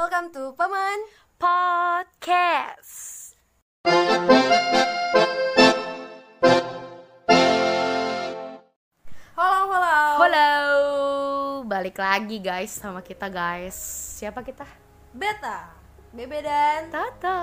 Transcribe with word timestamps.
Welcome 0.00 0.32
to 0.32 0.56
Paman 0.56 0.98
Podcast. 1.36 3.36
Halo, 9.36 9.60
halo. 9.68 9.96
Halo, 10.24 10.48
balik 11.68 12.00
lagi 12.00 12.40
guys 12.40 12.72
sama 12.72 13.04
kita 13.04 13.28
guys. 13.28 13.76
Siapa 14.16 14.40
kita? 14.40 14.64
Beta, 15.12 15.68
Bebe 16.16 16.48
dan 16.48 16.88
Tata. 16.88 17.36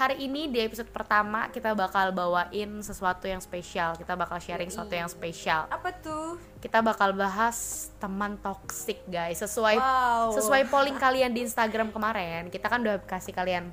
Hari 0.00 0.16
ini 0.16 0.48
di 0.48 0.56
episode 0.64 0.88
pertama 0.88 1.52
kita 1.52 1.76
bakal 1.76 2.08
bawain 2.16 2.80
sesuatu 2.80 3.28
yang 3.28 3.36
spesial. 3.36 4.00
Kita 4.00 4.16
bakal 4.16 4.40
sharing 4.40 4.72
sesuatu 4.72 4.96
yang 4.96 5.12
spesial. 5.12 5.68
apa 5.68 5.92
tuh? 5.92 6.40
Kita 6.56 6.80
bakal 6.80 7.12
bahas 7.12 7.92
teman 8.00 8.40
toxic 8.40 9.04
guys. 9.04 9.44
Sesuai 9.44 9.76
Wow. 9.76 10.32
sesuai 10.32 10.72
polling 10.72 10.96
kalian 10.96 11.36
di 11.36 11.44
Instagram 11.44 11.92
kemarin. 11.92 12.48
Kita 12.48 12.72
kan 12.72 12.80
udah 12.80 12.96
kasih 13.04 13.36
kalian 13.36 13.68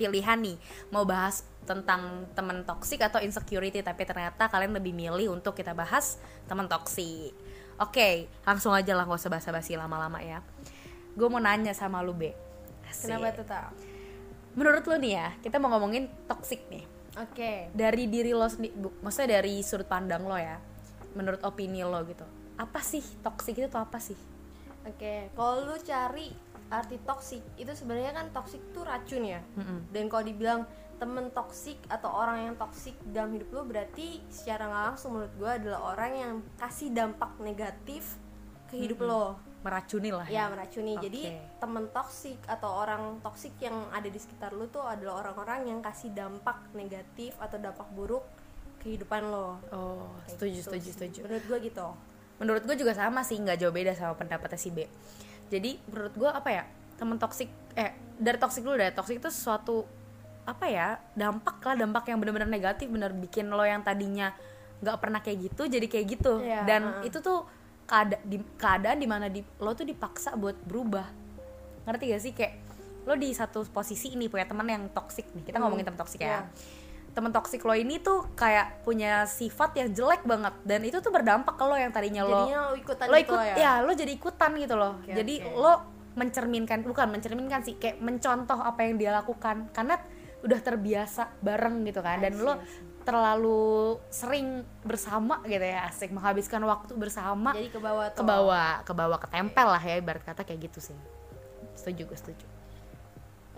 pilihan 0.00 0.40
nih 0.40 0.56
mau 0.88 1.04
bahas 1.04 1.44
tentang 1.68 2.24
teman 2.32 2.64
toxic 2.64 3.04
atau 3.04 3.20
insecurity 3.20 3.84
tapi 3.84 4.08
ternyata 4.08 4.48
kalian 4.48 4.72
lebih 4.72 4.96
milih 4.96 5.28
untuk 5.28 5.52
kita 5.52 5.76
bahas 5.76 6.16
teman 6.48 6.72
toxic. 6.72 7.36
Oke, 7.76 8.32
langsung 8.48 8.72
aja 8.72 8.96
lah 8.96 9.04
gak 9.04 9.20
usah 9.20 9.28
basa-basi 9.28 9.76
lama-lama 9.76 10.24
ya. 10.24 10.40
Gue 11.12 11.28
mau 11.28 11.36
nanya 11.36 11.76
sama 11.76 12.00
lu 12.00 12.16
Be. 12.16 12.32
Asik. 12.88 13.12
Kenapa 13.12 13.28
tuh? 13.36 13.89
Menurut 14.58 14.82
lu 14.86 14.96
nih 14.98 15.12
ya, 15.14 15.28
kita 15.42 15.62
mau 15.62 15.70
ngomongin 15.70 16.10
toxic 16.26 16.66
nih. 16.70 16.84
Oke. 17.18 17.70
Dari 17.74 18.04
diri 18.06 18.30
lo 18.34 18.46
sendiri, 18.46 18.74
maksudnya 19.02 19.42
dari 19.42 19.62
sudut 19.62 19.86
pandang 19.86 20.26
lo 20.26 20.38
ya. 20.38 20.58
Menurut 21.14 21.42
opini 21.42 21.82
lo 21.82 22.02
gitu. 22.06 22.26
Apa 22.58 22.82
sih 22.82 23.02
toxic 23.22 23.58
itu 23.58 23.68
tuh 23.70 23.82
apa 23.82 23.98
sih? 23.98 24.18
Oke, 24.86 25.28
kalau 25.36 25.68
lu 25.68 25.76
cari 25.84 26.32
arti 26.70 26.96
toksik 27.02 27.42
itu 27.58 27.72
sebenarnya 27.74 28.14
kan 28.14 28.30
toksik 28.30 28.62
tuh 28.70 28.86
racun 28.86 29.26
ya. 29.26 29.42
Mm-mm. 29.58 29.90
Dan 29.90 30.06
kalau 30.06 30.22
dibilang 30.22 30.64
temen 31.02 31.32
toksik 31.34 31.80
atau 31.88 32.12
orang 32.12 32.46
yang 32.46 32.54
toksik 32.60 32.94
dalam 33.10 33.32
hidup 33.32 33.48
lu 33.50 33.62
berarti 33.66 34.20
secara 34.28 34.68
nggak 34.68 34.84
langsung 34.92 35.16
menurut 35.16 35.34
gue 35.40 35.50
adalah 35.50 35.80
orang 35.96 36.12
yang 36.12 36.34
kasih 36.60 36.92
dampak 36.92 37.32
negatif 37.40 38.20
ke 38.70 38.78
hidup 38.78 39.02
lo. 39.02 39.24
Meracuni 39.60 40.08
lah 40.08 40.24
ya. 40.24 40.48
meracuni. 40.48 40.96
Oke. 40.96 41.04
jadi 41.04 41.20
temen 41.60 41.84
toksik 41.92 42.40
atau 42.48 42.80
orang 42.80 43.20
toksik 43.20 43.52
yang 43.60 43.76
ada 43.92 44.08
di 44.08 44.16
sekitar 44.16 44.56
lu 44.56 44.64
tuh 44.72 44.80
adalah 44.80 45.20
orang-orang 45.20 45.68
yang 45.68 45.78
kasih 45.84 46.16
dampak 46.16 46.56
negatif 46.72 47.36
atau 47.36 47.60
dampak 47.60 47.84
buruk 47.92 48.24
kehidupan 48.80 49.28
lo. 49.28 49.60
Oh, 49.68 50.08
Kayak 50.24 50.32
setuju, 50.32 50.56
gitu 50.56 50.64
setuju, 50.72 50.88
sih. 50.88 50.92
setuju. 50.96 51.18
menurut 51.28 51.44
gue 51.44 51.58
gitu. 51.68 51.86
Menurut 52.40 52.62
gue 52.64 52.76
juga 52.80 52.92
sama 52.96 53.20
sih 53.20 53.36
nggak 53.36 53.58
jauh 53.60 53.74
beda 53.74 53.92
sama 53.92 54.16
pendapatnya 54.16 54.56
si 54.56 54.72
B. 54.72 54.88
Jadi 55.52 55.76
menurut 55.92 56.14
gue 56.16 56.30
apa 56.32 56.48
ya 56.48 56.64
temen 56.96 57.20
toksik 57.20 57.52
eh 57.76 57.92
dari 58.16 58.40
toksik 58.40 58.64
dulu 58.64 58.80
deh. 58.80 58.88
Toksik 58.96 59.20
itu 59.20 59.28
sesuatu 59.28 59.84
apa 60.48 60.64
ya 60.66 60.96
dampak 61.12 61.60
lah 61.60 61.76
dampak 61.76 62.08
yang 62.08 62.16
benar-benar 62.16 62.48
negatif 62.48 62.88
bener 62.88 63.12
bikin 63.12 63.52
lo 63.52 63.60
yang 63.60 63.84
tadinya 63.84 64.32
nggak 64.80 64.96
pernah 64.96 65.20
kayak 65.20 65.52
gitu 65.52 65.68
jadi 65.68 65.84
kayak 65.84 66.06
gitu. 66.16 66.40
Iya, 66.40 66.64
dan 66.64 66.82
itu 67.04 67.20
tuh 67.20 67.44
keada 67.90 68.22
di, 68.22 68.38
keadaan 68.54 69.02
di 69.02 69.08
mana 69.10 69.26
di, 69.26 69.42
lo 69.58 69.74
tuh 69.74 69.82
dipaksa 69.82 70.38
buat 70.38 70.54
berubah. 70.62 71.10
Ngerti 71.90 72.04
gak 72.06 72.22
sih? 72.22 72.30
Kayak 72.30 72.54
lo 73.02 73.18
di 73.18 73.34
satu 73.34 73.66
posisi 73.66 74.14
ini 74.14 74.30
punya 74.30 74.46
teman 74.46 74.62
yang 74.64 74.86
toksik 74.94 75.26
nih. 75.34 75.42
Kita 75.42 75.58
Hmm, 75.58 75.66
ngomongin 75.66 75.90
teman 75.90 75.98
toksik 75.98 76.22
ya. 76.22 76.46
Iya. 76.46 76.78
temen 77.10 77.34
toksik 77.34 77.66
lo 77.66 77.74
ini 77.74 77.98
tuh 77.98 78.22
kayak 78.38 78.86
punya 78.86 79.26
sifat 79.26 79.74
yang 79.74 79.90
jelek 79.90 80.22
banget. 80.22 80.54
Dan 80.62 80.86
itu 80.86 81.02
tuh 81.02 81.10
berdampak 81.10 81.58
ke 81.58 81.64
lo 81.66 81.74
yang 81.74 81.90
tadinya 81.90 82.22
lo 82.22 82.46
jadinya 82.46 82.60
lo 82.70 82.74
ikutan 82.78 83.06
lo 83.10 83.16
gitu 83.18 83.34
ikut 83.34 83.38
ya, 83.42 83.54
ya 83.58 83.72
lo 83.82 83.90
jadi 83.90 84.12
ikutan 84.14 84.50
gitu 84.54 84.74
loh. 84.78 84.94
Oke, 85.02 85.18
jadi 85.18 85.34
oke. 85.42 85.58
lo 85.58 85.72
mencerminkan 86.14 86.86
bukan 86.86 87.10
mencerminkan 87.10 87.66
sih 87.66 87.74
kayak 87.82 87.98
mencontoh 87.98 88.62
apa 88.62 88.86
yang 88.86 88.94
dia 88.94 89.10
lakukan. 89.10 89.74
Karena 89.74 89.98
udah 90.46 90.60
terbiasa 90.62 91.34
bareng 91.42 91.82
gitu 91.82 91.98
kan. 91.98 92.22
Dan 92.22 92.38
lo. 92.38 92.62
Terlalu 93.10 93.98
sering 94.06 94.62
bersama 94.86 95.42
gitu 95.42 95.66
ya 95.66 95.90
asik. 95.90 96.14
Menghabiskan 96.14 96.62
waktu 96.62 96.94
bersama 96.94 97.50
jadi 97.50 97.74
ke 97.74 97.82
bawah 97.82 98.06
ke 98.14 98.22
bawah 98.22 98.70
ke 98.86 98.92
bawah 98.94 99.18
ketempel 99.18 99.66
lah 99.66 99.82
ya 99.82 99.98
ibarat 99.98 100.22
kata 100.22 100.46
kayak 100.46 100.70
gitu 100.70 100.78
sih. 100.78 100.98
Setuju 101.74 102.06
gue 102.06 102.18
setuju. 102.18 102.46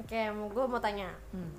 Oke 0.01 0.17
gue 0.33 0.65
mau 0.65 0.81
tanya. 0.81 1.13
Hmm. 1.37 1.53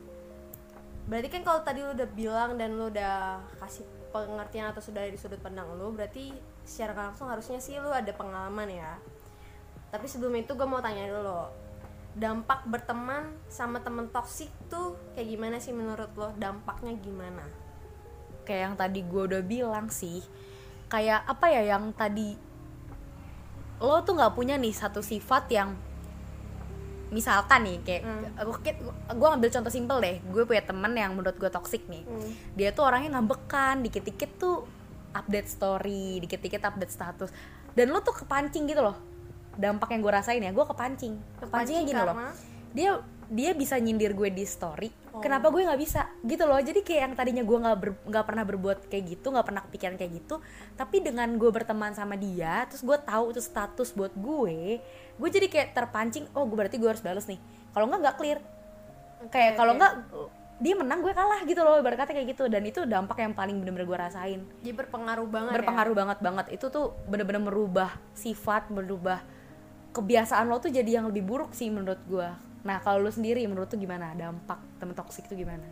berarti 1.04 1.28
kan 1.28 1.44
kalau 1.44 1.60
tadi 1.68 1.84
lu 1.84 1.92
udah 1.92 2.10
bilang 2.16 2.56
dan 2.56 2.80
lu 2.80 2.88
udah 2.88 3.36
kasih 3.60 3.84
pengertian 4.16 4.72
atau 4.72 4.80
sudah 4.80 5.04
di 5.04 5.20
sudut 5.20 5.36
pandang 5.44 5.68
lu 5.76 5.92
berarti 5.92 6.32
secara 6.64 7.12
langsung 7.12 7.28
harusnya 7.28 7.60
sih 7.60 7.76
lu 7.78 7.92
ada 7.94 8.10
pengalaman 8.16 8.72
ya. 8.72 8.96
Tapi 9.92 10.08
sebelum 10.08 10.34
itu 10.40 10.56
gue 10.56 10.64
mau 10.64 10.80
tanya 10.80 11.06
dulu 11.12 11.44
dampak 12.16 12.64
berteman 12.72 13.36
sama 13.52 13.84
temen 13.84 14.08
toksik 14.16 14.48
tuh 14.72 14.96
kayak 15.12 15.28
gimana 15.28 15.58
sih 15.60 15.76
menurut 15.76 16.10
lo? 16.16 16.32
Dampaknya 16.40 16.96
gimana 17.04 17.63
kayak 18.44 18.62
yang 18.64 18.76
tadi 18.76 19.00
gue 19.02 19.22
udah 19.26 19.42
bilang 19.42 19.88
sih 19.90 20.20
kayak 20.86 21.26
apa 21.26 21.46
ya 21.50 21.74
yang 21.74 21.90
tadi 21.92 22.36
lo 23.80 24.00
tuh 24.02 24.14
nggak 24.14 24.32
punya 24.32 24.56
nih 24.56 24.72
satu 24.72 25.02
sifat 25.02 25.50
yang 25.50 25.76
misalkan 27.10 27.62
nih 27.62 27.78
kayak 27.80 28.02
Hmm. 28.02 28.50
gue 29.12 29.28
ngambil 29.28 29.50
contoh 29.52 29.70
simpel 29.70 29.98
deh 30.00 30.18
gue 30.24 30.44
punya 30.44 30.62
temen 30.62 30.94
yang 30.94 31.14
menurut 31.14 31.36
gue 31.36 31.48
toxic 31.48 31.86
nih 31.86 32.02
Hmm. 32.02 32.30
dia 32.54 32.70
tuh 32.72 32.84
orangnya 32.84 33.14
ngambekan 33.14 33.82
dikit-dikit 33.82 34.36
tuh 34.36 34.66
update 35.12 35.46
story 35.48 36.18
dikit-dikit 36.20 36.64
update 36.64 36.90
status 36.90 37.30
dan 37.72 37.88
lo 37.88 38.02
tuh 38.02 38.16
kepancing 38.16 38.66
gitu 38.66 38.82
loh 38.82 38.98
dampak 39.54 39.94
yang 39.94 40.02
gue 40.02 40.10
rasain 40.12 40.42
ya 40.42 40.50
gue 40.50 40.66
kepancing 40.66 41.14
kepancingnya 41.38 41.84
gini 41.84 42.00
loh 42.00 42.18
karena- 42.18 42.34
dia 42.74 42.92
dia 43.30 43.52
bisa 43.54 43.78
nyindir 43.78 44.12
gue 44.12 44.30
di 44.30 44.42
story 44.44 44.90
Oh. 45.14 45.22
kenapa 45.22 45.54
gue 45.54 45.62
nggak 45.62 45.78
bisa? 45.78 46.10
Gitu 46.26 46.42
loh. 46.42 46.58
Jadi 46.58 46.82
kayak 46.82 47.02
yang 47.06 47.14
tadinya 47.14 47.44
gue 47.46 47.58
nggak 47.62 47.78
ber- 47.78 48.02
nggak 48.10 48.26
pernah 48.26 48.44
berbuat 48.50 48.90
kayak 48.90 49.04
gitu 49.14 49.30
nggak 49.30 49.46
pernah 49.46 49.62
kepikiran 49.70 49.96
kayak 49.96 50.12
gitu 50.26 50.42
tapi 50.74 51.06
dengan 51.06 51.30
gue 51.38 51.50
berteman 51.54 51.94
sama 51.94 52.18
dia 52.18 52.66
terus 52.66 52.82
gue 52.82 52.98
tahu 52.98 53.30
itu 53.30 53.42
status 53.42 53.94
buat 53.94 54.10
gue 54.18 54.82
gue 55.14 55.30
jadi 55.30 55.48
kayak 55.54 55.78
terpancing 55.78 56.26
oh 56.34 56.50
gue 56.50 56.58
berarti 56.58 56.82
gue 56.82 56.90
harus 56.90 57.06
balas 57.06 57.30
nih. 57.30 57.38
Kalau 57.78 57.86
nggak 57.86 58.00
nggak 58.02 58.16
clear. 58.18 58.40
Kayak 59.30 59.54
kalau 59.56 59.78
nggak 59.78 59.94
dia 60.64 60.74
menang 60.80 61.02
gue 61.06 61.14
kalah 61.14 61.42
gitu 61.46 61.62
loh 61.62 61.78
ibarat 61.78 61.98
kata 62.02 62.18
kayak 62.18 62.34
gitu. 62.34 62.50
Dan 62.50 62.66
itu 62.66 62.82
dampak 62.90 63.22
yang 63.22 63.38
paling 63.38 63.62
bener-bener 63.62 63.86
gue 63.86 63.98
rasain. 64.10 64.42
Jadi 64.66 64.74
berpengaruh 64.74 65.30
banget 65.30 65.52
ya? 65.54 65.56
berpengaruh 65.62 65.94
banget 65.94 66.18
banget. 66.26 66.46
Itu 66.58 66.74
tuh 66.74 66.98
bener-bener 67.06 67.46
merubah 67.46 67.94
sifat 68.18 68.74
merubah 68.74 69.22
kebiasaan 69.94 70.50
lo 70.50 70.58
tuh 70.58 70.74
jadi 70.74 71.00
yang 71.00 71.06
lebih 71.06 71.22
buruk 71.22 71.54
sih 71.54 71.70
menurut 71.70 72.02
gue 72.10 72.26
nah 72.64 72.80
kalau 72.80 73.04
lo 73.04 73.12
sendiri 73.12 73.44
menurut 73.44 73.68
tuh 73.68 73.78
gimana? 73.78 74.16
Dampak 74.16 74.60
temen 74.80 74.96
toksik 74.96 75.28
itu 75.28 75.44
gimana? 75.44 75.68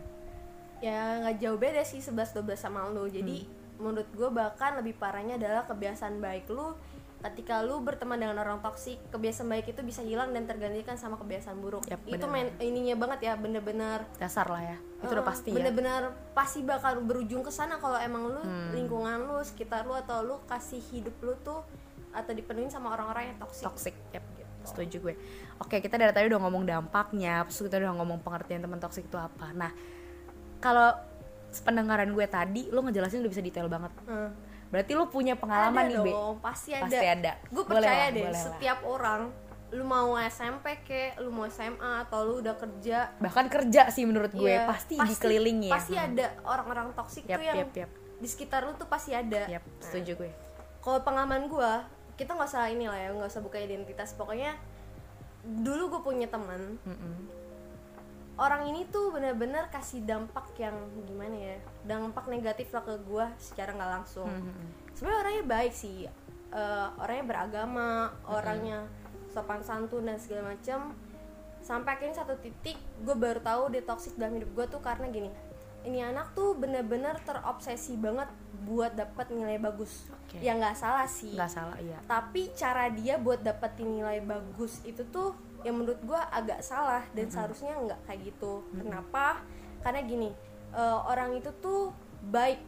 Ya 0.84 1.24
nggak 1.24 1.40
jauh 1.40 1.56
beda 1.56 1.82
sih 1.82 1.98
11-12 1.98 2.52
sama 2.54 2.84
lu. 2.88 3.08
Jadi 3.08 3.48
menurut 3.80 4.08
gue 4.12 4.28
bahkan 4.28 4.76
lebih 4.76 4.94
parahnya 4.94 5.40
adalah 5.40 5.64
kebiasaan 5.64 6.20
baik 6.20 6.46
lu 6.52 6.76
ketika 7.22 7.62
lu 7.62 7.78
berteman 7.78 8.18
dengan 8.18 8.34
orang 8.42 8.58
toksik 8.58 8.98
kebiasaan 9.14 9.46
baik 9.46 9.70
itu 9.70 9.80
bisa 9.86 10.02
hilang 10.02 10.34
dan 10.34 10.42
tergantikan 10.42 10.98
sama 10.98 11.14
kebiasaan 11.16 11.54
buruk. 11.62 11.86
Yap, 11.86 12.02
itu 12.02 12.26
main 12.26 12.50
ininya 12.58 12.98
banget 12.98 13.30
ya 13.30 13.38
bener-bener 13.38 14.02
dasar 14.18 14.50
lah 14.50 14.58
ya. 14.58 14.76
Itu 14.98 15.14
udah 15.14 15.22
eh, 15.22 15.30
pasti 15.30 15.48
ya. 15.54 15.56
bener-bener 15.62 16.02
pasti 16.34 16.66
bakal 16.66 16.98
berujung 16.98 17.46
ke 17.46 17.54
sana 17.54 17.78
kalau 17.78 17.94
emang 17.96 18.26
lu 18.26 18.42
Hmm. 18.42 18.74
lingkungan 18.74 19.22
lu 19.30 19.38
sekitar 19.46 19.86
lu 19.86 19.94
atau 19.94 20.18
lu 20.26 20.42
kasih 20.50 20.82
hidup 20.90 21.14
lu 21.22 21.38
tuh 21.46 21.62
atau 22.10 22.32
dipenuhi 22.34 22.66
sama 22.68 22.90
orang-orang 22.90 23.30
yang 23.32 23.38
toksik. 23.38 23.64
Toxic 23.70 23.94
yep, 24.10 24.26
setuju 24.66 24.96
gue 24.98 25.14
oke 25.62 25.78
kita 25.78 25.94
dari 25.94 26.10
tadi 26.10 26.26
udah 26.26 26.42
ngomong 26.42 26.66
dampaknya 26.66 27.46
terus 27.46 27.62
kita 27.62 27.78
udah 27.78 27.94
ngomong 27.96 28.18
pengertian 28.20 28.60
teman 28.60 28.82
toksik 28.82 29.06
itu 29.06 29.14
apa. 29.14 29.54
Nah 29.54 29.70
kalau 30.58 30.90
pendengaran 31.62 32.10
gue 32.10 32.26
tadi 32.26 32.66
lo 32.68 32.82
ngejelasin 32.82 33.22
udah 33.22 33.30
bisa 33.30 33.42
detail 33.42 33.70
banget. 33.70 33.92
Hmm. 34.04 34.32
berarti 34.72 34.96
lo 34.96 35.04
punya 35.04 35.36
pengalaman 35.36 35.84
ada 35.84 35.92
nih 35.92 36.00
Be? 36.00 36.12
dong 36.16 36.36
pasti 36.40 36.72
ada, 36.72 36.88
Pasti 36.88 37.04
ada. 37.04 37.32
gue 37.44 37.64
percaya 37.68 37.92
lah, 37.92 38.08
deh 38.08 38.24
boleh 38.24 38.32
lah. 38.32 38.44
setiap 38.48 38.78
orang 38.88 39.20
lu 39.68 39.84
mau 39.84 40.16
SMP 40.16 40.66
ke 40.80 41.12
lu 41.20 41.28
mau 41.28 41.44
SMA 41.44 42.08
atau 42.08 42.24
lu 42.24 42.40
udah 42.40 42.56
kerja. 42.56 43.12
Bahkan 43.20 43.52
kerja 43.52 43.92
sih 43.92 44.08
menurut 44.08 44.32
gue 44.32 44.48
Iya, 44.48 44.64
pasti, 44.64 44.96
dikelilingi 44.96 45.68
ya 45.68 45.76
pasti 45.76 45.94
ada 45.96 46.32
orang-orang 46.44 46.88
toksik 46.92 47.28
Yap, 47.28 47.36
tuh 47.36 47.44
yang 47.44 47.56
yap, 47.60 47.72
yap. 47.76 47.90
di 48.16 48.28
sekitar 48.28 48.64
lu 48.64 48.72
tuh 48.76 48.88
pasti 48.88 49.12
ada. 49.12 49.44
Yap, 49.44 49.60
setuju 49.80 50.16
gue. 50.16 50.30
kalau 50.80 51.04
pengalaman 51.04 51.52
gue 51.52 51.72
kita 52.16 52.32
nggak 52.32 52.48
usah 52.48 52.68
ini 52.68 52.88
lah 52.88 52.96
ya 52.96 53.12
nggak 53.12 53.28
usah 53.28 53.44
buka 53.44 53.60
identitas. 53.60 54.16
Pokoknya 54.16 54.56
dulu 55.42 55.90
gue 55.90 56.02
punya 56.02 56.26
teman 56.26 56.78
Mm-mm. 56.80 57.14
orang 58.34 58.66
ini 58.66 58.86
tuh 58.88 59.10
bener-bener 59.10 59.68
kasih 59.68 60.02
dampak 60.02 60.54
yang 60.56 60.74
gimana 61.02 61.34
ya 61.34 61.56
dampak 61.84 62.26
negatif 62.26 62.70
lah 62.70 62.80
ke 62.80 62.94
gue 62.98 63.26
secara 63.36 63.70
nggak 63.72 63.92
langsung 63.92 64.30
Mhm. 64.30 64.64
sebenarnya 64.92 65.20
orangnya 65.20 65.44
baik 65.46 65.72
sih 65.72 66.06
Eh, 66.52 66.88
orangnya 67.00 67.24
beragama 67.24 67.88
orangnya 68.28 68.84
sopan 69.32 69.64
santun 69.64 70.04
dan 70.04 70.20
segala 70.20 70.52
macam 70.52 70.92
sampai 71.58 71.96
akhirnya 71.96 72.20
satu 72.20 72.36
titik 72.36 72.76
gue 73.00 73.16
baru 73.16 73.40
tahu 73.40 73.72
dia 73.72 73.80
toxic 73.80 74.12
dalam 74.20 74.36
hidup 74.36 74.52
gue 74.52 74.66
tuh 74.68 74.84
karena 74.84 75.08
gini 75.08 75.32
ini 75.82 76.04
anak 76.04 76.36
tuh 76.36 76.52
bener-bener 76.52 77.16
terobsesi 77.24 77.96
banget 77.96 78.28
buat 78.62 78.94
dapat 78.94 79.26
nilai 79.30 79.58
bagus. 79.58 80.06
Oke. 80.08 80.38
ya 80.40 80.54
nggak 80.56 80.78
salah 80.78 81.04
sih. 81.04 81.34
Nggak 81.34 81.52
salah 81.52 81.76
iya. 81.82 81.98
Tapi 82.06 82.54
cara 82.54 82.88
dia 82.88 83.18
buat 83.18 83.42
dapetin 83.42 83.90
nilai 83.90 84.22
bagus 84.22 84.80
itu 84.86 85.02
tuh 85.10 85.34
yang 85.62 85.78
menurut 85.78 86.00
gue 86.02 86.20
agak 86.32 86.58
salah 86.64 87.06
dan 87.14 87.28
seharusnya 87.28 87.74
nggak 87.76 88.00
kayak 88.06 88.20
gitu. 88.32 88.62
Kenapa? 88.72 89.42
Karena 89.82 90.00
gini 90.02 90.30
eh, 90.72 90.98
orang 91.06 91.36
itu 91.36 91.50
tuh 91.58 91.90
baik. 92.24 92.58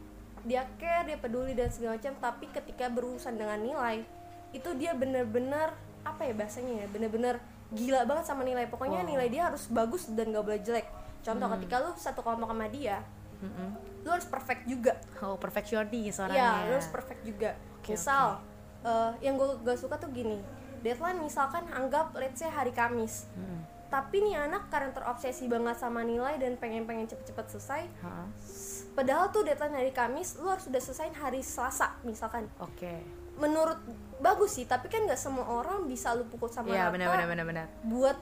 Dia 0.45 0.69
care 0.77 1.09
dia 1.09 1.17
peduli 1.17 1.57
dan 1.57 1.73
segala 1.73 1.97
macam 1.97 2.13
tapi 2.21 2.47
ketika 2.53 2.93
berurusan 2.93 3.41
dengan 3.41 3.57
nilai 3.65 4.05
itu 4.53 4.71
dia 4.77 4.93
bener-bener 4.93 5.73
apa 6.05 6.21
ya 6.29 6.37
bahasanya 6.37 6.85
ya 6.85 6.87
bener-bener 6.93 7.41
gila 7.73 8.05
banget 8.05 8.29
sama 8.29 8.45
nilai. 8.45 8.69
Pokoknya 8.69 9.03
Wow. 9.03 9.11
nilai 9.17 9.29
dia 9.33 9.49
harus 9.49 9.67
bagus 9.73 10.05
dan 10.13 10.31
gak 10.31 10.45
boleh 10.45 10.61
jelek. 10.61 10.87
Contoh 11.25 11.49
ketika 11.57 11.81
lu 11.81 11.91
satu 11.97 12.21
kelompok 12.21 12.53
sama 12.53 12.69
dia 12.69 13.01
Mm-mm. 13.39 13.71
lu 14.03 14.09
harus 14.09 14.25
perfect 14.25 14.63
juga 14.65 14.93
oh 15.19 15.35
perfectionist 15.35 15.91
Iya, 16.19 16.25
orangnya 16.25 16.53
lu 16.65 16.75
harus 16.75 16.91
perfect 16.91 17.21
juga. 17.23 17.51
Oke, 17.79 17.93
Misal, 17.93 18.41
eh, 18.83 19.11
yang 19.21 19.35
gue 19.35 19.49
gak 19.61 19.77
suka 19.77 19.97
tuh 19.97 20.09
gini, 20.09 20.41
deadline 20.81 21.19
misalkan 21.19 21.65
anggap 21.69 22.13
let's 22.15 22.37
say 22.37 22.49
hari 22.49 22.71
Kamis, 22.71 23.29
Mm-mm. 23.33 23.61
tapi 23.89 24.21
nih 24.21 24.37
anak 24.39 24.69
karena 24.69 24.91
terobsesi 24.91 25.45
banget 25.47 25.77
sama 25.77 26.01
nilai 26.01 26.37
dan 26.37 26.55
pengen-pengen 26.55 27.05
cepet-cepet 27.07 27.47
selesai, 27.51 27.83
Ha-ha. 27.99 28.25
padahal 28.93 29.29
tuh 29.29 29.43
deadline 29.43 29.73
hari 29.75 29.91
Kamis, 29.91 30.37
lu 30.37 30.47
harus 30.47 30.65
sudah 30.65 30.81
selesai 30.81 31.13
hari 31.15 31.41
Selasa 31.41 31.97
misalkan. 32.03 32.49
oke 32.59 32.95
Menurut 33.35 33.83
bagus 34.17 34.55
sih, 34.55 34.65
tapi 34.65 34.87
kan 34.87 35.03
nggak 35.03 35.19
semua 35.19 35.43
orang 35.45 35.85
bisa 35.85 36.13
lu 36.13 36.23
pukul 36.25 36.47
sama 36.47 36.71
Iya 36.71 36.87
rata 36.87 36.95
benar 36.95 37.09
benar 37.11 37.27
benar 37.27 37.45
benar 37.45 37.67
buat 37.83 38.17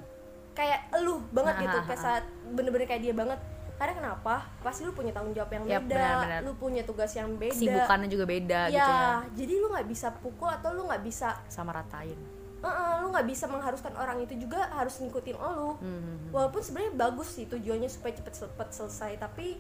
kayak 0.53 0.89
lu 0.99 1.21
banget 1.31 1.55
Nah, 1.55 1.63
gitu, 1.63 1.79
kayak 1.87 2.01
saat 2.01 2.25
bener-bener 2.49 2.87
kayak 2.87 3.03
dia 3.03 3.13
banget. 3.13 3.37
Karena 3.83 3.99
kenapa? 3.99 4.47
Pasti 4.63 4.87
lu 4.87 4.95
punya 4.95 5.11
tanggung 5.11 5.35
jawab 5.35 5.51
yang 5.51 5.67
Yap, 5.67 5.91
beda, 5.91 5.99
benar-benar. 5.99 6.41
lu 6.47 6.53
punya 6.55 6.87
tugas 6.87 7.11
yang 7.19 7.35
beda. 7.35 7.59
sibukannya 7.59 8.07
juga 8.07 8.25
beda 8.31 8.61
ya, 8.71 8.79
gitu 8.79 8.93
ya 8.95 9.11
jadi 9.35 9.53
lu 9.59 9.67
nggak 9.75 9.89
bisa 9.91 10.09
pukul 10.23 10.47
atau 10.47 10.71
lu 10.71 10.87
nggak 10.87 11.03
bisa, 11.03 11.35
sama 11.51 11.75
ratain 11.75 12.15
eh, 12.63 12.95
lu 13.03 13.11
nggak 13.11 13.27
bisa 13.27 13.51
mengharuskan 13.51 13.91
orang 13.99 14.23
itu 14.23 14.39
juga 14.39 14.71
harus 14.71 15.03
ngikutin 15.03 15.35
lu. 15.35 15.75
Hmm. 15.83 16.31
Walaupun 16.31 16.63
sebenarnya 16.63 16.95
bagus 16.95 17.35
sih 17.35 17.51
tujuannya 17.51 17.91
supaya 17.91 18.15
cepet-cepet 18.15 18.69
selesai, 18.71 19.19
tapi 19.19 19.59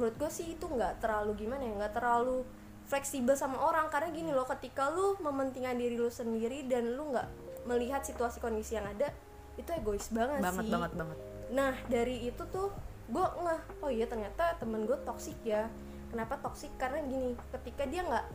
menurut 0.00 0.16
gue 0.16 0.30
sih 0.32 0.56
itu 0.56 0.64
nggak 0.64 1.04
terlalu 1.04 1.44
gimana 1.44 1.60
ya, 1.60 1.76
nggak 1.76 1.92
terlalu 1.92 2.48
fleksibel 2.88 3.36
sama 3.36 3.60
orang 3.60 3.92
karena 3.92 4.08
gini 4.16 4.32
loh, 4.32 4.48
ketika 4.48 4.88
lu 4.88 5.20
mementingkan 5.20 5.76
diri 5.76 6.00
lu 6.00 6.08
sendiri 6.08 6.64
dan 6.64 6.96
lu 6.96 7.12
nggak 7.12 7.28
melihat 7.68 8.00
situasi 8.00 8.40
kondisi 8.40 8.80
yang 8.80 8.88
ada, 8.88 9.12
itu 9.60 9.68
egois 9.76 10.08
banget, 10.08 10.40
banget 10.40 10.64
sih. 10.64 10.72
banget 10.72 10.92
banget 10.96 11.18
Nah 11.52 11.72
dari 11.88 12.32
itu 12.32 12.42
tuh 12.48 12.72
gue 13.08 13.24
ngeh, 13.38 13.60
oh 13.78 13.88
iya 13.88 14.04
ternyata 14.04 14.54
temen 14.54 14.84
gue 14.84 14.98
toksik 15.02 15.40
ya. 15.42 15.66
Kenapa 16.08 16.36
toksik? 16.38 16.72
Karena 16.76 17.00
gini, 17.02 17.32
ketika 17.50 17.84
dia 17.84 18.00
nggak 18.02 18.26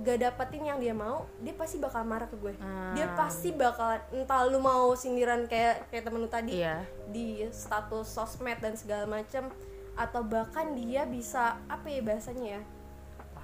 gak 0.00 0.18
dapetin 0.18 0.64
yang 0.64 0.78
dia 0.78 0.92
mau, 0.92 1.28
dia 1.38 1.52
pasti 1.52 1.76
bakal 1.76 2.00
marah 2.02 2.24
ke 2.24 2.36
gue. 2.36 2.56
Dia 2.92 3.04
Ah. 3.06 3.12
pasti 3.14 3.52
bakal 3.52 4.00
entah 4.10 4.44
lu 4.44 4.56
mau 4.56 4.92
sindiran 4.92 5.44
kayak 5.44 5.88
kayak 5.88 6.02
temen 6.02 6.18
lu 6.18 6.28
tadi 6.28 6.56
iya 6.56 6.80
di 7.06 7.44
status 7.46 8.06
sosmed 8.06 8.56
dan 8.56 8.72
segala 8.72 9.04
macam 9.04 9.52
atau 9.92 10.20
bahkan 10.22 10.72
dia 10.72 11.04
bisa 11.04 11.60
apa 11.66 11.84
ya 11.86 12.00
bahasanya 12.00 12.46
ya 12.50 12.62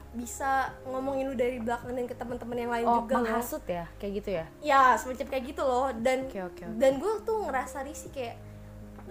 bisa 0.08 0.72
ngomongin 0.84 1.28
lu 1.28 1.36
dari 1.36 1.60
belakang 1.60 1.92
dan 1.92 2.08
ke 2.08 2.16
teman-teman 2.16 2.56
yang 2.56 2.72
lain 2.72 2.86
oh 2.86 3.04
juga 3.04 3.12
loh 3.12 3.28
menghasut 3.28 3.60
ya 3.68 3.84
kayak 4.00 4.12
gitu 4.16 4.30
ya 4.32 4.44
ya 4.64 4.82
semacam 4.96 5.26
kayak 5.28 5.44
gitu 5.46 5.62
loh 5.62 5.92
dan 5.94 6.24
Oke, 6.24 6.40
oke, 6.40 6.62
oke. 6.64 6.80
dan 6.80 6.92
gue 6.96 7.12
tuh 7.22 7.38
ngerasa 7.44 7.84
risih 7.84 8.08
kayak 8.08 8.40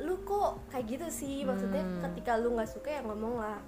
lu 0.02 0.22
kok 0.24 0.62
kayak 0.70 0.86
gitu 0.88 1.08
sih? 1.10 1.44
Maksudnya 1.44 1.84
Hmm. 1.84 2.02
ketika 2.10 2.38
lu 2.38 2.54
nggak 2.54 2.70
suka 2.70 2.90
ya 2.90 3.02
ngomong 3.06 3.42
lah. 3.42 3.60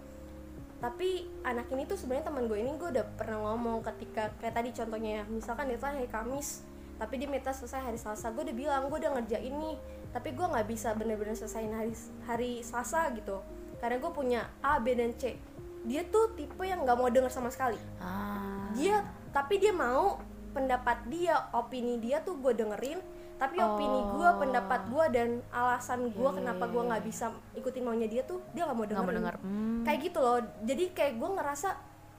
Tapi 0.79 1.27
anak 1.43 1.67
ini 1.75 1.83
tuh 1.83 1.99
sebenarnya 1.99 2.31
teman 2.31 2.47
gue 2.47 2.55
ini 2.55 2.71
gue 2.79 2.89
udah 2.95 3.05
pernah 3.19 3.51
ngomong 3.51 3.83
ketika 3.83 4.31
kayak 4.39 4.55
tadi 4.55 4.71
contohnya 4.71 5.11
ya 5.19 5.23
misalkan 5.27 5.67
dia 5.67 5.75
hari 5.75 6.07
Kamis 6.07 6.63
tapi 6.95 7.19
dia 7.19 7.27
minta 7.27 7.51
selesai 7.51 7.83
hari 7.83 7.99
Selasa 7.99 8.31
gue 8.31 8.47
udah 8.47 8.55
bilang 8.55 8.81
gue 8.87 8.95
udah 8.95 9.11
ngerjain 9.19 9.55
nih 9.59 9.75
tapi 10.15 10.31
gue 10.31 10.45
nggak 10.47 10.67
bisa 10.67 10.95
bener-bener 10.95 11.35
selesaiin 11.35 11.75
hari 11.75 11.93
hari 12.23 12.51
Selasa 12.63 13.11
gitu. 13.11 13.43
Karena 13.83 13.99
gue 13.99 14.11
punya 14.11 14.41
A 14.63 14.79
B 14.79 14.95
dan 14.95 15.11
C. 15.19 15.35
Dia 15.83 16.03
tuh 16.07 16.35
tipe 16.35 16.63
yang 16.63 16.83
nggak 16.87 16.97
mau 16.99 17.11
denger 17.11 17.31
sama 17.31 17.51
sekali. 17.51 17.79
Ah. 17.99 18.71
Dia 18.75 19.03
tapi 19.35 19.59
dia 19.59 19.75
mau 19.75 20.19
pendapat 20.55 21.05
dia 21.11 21.37
opini 21.53 22.01
dia 22.01 22.23
tuh 22.25 22.39
gue 22.41 22.55
dengerin 22.57 22.99
tapi 23.39 23.55
opini 23.57 23.99
gue 24.11 24.29
pendapat 24.35 24.81
gue 24.85 25.05
dan 25.09 25.29
alasan 25.49 26.11
gue 26.11 26.29
kenapa 26.29 26.67
gue 26.67 26.83
nggak 26.83 27.03
bisa 27.03 27.25
ikutin 27.55 27.81
maunya 27.81 28.05
dia 28.05 28.21
tuh 28.21 28.43
dia 28.51 28.67
nggak 28.67 28.75
mau 28.75 28.83
denger. 28.83 29.35
Hmm. 29.39 29.81
kayak 29.81 29.99
gitu 30.03 30.19
loh. 30.19 30.37
Jadi 30.61 30.83
kayak 30.91 31.13
gue 31.15 31.29
ngerasa 31.33 31.69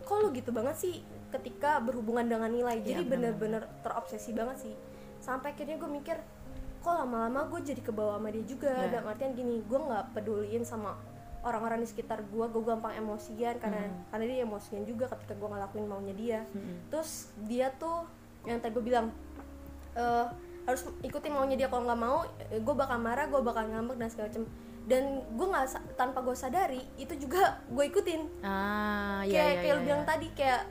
kok 0.01 0.17
lu 0.17 0.33
gitu 0.33 0.49
banget 0.49 0.75
sih 0.75 0.95
ketika 1.29 1.77
berhubungan 1.79 2.25
dengan 2.25 2.49
nilai? 2.49 2.81
Jadi 2.81 3.05
Iya, 3.05 3.11
bener-bener 3.11 3.63
terobsesi 3.81 4.33
banget 4.33 4.57
sih. 4.59 4.75
Sampai 5.21 5.53
akhirnya 5.53 5.77
gue 5.77 5.91
mikir 5.93 6.17
kok 6.81 6.95
lama-lama 6.97 7.45
gue 7.47 7.61
jadi 7.63 7.85
kebawa 7.85 8.17
sama 8.17 8.33
dia 8.33 8.45
juga? 8.49 8.73
Iya. 8.73 8.89
dalam 8.91 9.13
artian 9.13 9.37
gini 9.37 9.61
gue 9.61 9.77
nggak 9.79 10.17
peduliin 10.17 10.65
sama 10.65 10.97
orang-orang 11.41 11.81
di 11.81 11.89
sekitar 11.89 12.25
gue 12.27 12.45
gue 12.47 12.63
gampang 12.63 12.97
emosian 12.97 13.57
karena 13.57 13.89
Hmm. 13.89 14.09
karena 14.09 14.25
dia 14.27 14.39
emosian 14.41 14.85
juga 14.85 15.05
ketika 15.11 15.37
gue 15.37 15.49
ngelakuin 15.49 15.85
maunya 15.85 16.15
dia. 16.17 16.41
Terus 16.89 17.29
dia 17.45 17.69
tuh 17.77 18.09
yang 18.45 18.57
tadi 18.57 18.73
gue 18.73 18.85
bilang 18.87 19.13
eh, 19.93 20.27
harus 20.71 20.83
ikutin 21.03 21.33
maunya 21.35 21.57
dia 21.59 21.69
kalau 21.69 21.85
nggak 21.85 22.01
mau 22.01 22.19
gue 22.51 22.75
bakal 22.75 22.99
marah 23.03 23.27
gue 23.27 23.41
bakal 23.43 23.67
ngambek 23.67 23.97
dan 23.99 24.09
segala 24.09 24.27
macam 24.31 24.45
dan 24.89 25.03
gue 25.23 25.47
nggak 25.47 25.67
tanpa 25.95 26.19
gue 26.25 26.37
sadari 26.37 26.83
itu 26.97 27.15
juga 27.15 27.61
gue 27.69 27.85
ikutin 27.87 28.21
ah 28.43 29.23
kayak 29.23 29.31
iya 29.31 29.43
iya 29.43 29.55
kayak 29.61 29.67
iya, 29.67 29.75
lu 29.77 29.83
bilang 29.87 30.03
iya. 30.03 30.11
tadi 30.11 30.29
kayak 30.35 30.63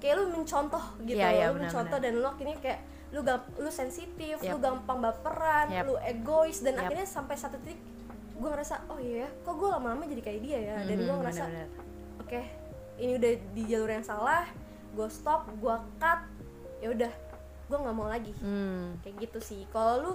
kayak 0.00 0.14
lu 0.16 0.24
mencontoh 0.32 0.84
gitu 1.04 1.20
Iya, 1.20 1.28
iya, 1.28 1.44
lu 1.52 1.60
benar, 1.60 1.68
mencontoh 1.68 1.98
dan 2.00 2.12
lu 2.16 2.26
akhirnya 2.26 2.56
kayak 2.58 2.80
lu 3.10 3.20
gam 3.26 3.42
lu 3.58 3.70
sensitif 3.70 4.38
Yap. 4.40 4.54
lu 4.54 4.58
gampang 4.62 4.98
baperan 5.02 5.66
Yap. 5.68 5.84
lu 5.90 5.94
egois 6.00 6.62
dan 6.64 6.78
Yap. 6.78 6.88
akhirnya 6.88 7.06
sampai 7.06 7.36
satu 7.36 7.58
titik 7.60 7.78
gue 8.40 8.48
ngerasa 8.48 8.88
oh 8.88 8.96
iya 8.96 9.26
ya, 9.26 9.28
kok 9.44 9.54
gue 9.60 9.68
lama-lama 9.68 10.08
jadi 10.08 10.22
kayak 10.24 10.40
dia 10.40 10.58
ya 10.58 10.76
dan 10.88 10.96
gue 10.96 11.12
Mhm, 11.12 11.20
ngerasa 11.20 11.42
oke 12.24 12.40
ini 12.96 13.12
udah 13.20 13.32
di 13.52 13.62
jalur 13.68 13.90
yang 13.92 14.06
salah 14.06 14.48
gue 14.96 15.08
stop 15.12 15.44
gue 15.60 15.76
cut 16.00 16.20
ya 16.80 16.88
udah 16.96 17.12
gue 17.70 17.78
nggak 17.78 17.96
mau 17.96 18.10
lagi. 18.10 18.34
Hmm. 18.42 18.98
kayak 19.06 19.30
gitu 19.30 19.38
sih. 19.38 19.62
Kalau 19.70 19.94
lu 20.02 20.12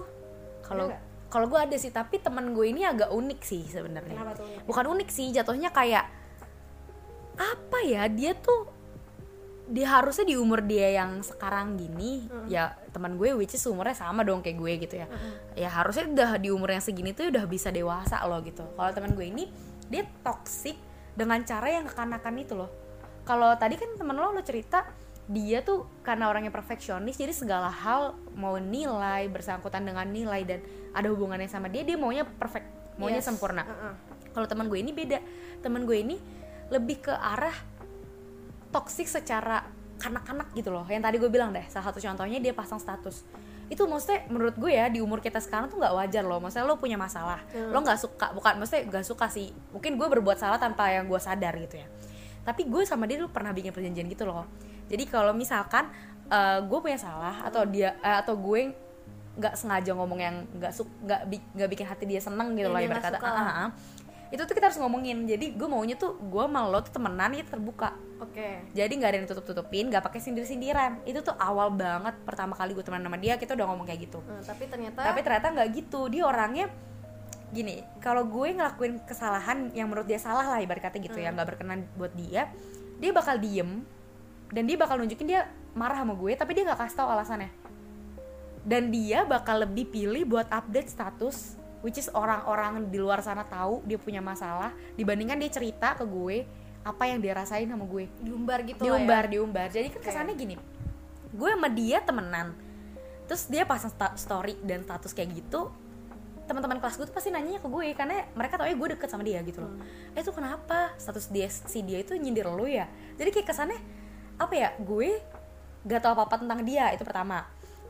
kalau 0.60 0.92
kalau 1.26 1.46
gue 1.48 1.58
ada 1.58 1.76
sih 1.80 1.90
tapi 1.90 2.20
teman 2.20 2.52
gue 2.52 2.68
ini 2.68 2.84
agak 2.84 3.08
unik 3.08 3.40
sih 3.40 3.64
sebenarnya. 3.64 4.20
Bukan 4.68 4.84
unik 4.84 5.08
sih 5.08 5.32
jatuhnya 5.32 5.72
kayak 5.72 6.04
apa 7.36 7.78
ya 7.84 8.08
dia 8.08 8.32
tuh 8.32 8.76
dia 9.66 9.98
harusnya 9.98 10.30
di 10.30 10.38
umur 10.38 10.62
dia 10.62 10.94
yang 10.94 11.20
sekarang 11.26 11.74
gini 11.74 12.30
ya 12.46 12.70
teman 12.94 13.18
gue 13.18 13.34
which 13.34 13.58
is 13.58 13.66
umurnya 13.66 13.98
sama 13.98 14.22
dong 14.22 14.44
kayak 14.44 14.60
gue 14.60 14.72
gitu 14.86 14.94
ya. 15.02 15.06
Ya 15.58 15.72
harusnya 15.72 16.06
udah 16.06 16.30
di 16.38 16.52
umur 16.52 16.76
yang 16.76 16.84
segini 16.84 17.16
tuh 17.16 17.32
udah 17.32 17.48
bisa 17.48 17.72
dewasa 17.72 18.20
loh 18.28 18.38
gitu. 18.44 18.62
Kalau 18.62 18.90
teman 18.92 19.16
gue 19.16 19.26
ini 19.26 19.48
dia 19.90 20.06
toxic 20.22 20.78
dengan 21.16 21.42
cara 21.42 21.72
yang 21.72 21.88
kekanakan 21.88 22.34
itu 22.38 22.54
loh. 22.54 22.70
Kalau 23.26 23.50
tadi 23.58 23.74
kan 23.74 23.90
temen 23.98 24.14
lo 24.14 24.30
lo 24.30 24.42
cerita 24.46 24.86
dia 25.26 25.58
tuh 25.66 25.90
karena 26.06 26.30
orangnya 26.30 26.54
perfeksionis 26.54 27.18
jadi 27.18 27.34
segala 27.34 27.66
hal 27.66 28.14
mau 28.38 28.54
nilai 28.62 29.26
bersangkutan 29.26 29.82
dengan 29.82 30.06
nilai 30.06 30.46
dan 30.46 30.62
ada 30.94 31.10
hubungannya 31.10 31.50
sama 31.50 31.66
dia 31.66 31.82
dia 31.82 31.98
maunya 31.98 32.22
perfect 32.22 32.66
maunya 32.96 33.18
Yes. 33.20 33.26
sempurna. 33.28 33.66
Heeh. 33.66 33.94
kalau 34.32 34.44
teman 34.44 34.68
gue 34.68 34.76
ini 34.76 34.92
beda. 34.92 35.18
Teman 35.64 35.88
gue 35.88 35.96
ini 35.96 36.16
lebih 36.68 37.08
ke 37.08 37.12
arah 37.12 37.56
toksik 38.68 39.08
secara 39.08 39.64
kanak-kanak 39.96 40.52
gitu 40.52 40.68
loh. 40.68 40.84
Yang 40.84 41.02
tadi 41.08 41.16
gue 41.16 41.30
bilang 41.32 41.56
deh 41.56 41.64
salah 41.72 41.88
satu 41.88 42.04
contohnya 42.04 42.36
dia 42.36 42.52
pasang 42.52 42.76
status. 42.76 43.24
Itu 43.72 43.88
maksudnya 43.88 44.28
menurut 44.28 44.54
gue 44.60 44.76
ya 44.76 44.92
di 44.92 45.00
umur 45.00 45.24
kita 45.24 45.40
sekarang 45.40 45.72
tuh 45.72 45.80
nggak 45.80 45.94
wajar 45.96 46.22
loh. 46.22 46.36
Maksudnya 46.38 46.68
lo 46.68 46.76
punya 46.76 47.00
masalah. 47.00 47.40
Lo 47.72 47.80
nggak 47.80 47.96
suka 47.96 48.36
bukan 48.36 48.60
maksudnya 48.60 48.92
nggak 48.92 49.04
suka 49.08 49.26
sih. 49.32 49.50
Mungkin 49.72 49.96
gue 49.96 50.08
berbuat 50.20 50.36
salah 50.36 50.60
tanpa 50.60 50.92
yang 50.92 51.08
gue 51.08 51.16
sadar 51.16 51.56
gitu 51.56 51.80
ya. 51.80 51.88
Tapi 52.44 52.68
gue 52.68 52.84
sama 52.84 53.08
dia 53.08 53.16
dulu 53.16 53.32
pernah 53.32 53.56
bikin 53.56 53.72
perjanjian 53.72 54.06
gitu 54.06 54.28
loh 54.28 54.44
jadi 54.86 55.04
kalau 55.06 55.32
misalkan 55.32 55.86
eh, 56.26 56.58
gue 56.62 56.78
punya 56.78 56.96
salah 56.96 57.42
atau 57.42 57.62
dia 57.64 57.94
eh, 58.00 58.18
atau 58.18 58.34
gue 58.34 58.74
nggak 59.36 59.54
sengaja 59.54 59.92
ngomong 59.92 60.16
yang 60.16 60.36
nggak 60.56 60.72
suk 60.72 60.88
nggak 61.04 61.20
bi- 61.28 61.46
nggak 61.52 61.68
bikin 61.68 61.86
hati 61.86 62.04
dia 62.08 62.18
seneng 62.18 62.56
gitu 62.56 62.72
loh 62.72 62.80
dia 62.80 62.88
ibarat 62.88 63.04
kata. 63.12 63.18
"Ah, 63.20 63.36
ah, 63.36 63.58
ah." 63.66 63.70
itu 64.26 64.42
tuh 64.42 64.58
kita 64.58 64.66
harus 64.66 64.78
ngomongin. 64.82 65.22
Jadi 65.22 65.54
gue 65.54 65.68
maunya 65.70 65.94
tuh 65.94 66.18
gue 66.18 66.42
sama 66.42 66.66
lo 66.66 66.82
tuh 66.82 66.90
temenan 66.90 67.30
itu 67.30 67.46
terbuka. 67.46 67.94
Oke. 68.18 68.58
Jadi 68.74 68.92
nggak 68.98 69.10
ada 69.12 69.16
yang 69.22 69.28
tutup 69.30 69.46
tutupin 69.46 69.86
nggak 69.86 70.02
pakai 70.02 70.18
sindir 70.18 70.42
sindiran 70.42 70.98
itu 71.06 71.22
tuh 71.22 71.36
awal 71.38 71.70
banget 71.70 72.16
pertama 72.26 72.58
kali 72.58 72.74
gue 72.74 72.82
temenan 72.82 73.06
sama 73.06 73.22
dia 73.22 73.38
kita 73.38 73.54
udah 73.54 73.66
ngomong 73.70 73.86
kayak 73.86 74.10
gitu. 74.10 74.18
Nah, 74.26 74.42
tapi 74.42 74.66
ternyata 74.66 74.98
tapi 74.98 75.20
ternyata 75.22 75.46
nggak 75.54 75.68
gitu. 75.78 76.10
Dia 76.10 76.26
orangnya 76.26 76.66
gini 77.46 77.78
kalau 78.02 78.26
gue 78.26 78.50
ngelakuin 78.50 78.98
kesalahan 79.06 79.70
yang 79.70 79.86
menurut 79.86 80.10
dia 80.10 80.18
salah 80.18 80.42
lah 80.42 80.58
ibarat 80.58 80.82
kata 80.82 80.98
gitu 80.98 81.14
ya 81.14 81.30
nggak 81.30 81.54
berkenan 81.54 81.86
buat 81.94 82.10
dia 82.10 82.50
dia 82.98 83.10
bakal 83.14 83.38
diem 83.38 83.86
dan 84.50 84.62
dia 84.66 84.76
bakal 84.78 84.98
nunjukin 85.00 85.26
dia 85.26 85.50
marah 85.76 86.00
sama 86.00 86.14
gue 86.16 86.32
tapi 86.34 86.56
dia 86.56 86.62
nggak 86.66 86.80
kasih 86.80 86.96
tahu 86.98 87.08
alasannya. 87.10 87.50
Dan 88.66 88.90
dia 88.90 89.22
bakal 89.22 89.62
lebih 89.62 89.86
pilih 89.94 90.26
buat 90.26 90.50
update 90.50 90.90
status 90.90 91.54
which 91.86 92.02
is 92.02 92.10
orang-orang 92.10 92.90
di 92.90 92.98
luar 92.98 93.22
sana 93.22 93.46
tahu 93.46 93.78
dia 93.86 93.94
punya 93.94 94.18
masalah 94.18 94.74
dibandingkan 94.98 95.38
dia 95.38 95.50
cerita 95.54 95.94
ke 95.94 96.02
gue 96.02 96.42
apa 96.82 97.02
yang 97.06 97.22
dia 97.22 97.34
rasain 97.34 97.70
sama 97.70 97.86
gue. 97.86 98.10
Diumbar 98.22 98.66
gitu 98.66 98.82
lah 98.82 98.98
diumbar 98.98 99.24
ya. 99.26 99.30
diumbar 99.38 99.68
jadi 99.70 99.86
kan 99.94 100.02
kesannya 100.02 100.34
gini 100.34 100.54
gue 101.36 101.50
sama 101.52 101.68
dia 101.68 101.98
temenan 102.00 102.56
terus 103.26 103.50
dia 103.50 103.66
pasang 103.66 103.90
story 104.14 104.56
dan 104.62 104.86
status 104.86 105.12
kayak 105.12 105.34
gitu 105.34 105.70
teman-teman 106.46 106.78
kelas 106.78 106.94
gue 106.94 107.06
tuh 107.10 107.14
pasti 107.14 107.34
nanya 107.34 107.58
ke 107.58 107.66
gue 107.66 107.90
karena 107.98 108.22
mereka 108.38 108.54
tau 108.54 108.70
ya 108.70 108.78
gue 108.78 108.88
deket 108.94 109.10
sama 109.10 109.26
dia 109.26 109.42
gitu 109.42 109.66
loh. 109.66 109.74
Eh 110.14 110.22
tuh 110.22 110.30
kenapa? 110.30 110.94
Status 110.94 111.26
dia 111.34 111.50
si 111.50 111.82
dia 111.82 111.98
itu 111.98 112.14
nyindir 112.14 112.46
lu 112.46 112.70
ya? 112.70 112.86
Jadi 113.18 113.34
kayak 113.34 113.50
kesannya 113.50 113.82
apa 114.36 114.54
ya 114.54 114.68
gue 114.76 115.20
gak 115.86 116.00
tau 116.02 116.12
apa 116.18 116.28
apa 116.28 116.36
tentang 116.42 116.60
dia 116.66 116.92
itu 116.92 117.02
pertama. 117.02 117.46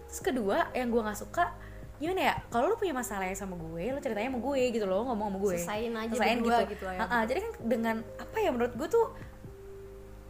Terus 0.06 0.22
kedua 0.22 0.70
yang 0.72 0.88
gue 0.92 1.02
nggak 1.02 1.18
suka 1.18 1.50
gimana 1.96 2.28
ya 2.28 2.34
kalau 2.52 2.68
lu 2.68 2.76
punya 2.76 2.92
masalah 2.92 3.24
yang 3.24 3.40
sama 3.40 3.56
gue 3.56 3.88
lu 3.88 3.96
ceritanya 4.04 4.28
sama 4.28 4.40
gue 4.44 4.62
gitu 4.68 4.84
loh 4.84 5.08
ngomong 5.08 5.32
sama 5.32 5.38
gue. 5.40 5.54
Selesain 5.56 5.92
aja 5.96 6.12
Selesain 6.12 6.38
gitu. 6.44 6.84
lah 6.84 6.94
ya. 6.94 7.24
Jadi 7.24 7.38
kan 7.40 7.52
dengan 7.64 7.96
apa 8.20 8.36
ya 8.36 8.50
menurut 8.52 8.72
gue 8.76 8.88
tuh 8.88 9.06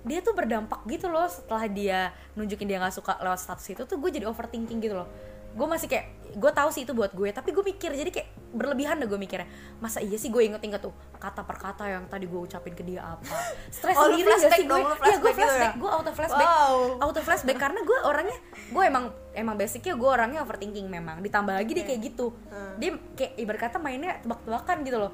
dia 0.06 0.23
tuh 0.23 0.38
berdampak 0.38 0.87
gitu 0.87 1.11
loh 1.11 1.26
setelah 1.26 1.66
dia 1.66 2.14
nunjukin 2.38 2.70
dia 2.70 2.78
nggak 2.78 2.94
suka 2.94 3.18
lewat 3.18 3.42
status 3.42 3.66
itu 3.75 3.82
tuh 3.82 3.99
gue 3.99 4.11
jadi 4.14 4.30
overthinking 4.30 4.78
gitu 4.78 4.94
loh 4.94 5.11
gue 5.56 5.66
masih 5.66 5.88
kayak 5.88 6.06
gue 6.30 6.52
tahu 6.52 6.68
sih 6.68 6.84
itu 6.84 6.92
buat 6.92 7.10
gue 7.10 7.32
tapi 7.32 7.48
gue 7.48 7.64
mikir 7.64 7.88
jadi 7.90 8.12
kayak 8.12 8.28
berlebihan 8.52 8.96
dah 8.96 9.06
gue 9.06 9.16
mikirnya. 9.16 9.48
Masa 9.78 9.98
iya 9.98 10.14
sih 10.14 10.28
gue 10.28 10.42
inget-inget 10.42 10.78
tuh 10.78 10.92
kata 11.14 11.42
per 11.42 11.56
kata 11.56 11.84
yang 11.86 12.04
tadi 12.06 12.25
gue 12.25 12.36
ucapin 12.38 12.72
ke 12.72 12.82
dia 12.82 13.00
apa? 13.06 13.25
Stres 13.68 13.92
Oh, 13.94 14.04
sendiri 14.06 14.28
gak 14.30 14.52
sih 14.52 14.64
gue? 14.64 14.76
iya 14.76 14.84
gue 14.84 14.92
flashback 14.94 15.16
gitu 15.16 15.32
flashback 15.34 15.64
ya? 15.66 15.72
gue 15.75 15.90
auto 15.90 16.10
flashback 16.12 16.48
Wow. 16.48 16.76
auto 17.00 17.20
flashback 17.20 17.58
karena 17.58 17.80
gue 17.80 17.98
orangnya 18.02 18.38
gue 18.68 18.82
emang 18.82 19.04
emang 19.32 19.54
basicnya 19.54 19.92
gue 19.92 20.08
orangnya 20.08 20.40
overthinking 20.40 20.86
memang. 20.86 21.20
Ditambah 21.20 21.52
lagi 21.52 21.72
dia 21.72 21.84
kayak 21.84 22.00
gitu. 22.04 22.36
Hmm. 22.46 22.76
dia 22.76 22.92
kayak 23.12 23.32
ibarat 23.36 23.60
kata 23.62 23.76
mainnya 23.78 24.20
tebak-tebakan 24.20 24.76
gitu 24.82 24.98
loh. 24.98 25.12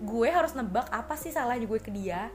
Gue 0.00 0.28
harus 0.28 0.52
nebak 0.52 0.90
apa 0.90 1.14
sih 1.14 1.30
salahnya 1.30 1.64
gue 1.64 1.78
ke 1.78 1.90
dia? 1.90 2.34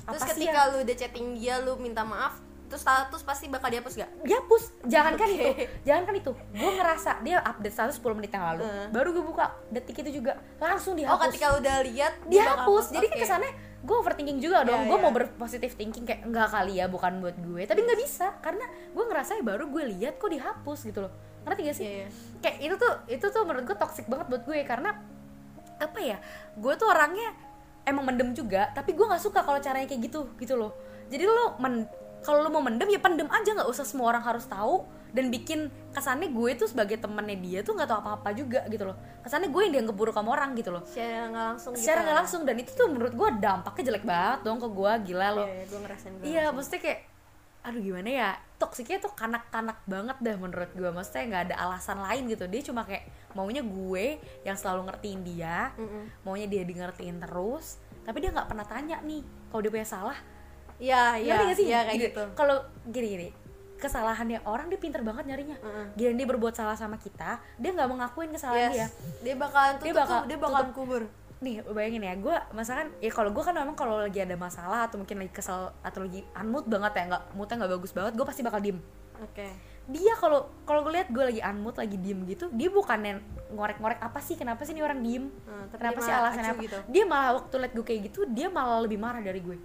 Terus 0.00 0.14
apa 0.16 0.26
sih 0.26 0.30
ketika 0.38 0.58
yang 0.60 0.70
lu 0.70 0.78
udah 0.80 0.96
chatting 0.96 1.26
dia 1.34 1.54
lu 1.58 1.74
minta 1.76 2.02
maaf 2.02 2.38
terus 2.70 2.86
status 2.86 3.26
pasti 3.26 3.50
bakal 3.50 3.66
dihapus 3.66 3.98
gak 3.98 4.10
dihapus. 4.22 4.62
Jangan 4.86 5.18
kan 5.18 5.26
Oke. 5.26 5.34
itu. 5.34 5.50
Jangan 5.90 6.02
kan 6.06 6.14
itu. 6.14 6.32
Gue 6.54 6.70
ngerasa 6.78 7.10
dia 7.26 7.42
update 7.42 7.74
status 7.74 7.98
10 7.98 8.14
menit 8.14 8.30
yang 8.30 8.46
lalu. 8.46 8.62
Hmm. 8.62 8.88
baru 8.94 9.08
gue 9.10 9.24
buka 9.26 9.44
detik 9.74 10.06
itu 10.06 10.22
juga. 10.22 10.38
Langsung 10.62 10.94
oh 10.94 10.98
dihapus. 11.02 11.34
ketika 11.34 11.58
udah 11.58 11.76
lihat 11.82 12.12
dihapus. 12.30 12.62
hapus. 12.62 12.84
jadi 12.94 13.06
kan 13.10 13.16
Oke. 13.18 13.24
kesannya 13.26 13.52
gue 13.80 13.96
overthinking 13.98 14.38
juga 14.38 14.62
dong. 14.62 14.86
Iya, 14.86 14.88
gue 14.94 14.98
iya. 15.02 15.04
mau 15.04 15.12
berpositif 15.12 15.74
thinking 15.74 16.06
kayak 16.06 16.22
enggak 16.22 16.46
kali 16.46 16.78
ya 16.78 16.86
bukan 16.86 17.18
buat 17.18 17.36
gue. 17.42 17.62
Tapi 17.66 17.80
nggak 17.82 17.98
bisa. 17.98 18.38
Karena 18.38 18.64
gue 18.70 19.04
ngerasa 19.10 19.30
ya 19.34 19.42
baru 19.42 19.66
gue 19.66 19.84
lihat 19.90 20.22
kok 20.22 20.30
dihapus 20.30 20.78
gitu 20.86 21.10
loh. 21.10 21.12
Ngerti 21.42 21.60
gak 21.66 21.76
sih? 21.76 21.84
Iya, 21.90 21.94
iya. 22.06 22.08
kayak 22.38 22.56
itu 22.62 22.74
tuh 22.78 22.92
itu 23.10 23.26
tuh 23.34 23.42
menurut 23.42 23.66
gue 23.66 23.74
toxic 23.74 24.06
banget 24.06 24.30
buat 24.30 24.42
gue. 24.46 24.62
Karena 24.62 24.94
apa 25.82 25.98
ya 25.98 26.22
gue 26.54 26.72
tuh 26.78 26.86
orangnya 26.86 27.34
emang 27.82 28.04
mendem 28.12 28.36
juga 28.36 28.68
tapi 28.76 28.92
gue 28.92 29.02
nggak 29.02 29.24
suka 29.24 29.40
kalau 29.40 29.58
caranya 29.58 29.90
kayak 29.90 30.06
gitu 30.06 30.30
gitu 30.38 30.54
loh. 30.54 30.70
Jadi 31.10 31.26
lo 31.26 31.58
men 31.58 31.88
kalau 32.20 32.44
lo 32.44 32.48
mau 32.52 32.62
mendem 32.64 32.88
ya 32.92 33.00
pendem 33.00 33.28
aja. 33.28 33.50
Nggak 33.56 33.68
usah 33.68 33.84
semua 33.84 34.12
orang 34.12 34.24
harus 34.24 34.44
tahu. 34.44 34.84
Dan 35.10 35.26
bikin 35.26 35.66
kesannya 35.90 36.30
gue 36.30 36.54
tuh 36.54 36.70
sebagai 36.70 36.94
temennya 36.94 37.34
dia 37.42 37.58
tuh 37.66 37.74
nggak 37.74 37.90
tahu 37.90 37.98
apa-apa 37.98 38.30
juga 38.30 38.62
gitu 38.70 38.86
loh. 38.86 38.94
Kesannya 39.26 39.50
gue 39.50 39.62
yang 39.66 39.72
dianggap 39.74 39.96
buruk 39.98 40.14
sama 40.14 40.38
orang 40.38 40.54
gitu 40.54 40.70
loh. 40.70 40.86
Secara 40.86 41.26
nggak 41.26 41.46
langsung 41.50 41.72
gitu 41.74 41.82
secara 41.82 41.98
nggak 42.06 42.14
lah. 42.14 42.20
langsung. 42.22 42.40
Dan 42.46 42.56
itu 42.62 42.70
tuh 42.78 42.86
menurut 42.86 43.12
gue 43.18 43.28
dampaknya 43.42 43.82
jelek 43.90 44.04
banget 44.06 44.40
dong 44.46 44.58
ke 44.62 44.68
gue. 44.70 44.92
Gila 45.10 45.18
iya, 45.18 45.30
loh 45.34 45.46
iya, 45.50 45.64
gue 45.66 45.78
ngerasain 45.82 46.12
iya 46.22 46.44
maksudnya 46.54 46.80
kayak 46.80 47.00
aduh 47.60 47.80
gimana 47.82 48.08
ya? 48.08 48.30
Toksiknya 48.60 48.98
tuh 49.02 49.12
kanak-kanak 49.18 49.78
banget 49.90 50.16
dah 50.22 50.36
menurut 50.38 50.70
gue. 50.78 50.90
Maksudnya 50.94 51.24
nggak 51.26 51.42
ada 51.50 51.56
alasan 51.58 51.98
lain 51.98 52.22
gitu. 52.30 52.44
Dia 52.46 52.62
cuma 52.70 52.86
kayak 52.86 53.10
maunya 53.34 53.66
gue 53.66 54.22
yang 54.46 54.54
selalu 54.54 54.94
ngertiin 54.94 55.20
dia. 55.26 55.74
Mm-mm. 55.74 56.22
maunya 56.22 56.46
dia 56.46 56.62
di 56.62 56.78
ngertiin 56.78 57.18
terus. 57.18 57.82
Tapi 58.06 58.22
dia 58.22 58.30
nggak 58.30 58.46
pernah 58.46 58.62
tanya 58.62 59.02
nih 59.02 59.26
kalau 59.50 59.58
dia 59.58 59.74
punya 59.74 59.88
salah 59.90 60.18
iya 60.80 61.20
iya 61.20 61.32
Ngerti 61.36 61.44
nggak 61.44 61.58
sih? 61.60 61.66
iya 61.68 61.80
kayak 61.84 61.94
Gini, 61.94 62.06
gitu. 62.08 62.24
kalau 62.32 62.56
gini 62.88 63.08
gini 63.12 63.28
kesalahannya 63.80 64.44
orang 64.44 64.68
dia 64.68 64.76
pinter 64.76 65.00
banget 65.00 65.24
nyarinya. 65.24 65.56
Mm-mm. 65.56 65.96
Giliran 65.96 66.16
dia 66.20 66.28
berbuat 66.28 66.52
salah 66.52 66.76
sama 66.76 67.00
kita 67.00 67.40
dia 67.56 67.70
nggak 67.72 67.88
mengakuin 67.88 68.28
kesalahan 68.28 68.70
dia 68.76 68.84
yes. 68.84 68.92
dia. 69.24 69.34
Bakalan 69.40 69.72
tutup 69.80 69.86
Dia 69.88 69.94
bakal 69.96 70.18
dia 70.28 70.38
bakalan 70.38 70.70
kubur. 70.76 71.02
Nih 71.40 71.64
bayangin 71.64 72.04
ya 72.04 72.14
gue 72.20 72.36
misalkan 72.52 72.92
ya 73.00 73.08
kalau 73.08 73.32
gue 73.32 73.40
kan 73.40 73.56
memang 73.56 73.72
kalau 73.72 73.96
lagi 74.04 74.20
ada 74.20 74.36
masalah 74.36 74.84
atau 74.84 75.00
mungkin 75.00 75.24
lagi 75.24 75.32
kesel 75.32 75.72
atau 75.80 76.04
lagi 76.04 76.20
unmood 76.36 76.68
banget 76.68 76.92
ya 76.92 77.02
nggak 77.16 77.22
moodnya 77.32 77.56
nggak 77.64 77.72
bagus 77.80 77.92
banget 77.96 78.12
gue 78.12 78.26
pasti 78.28 78.40
bakal 78.44 78.60
diem. 78.60 78.78
Oke. 79.24 79.48
Dia 79.90 80.12
kalau 80.20 80.52
kalau 80.68 80.84
gue 80.84 80.92
lihat 81.00 81.08
gue 81.08 81.24
lagi 81.24 81.40
unmood 81.40 81.80
lagi 81.80 81.96
diem 81.96 82.20
gitu 82.28 82.52
dia 82.52 82.68
bukan 82.68 83.24
ngorek-ngorek 83.56 84.04
apa 84.04 84.20
sih 84.20 84.36
kenapa 84.36 84.68
sih 84.68 84.76
ini 84.76 84.84
orang 84.84 85.00
diem? 85.00 85.32
Hmm, 85.48 85.72
kenapa 85.72 85.98
dia 85.98 86.06
sih 86.06 86.12
alasannya 86.12 86.52
apa? 86.52 86.62
gitu. 86.68 86.78
dia 86.92 87.04
malah 87.08 87.30
waktu 87.40 87.54
liat 87.56 87.72
gue 87.72 87.84
kayak 87.88 88.00
gitu 88.12 88.20
dia 88.28 88.46
malah 88.52 88.84
lebih 88.84 89.00
marah 89.00 89.24
dari 89.24 89.40
gue 89.40 89.56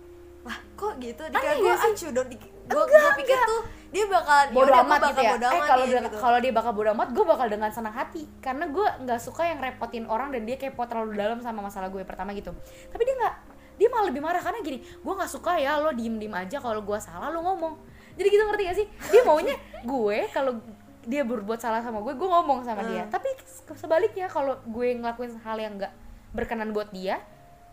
lah 0.45 0.57
kok 0.77 0.93
gitu? 1.01 1.23
Dikira 1.25 1.53
gue 1.57 1.73
sih? 1.73 1.91
acuh 1.91 2.09
dong 2.13 2.29
gue 2.65 2.83
gue 2.89 3.11
pikir 3.21 3.37
tuh 3.45 3.61
dia 3.93 4.05
bakal 4.09 4.37
bodoh 4.51 4.73
yaudah, 4.73 4.81
amat 4.89 4.99
gitu 5.13 5.21
ya. 5.21 5.31
bodo 5.37 5.47
eh 5.47 5.61
kalau 5.61 5.85
ya, 5.85 5.89
dia 5.89 6.01
gitu. 6.01 6.17
kalau 6.17 6.37
dia 6.41 6.51
bakal 6.53 6.71
bodoh 6.73 6.91
amat 6.97 7.09
gue 7.13 7.25
bakal 7.25 7.47
dengan 7.49 7.69
senang 7.73 7.95
hati. 7.95 8.23
Karena 8.41 8.65
gue 8.69 8.87
nggak 9.05 9.19
suka 9.21 9.45
yang 9.45 9.59
repotin 9.61 10.05
orang 10.09 10.33
dan 10.33 10.43
dia 10.45 10.57
kepo 10.57 10.83
terlalu 10.89 11.17
dalam 11.17 11.39
sama 11.41 11.61
masalah 11.65 11.89
gue 11.89 12.01
pertama 12.05 12.33
gitu. 12.33 12.53
Tapi 12.89 13.01
dia 13.05 13.15
nggak 13.17 13.35
dia 13.75 13.87
malah 13.91 14.07
lebih 14.07 14.23
marah 14.23 14.39
karena 14.39 14.63
gini 14.63 14.79
gue 14.79 15.13
nggak 15.13 15.31
suka 15.31 15.59
ya 15.59 15.75
lo 15.83 15.91
diem 15.91 16.15
diem 16.15 16.31
aja 16.31 16.63
kalau 16.63 16.81
gue 16.81 16.97
salah 17.01 17.29
lo 17.33 17.41
ngomong. 17.41 17.73
Jadi 18.15 18.27
gitu 18.31 18.43
ngerti 18.47 18.63
gak 18.63 18.77
sih? 18.79 18.87
Dia 19.11 19.21
maunya 19.27 19.55
gue 19.83 20.17
kalau 20.31 20.55
dia 21.05 21.21
berbuat 21.21 21.61
salah 21.61 21.79
sama 21.85 22.01
gue 22.01 22.13
gue 22.17 22.29
ngomong 22.29 22.65
sama 22.65 22.81
dia. 22.89 23.05
Hmm. 23.05 23.13
tapi 23.13 23.29
sebaliknya 23.77 24.25
kalau 24.25 24.57
gue 24.65 24.87
ngelakuin 24.97 25.37
hal 25.45 25.57
yang 25.61 25.77
nggak 25.77 25.93
berkenan 26.33 26.73
buat 26.73 26.89
dia 26.89 27.21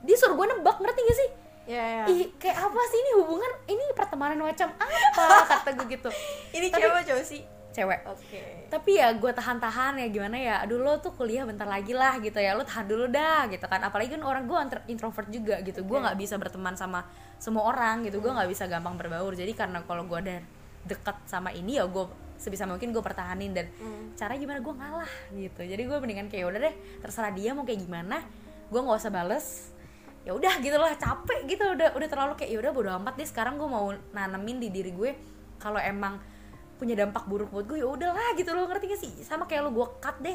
dia 0.05 0.17
suruh 0.21 0.37
gue 0.37 0.47
nebak 0.52 0.76
ngerti 0.79 1.00
gak 1.00 1.17
sih 1.17 1.29
ya 1.64 1.78
ya 1.78 2.04
Ih, 2.07 2.35
kayak 2.37 2.59
apa 2.59 2.81
sih 2.85 2.99
ini 2.99 3.11
hubungan? 3.16 3.52
Ini 3.64 3.85
pertemanan 3.92 4.38
macam 4.38 4.69
apa? 4.73 5.25
Kata 5.62 5.71
gue 5.73 5.87
gitu. 5.88 6.11
Ini 6.50 6.66
Tapi- 6.69 6.83
cewek 6.83 7.02
cowok 7.07 7.25
sih? 7.25 7.42
Cewek. 7.73 8.04
Oke. 8.04 8.69
Tapi 8.69 9.00
ya 9.00 9.09
gue 9.11 9.33
tahan-tahan 9.33 9.97
ya 9.97 10.07
gimana 10.07 10.37
ya? 10.37 10.61
Aduh 10.61 10.76
lo 10.76 11.00
tuh 11.00 11.09
kuliah 11.11 11.42
bentar 11.42 11.64
lagi 11.64 11.92
lah 11.92 12.21
gitu 12.21 12.37
ya. 12.37 12.52
Lo 12.52 12.62
tahan 12.62 12.85
dulu 12.85 13.09
dah 13.09 13.49
gitu 13.49 13.64
kan. 13.64 13.81
Apalagi 13.81 14.12
kan 14.12 14.21
orang 14.21 14.45
gue 14.45 14.59
introvert 14.88 15.25
juga 15.26 15.57
gitu. 15.62 15.81
Gue 15.81 15.97
nggak 15.97 16.14
bisa 16.14 16.37
berteman 16.37 16.75
sama 16.75 17.09
semua 17.38 17.64
orang 17.64 18.04
gitu. 18.04 18.21
Gue 18.21 18.28
nggak 18.28 18.45
bisa 18.47 18.69
gampang 18.69 18.95
berbaur. 18.95 19.33
Jadi 19.33 19.50
karena 19.52 19.81
kalau 19.83 20.04
gue 20.04 20.19
udah 20.21 20.38
deket 20.85 21.16
sama 21.25 21.49
ini 21.49 21.81
ya 21.81 21.88
gue 21.88 22.04
sebisa 22.37 22.69
mungkin 22.69 22.92
gue 22.92 23.00
pertahanin. 23.00 23.57
Dan 23.57 23.73
Hmm. 23.73 24.12
cara 24.12 24.37
gimana? 24.37 24.61
Gue 24.61 24.75
ngalah 24.75 25.09
gitu. 25.33 25.64
Jadi 25.64 25.83
gue 25.83 25.97
mendingan 25.97 26.28
kayak 26.28 26.45
udah 26.45 26.61
deh 26.61 26.75
terserah 27.00 27.33
dia 27.33 27.57
mau 27.57 27.64
kayak 27.64 27.81
gimana. 27.81 28.21
Gue 28.69 28.81
nggak 28.81 29.00
usah 29.00 29.09
bales 29.09 29.72
ya 30.23 30.33
udah 30.35 30.55
gitu 30.62 30.79
lah 30.79 30.95
capek 30.95 31.50
gitu 31.50 31.75
udah 31.75 31.95
udah 31.99 32.09
terlalu 32.09 32.33
kayak 32.38 32.50
ya 32.55 32.59
udah 32.62 32.71
bodo 32.71 32.91
amat 33.02 33.19
deh 33.19 33.26
sekarang 33.26 33.59
gue 33.59 33.67
mau 33.67 33.91
nanemin 34.14 34.62
di 34.62 34.69
diri 34.71 34.95
gue 34.95 35.11
kalau 35.59 35.83
emang 35.83 36.23
punya 36.79 36.95
dampak 36.99 37.26
buruk 37.26 37.50
buat 37.50 37.67
gue 37.67 37.83
ya 37.83 37.87
udahlah 37.87 38.35
gitu 38.35 38.50
loh 38.55 38.67
ngerti 38.67 38.91
gak 38.91 39.00
sih? 39.02 39.12
Sama 39.23 39.47
kayak 39.47 39.67
lo 39.67 39.71
gue 39.71 39.87
cut 40.02 40.19
deh. 40.19 40.35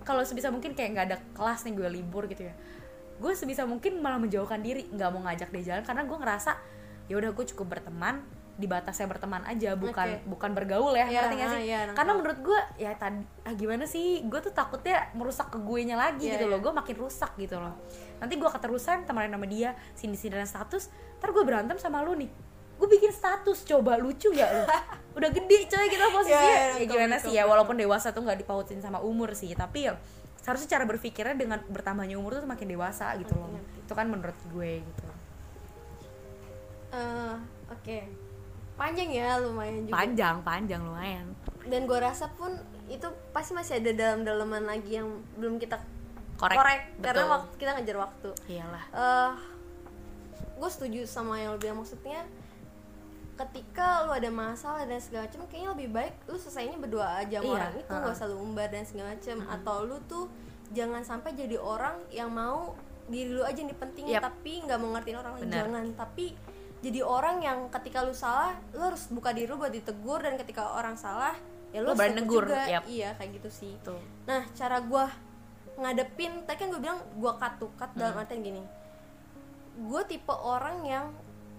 Kalau 0.00 0.24
sebisa 0.24 0.48
mungkin 0.48 0.72
kayak 0.72 0.90
nggak 0.96 1.06
ada 1.12 1.18
kelas 1.36 1.68
nih 1.68 1.72
gue 1.76 1.88
libur 1.92 2.24
gitu 2.24 2.48
ya 2.48 2.56
gue 3.18 3.32
sebisa 3.34 3.66
mungkin 3.66 3.98
malah 3.98 4.22
menjauhkan 4.22 4.62
diri 4.62 4.86
nggak 4.94 5.10
mau 5.10 5.22
ngajak 5.26 5.50
dia 5.50 5.74
jalan 5.74 5.82
karena 5.82 6.02
gue 6.06 6.18
ngerasa 6.22 6.52
ya 7.10 7.14
udah 7.18 7.30
gue 7.34 7.44
cukup 7.54 7.78
berteman 7.78 8.22
di 8.58 8.66
batasnya 8.66 9.06
berteman 9.06 9.46
aja 9.46 9.78
bukan 9.78 10.18
Oke. 10.18 10.26
bukan 10.26 10.50
bergaul 10.50 10.90
ya 10.90 11.06
Iya, 11.06 11.30
ngerti 11.30 11.34
gak 11.38 11.46
sih? 11.46 11.54
ah, 11.54 11.62
iya, 11.62 11.78
nangkep. 11.86 11.94
karena 11.94 12.12
menurut 12.18 12.38
gue 12.42 12.60
ya 12.74 12.90
tadi 12.98 13.22
ah 13.46 13.54
gimana 13.54 13.84
sih 13.86 14.26
gue 14.26 14.40
tuh 14.42 14.50
takutnya 14.50 15.06
merusak 15.14 15.54
ke 15.54 15.62
gue 15.62 15.80
nya 15.86 15.94
lagi 15.94 16.26
Iya, 16.26 16.34
gitu 16.34 16.50
loh 16.50 16.58
iya. 16.58 16.64
gue 16.66 16.72
makin 16.74 16.96
rusak 16.98 17.32
gitu 17.38 17.54
loh. 17.54 17.78
Nanti 18.18 18.34
gue 18.34 18.50
keterusan 18.50 19.06
temenan 19.06 19.38
sama 19.38 19.46
dia 19.46 19.78
sini 19.94 20.18
sini 20.18 20.34
dan 20.34 20.50
status 20.50 20.90
ntar 21.22 21.30
gue 21.30 21.44
berantem 21.46 21.78
sama 21.78 22.02
lu 22.02 22.18
nih. 22.18 22.26
Gue 22.74 22.88
bikin 22.90 23.14
status 23.14 23.62
coba 23.62 23.94
lucu 23.94 24.26
gak 24.34 24.50
lu? 24.50 24.62
Udah 25.22 25.30
gede 25.30 25.58
coy 25.70 25.86
kita 25.86 26.06
posisinya. 26.10 26.42
Iya, 26.42 26.50
iya, 26.50 26.58
ya 26.58 26.66
nangkep, 26.74 26.90
gimana 26.90 27.06
nangkep, 27.14 27.24
sih 27.30 27.32
ya 27.38 27.44
walaupun 27.46 27.76
dewasa 27.78 28.10
tuh 28.10 28.26
nggak 28.26 28.42
dipautin 28.42 28.82
sama 28.82 28.98
umur 28.98 29.38
sih 29.38 29.54
tapi 29.54 29.86
ya 29.86 29.94
seharusnya 30.38 30.78
cara 30.78 30.82
berpikirnya 30.82 31.38
dengan 31.38 31.62
bertambahnya 31.66 32.18
umur 32.18 32.38
tuh 32.38 32.50
makin 32.50 32.66
dewasa 32.66 33.14
gitu 33.22 33.38
loh. 33.38 33.54
itu 33.54 33.92
kan 33.94 34.10
menurut 34.10 34.34
gue 34.50 34.82
gitu. 34.82 35.02
Eh, 36.88 37.34
oke 37.68 37.98
panjang 38.78 39.08
ya 39.10 39.42
lumayan 39.42 39.84
juga. 39.84 39.94
Panjang 39.98 40.36
panjang 40.46 40.80
lumayan. 40.86 41.26
Dan 41.66 41.84
gue 41.84 41.98
rasa 41.98 42.30
pun 42.32 42.54
itu 42.88 43.04
pasti 43.34 43.52
masih 43.52 43.82
ada 43.82 43.92
dalam 43.92 44.24
dalaman 44.24 44.64
lagi 44.64 44.96
yang 44.96 45.20
belum 45.36 45.60
kita 45.60 45.76
korek, 46.38 46.56
karena 47.02 47.26
betul. 47.26 47.34
waktu 47.34 47.54
kita 47.58 47.70
ngejar 47.76 47.96
waktu. 47.98 48.30
Iyalah. 48.46 48.84
Eh 48.94 49.32
gue 50.58 50.70
setuju 50.70 51.00
sama 51.04 51.36
yang 51.42 51.52
lo 51.54 51.58
bilang. 51.58 51.82
Maksudnya 51.82 52.22
ketika 53.38 54.02
lu 54.06 54.10
ada 54.14 54.30
masalah 54.30 54.82
dan 54.82 54.98
segala 54.98 55.30
macam 55.30 55.46
kayaknya 55.46 55.70
lebih 55.78 55.88
baik 55.94 56.14
lu 56.26 56.34
selesainya 56.34 56.74
berdua 56.74 57.22
aja 57.22 57.38
sama 57.38 57.46
Iya, 57.46 57.54
orang 57.54 57.74
itu. 57.78 57.94
gak 57.94 58.14
usah 58.18 58.26
lu 58.26 58.36
umbar 58.42 58.66
dan 58.70 58.82
segala 58.82 59.14
macam. 59.14 59.36
Atau 59.46 59.76
lu 59.86 59.96
tuh 60.10 60.24
jangan 60.74 61.02
sampai 61.06 61.34
jadi 61.38 61.54
orang 61.58 62.02
yang 62.10 62.30
mau 62.34 62.74
diri 63.08 63.30
lu 63.32 63.40
aja 63.40 63.56
yang 63.56 63.70
dipentingin 63.72 64.20
Yap. 64.20 64.26
tapi 64.28 64.60
nggak 64.66 64.78
mau 64.82 64.90
ngertiin 64.96 65.18
orang 65.18 65.32
lain. 65.38 65.48
Jangan. 65.48 65.84
Tapi 65.94 66.26
jadi 66.78 67.00
orang 67.02 67.40
yang 67.40 67.58
ketika 67.68 68.02
lu 68.02 68.12
salah 68.12 68.54
lu 68.70 68.82
harus 68.84 69.06
buka 69.08 69.30
diri 69.30 69.46
lu 69.46 69.56
buat 69.56 69.70
ditegur 69.70 70.22
dan 70.22 70.38
ketika 70.38 70.72
orang 70.72 70.94
salah 70.94 71.34
ya 71.68 71.82
lu, 71.82 71.90
Lu 71.90 71.94
harus 71.94 72.14
negur, 72.14 72.44
juga 72.46 72.64
yap. 72.64 72.82
iya 72.86 73.12
kayak 73.14 73.42
gitu 73.42 73.48
sih 73.50 73.72
tuh 73.82 73.98
Nah, 74.24 74.44
cara 74.52 74.78
gua 74.80 75.08
ngadepin, 75.74 76.42
tadi 76.42 76.58
kan 76.58 76.68
gue 76.68 76.80
bilang 76.80 76.98
gua 77.16 77.36
cut 77.36 77.54
to 77.56 77.66
cut 77.74 77.90
dalam 77.94 78.12
Hmm. 78.12 78.22
artian 78.22 78.42
gini. 78.42 78.62
Gue 79.78 80.02
tipe 80.04 80.32
orang 80.32 80.82
yang 80.82 81.06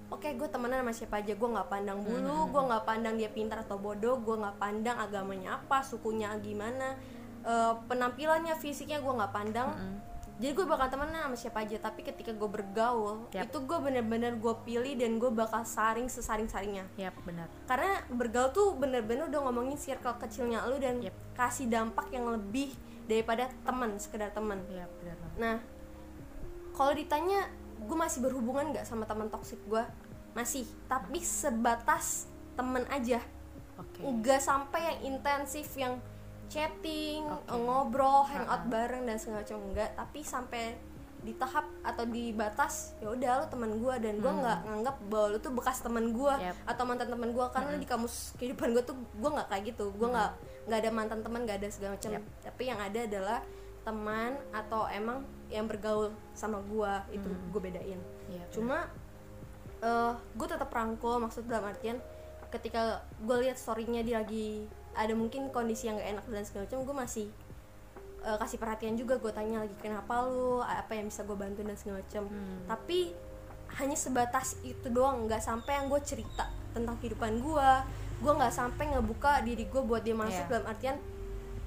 oke 0.09 0.25
gue 0.25 0.47
temenan 0.49 0.81
sama 0.81 0.91
siapa 0.91 1.15
aja 1.21 1.31
gue 1.31 1.49
nggak 1.49 1.69
pandang 1.69 2.01
bulu 2.01 2.49
gue 2.49 2.61
nggak 2.65 2.83
pandang 2.83 3.13
dia 3.13 3.29
pintar 3.29 3.61
atau 3.61 3.77
bodoh 3.77 4.17
gue 4.17 4.35
nggak 4.35 4.57
pandang 4.57 4.97
agamanya 4.97 5.55
apa 5.55 5.79
sukunya 5.79 6.33
gimana 6.41 6.97
eh, 7.41 7.73
penampilannya 7.85 8.57
fisiknya 8.57 8.99
gue 8.99 9.13
nggak 9.13 9.29
pandang 9.29 9.69
jadi 10.39 10.55
gue 10.55 10.63
bakal 10.63 10.87
temenan 10.87 11.27
sama 11.27 11.35
siapa 11.35 11.59
aja 11.67 11.75
tapi 11.83 11.99
ketika 12.01 12.31
gue 12.31 12.49
bergaul 12.49 13.27
Yap. 13.35 13.51
itu 13.51 13.57
gue 13.59 13.77
bener-bener 13.83 14.39
gue 14.39 14.55
pilih 14.63 14.95
dan 14.95 15.19
gue 15.19 15.31
bakal 15.35 15.67
saring 15.67 16.07
sesaring 16.07 16.47
saringnya 16.47 16.87
Yap, 16.95 17.13
benar. 17.27 17.51
karena 17.67 17.99
bergaul 18.07 18.49
tuh 18.55 18.67
bener-bener 18.79 19.27
udah 19.27 19.39
ngomongin 19.51 19.75
circle 19.75 20.15
kecilnya 20.15 20.63
lu 20.65 20.79
dan 20.79 21.03
Yep. 21.03 21.35
kasih 21.35 21.67
dampak 21.67 22.07
yang 22.15 22.31
lebih 22.31 22.71
daripada 23.05 23.51
teman 23.67 23.99
sekedar 23.99 24.31
teman 24.31 24.63
Yap, 24.71 24.89
benar 25.03 25.17
nah 25.35 25.55
kalau 26.71 26.95
ditanya 26.95 27.51
gue 27.83 27.97
masih 27.99 28.23
berhubungan 28.23 28.71
nggak 28.71 28.87
sama 28.87 29.03
teman 29.03 29.27
toksik 29.27 29.59
gue 29.67 29.83
masih 30.31 30.63
tapi 30.87 31.19
sebatas 31.19 32.31
temen 32.55 32.87
aja 32.87 33.19
Oke. 33.75 34.03
nggak 34.03 34.39
sampai 34.39 34.79
yang 34.83 35.15
intensif 35.15 35.67
yang 35.75 35.99
chatting 36.49 37.23
Oke. 37.29 37.53
ngobrol 37.53 38.25
hangout 38.25 38.65
bareng 38.67 39.05
dan 39.05 39.15
segala 39.21 39.45
macam 39.45 39.57
enggak. 39.69 39.89
Tapi 39.93 40.19
sampai 40.25 40.63
di 41.19 41.35
tahap 41.35 41.67
atau 41.83 42.07
di 42.07 42.31
batas 42.31 42.95
ya 43.03 43.11
udah 43.11 43.43
lu 43.43 43.45
teman 43.51 43.71
gue 43.75 43.95
dan 43.99 44.23
gue 44.23 44.33
nggak 44.39 44.59
nganggap 44.71 44.95
bahwa 45.11 45.35
lu 45.35 45.37
tuh 45.43 45.51
bekas 45.51 45.83
teman 45.83 46.15
gue 46.15 46.33
Yap. 46.39 46.55
atau 46.63 46.83
mantan 46.87 47.11
teman 47.11 47.35
gue 47.35 47.45
karena 47.51 47.75
di 47.75 47.83
kamus 47.83 48.39
kehidupan 48.39 48.71
gue 48.71 48.83
tuh 48.87 48.95
gue 48.95 49.29
nggak 49.29 49.47
kayak 49.51 49.63
gitu. 49.75 49.91
Gue 49.93 50.09
nggak 50.09 50.31
nggak 50.71 50.79
ada 50.79 50.91
mantan 50.91 51.19
teman 51.21 51.43
nggak 51.45 51.59
ada 51.59 51.67
segala 51.69 51.99
macam. 51.99 52.11
Yap. 52.17 52.23
tapi 52.43 52.63
yang 52.67 52.79
ada 52.79 52.99
adalah 53.03 53.39
teman 53.83 54.31
atau 54.51 54.85
emang 54.91 55.23
yang 55.49 55.65
bergaul 55.65 56.11
sama 56.31 56.63
gue 56.65 57.19
itu 57.19 57.29
gue 57.29 57.61
bedain. 57.61 57.99
Iya, 58.31 58.43
cuma 58.51 58.87
eh 59.79 60.13
gue 60.15 60.47
tetap 60.47 60.71
rangkul 60.71 61.19
maksud 61.19 61.47
dalam 61.47 61.71
artian 61.71 61.99
ketika 62.49 63.05
gue 63.21 63.37
lihat 63.45 63.55
storynya 63.55 64.01
dia 64.01 64.19
lagi 64.19 64.65
ada 64.99 65.15
mungkin 65.15 65.47
kondisi 65.49 65.87
yang 65.87 65.95
gak 65.95 66.11
enak 66.13 66.25
dan 66.27 66.43
segala 66.43 66.63
macam 66.67 66.79
gue 66.83 66.95
masih 67.07 67.25
eh, 68.19 68.37
kasih 68.37 68.57
perhatian 68.59 68.93
juga 68.93 69.15
gue 69.15 69.31
tanya 69.31 69.63
lagi 69.63 69.71
kenapa 69.79 70.27
lu? 70.27 70.59
Apa 70.59 70.91
yang 70.93 71.07
bisa 71.07 71.23
gue 71.23 71.33
bantu? 71.33 71.63
dan 71.63 71.73
segala 71.73 72.03
macam. 72.03 72.23
Tapi 72.67 72.99
hanya 73.79 73.95
sebatas 73.95 74.57
itu 74.61 74.87
doang 74.89 75.23
nggak 75.23 75.39
sampai 75.39 75.77
yang 75.77 75.87
gue 75.87 76.01
cerita 76.01 76.49
tentang 76.73 76.97
kehidupan 76.97 77.37
gue 77.37 77.69
gue 78.19 78.33
nggak 78.33 78.51
sampai 78.51 78.91
ngebuka 78.91 79.39
diri 79.41 79.63
gue 79.63 79.79
buat 79.79 80.01
dia 80.01 80.11
masuk 80.11 80.43
Iya. 80.43 80.51
dalam 80.51 80.65
artian 80.67 80.97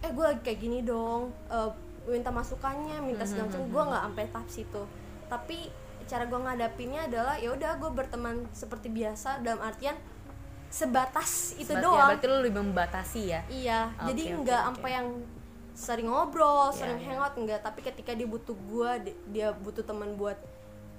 eh 0.02 0.10
gue 0.10 0.24
lagi 0.26 0.40
kayak 0.42 0.58
gini 0.60 0.78
dong 0.82 1.30
eh, 1.48 1.70
minta 2.04 2.28
masukannya 2.28 2.98
minta 3.00 3.24
segala 3.24 3.48
macam. 3.48 3.62
Gue 3.66 3.82
nggak 3.88 4.02
sampai 4.04 4.24
tahap 4.28 4.48
situ. 4.50 4.82
Tapi 5.30 5.58
cara 6.02 6.26
gue 6.26 6.36
ngadapinnya 6.36 7.06
adalah 7.08 7.34
ya 7.38 7.54
udah 7.54 7.78
gue 7.78 7.88
berteman 7.88 8.44
seperti 8.52 8.90
biasa 8.90 9.40
dalam 9.40 9.62
artian 9.62 9.94
sebatas 10.72 11.30
itu 11.54 11.68
Berarti- 11.68 11.84
doang 11.84 12.08
Berarti 12.08 12.26
lu 12.26 12.36
lebih 12.40 12.56
membatasi 12.58 13.22
ya. 13.28 13.40
iya 13.46 13.80
Oke, 13.94 14.08
jadi 14.08 14.22
oke, 14.26 14.38
nggak 14.42 14.56
oke. 14.58 14.68
sampai 14.72 14.90
yang 14.90 15.08
sering 15.72 16.06
ngobrol 16.06 16.64
Iya, 16.66 16.74
sering 16.74 16.98
iya. 16.98 17.06
hangout 17.10 17.34
enggak 17.34 17.60
tapi 17.60 17.80
ketika 17.80 18.12
dia 18.12 18.24
butuh 18.24 18.52
gue 18.54 18.90
dia 19.26 19.52
butuh 19.54 19.80
teman 19.82 20.16
buat 20.16 20.36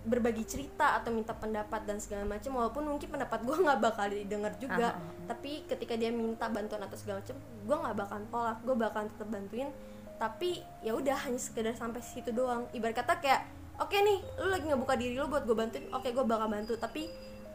berbagi 0.03 0.43
cerita 0.43 0.99
atau 0.99 1.09
minta 1.09 1.31
pendapat 1.31 1.81
dan 1.83 1.95
segala 1.95 2.27
macam 2.27 2.51
walaupun 2.53 2.83
mungkin 2.83 3.07
pendapat 3.07 3.39
gue 3.39 3.55
nggak 3.55 3.79
bakal 3.79 4.05
didengar 4.05 4.51
juga 4.57 4.91
Aha, 4.91 4.99
aha. 4.99 5.25
tapi 5.25 5.63
ketika 5.63 5.93
dia 5.93 6.11
minta 6.11 6.45
bantuan 6.47 6.81
atau 6.81 6.93
segala 6.93 7.19
macam 7.19 7.33
gue 7.39 7.75
nggak 7.77 7.95
bakalan 7.95 8.25
tolak 8.27 8.57
gue 8.59 8.75
bakalan 8.75 9.07
tetap 9.09 9.29
bantuin 9.29 9.69
tapi 10.13 10.49
ya 10.79 10.91
udah 10.91 11.17
hanya 11.19 11.39
sekedar 11.39 11.73
sampai 11.73 12.01
situ 12.01 12.29
doang 12.29 12.67
ibarat 12.71 12.93
kata 12.95 13.15
kayak 13.17 13.47
oke 13.77 13.95
nih 13.95 14.19
lu 14.37 14.47
lagi 14.49 14.65
ngebuka 14.65 14.93
diri 14.93 15.15
lu 15.15 15.25
buat 15.25 15.43
gue 15.43 15.55
bantuin 15.55 15.85
oke 15.87 16.05
gue 16.05 16.25
bakal 16.25 16.47
bantu 16.47 16.73
tapi 16.75 17.07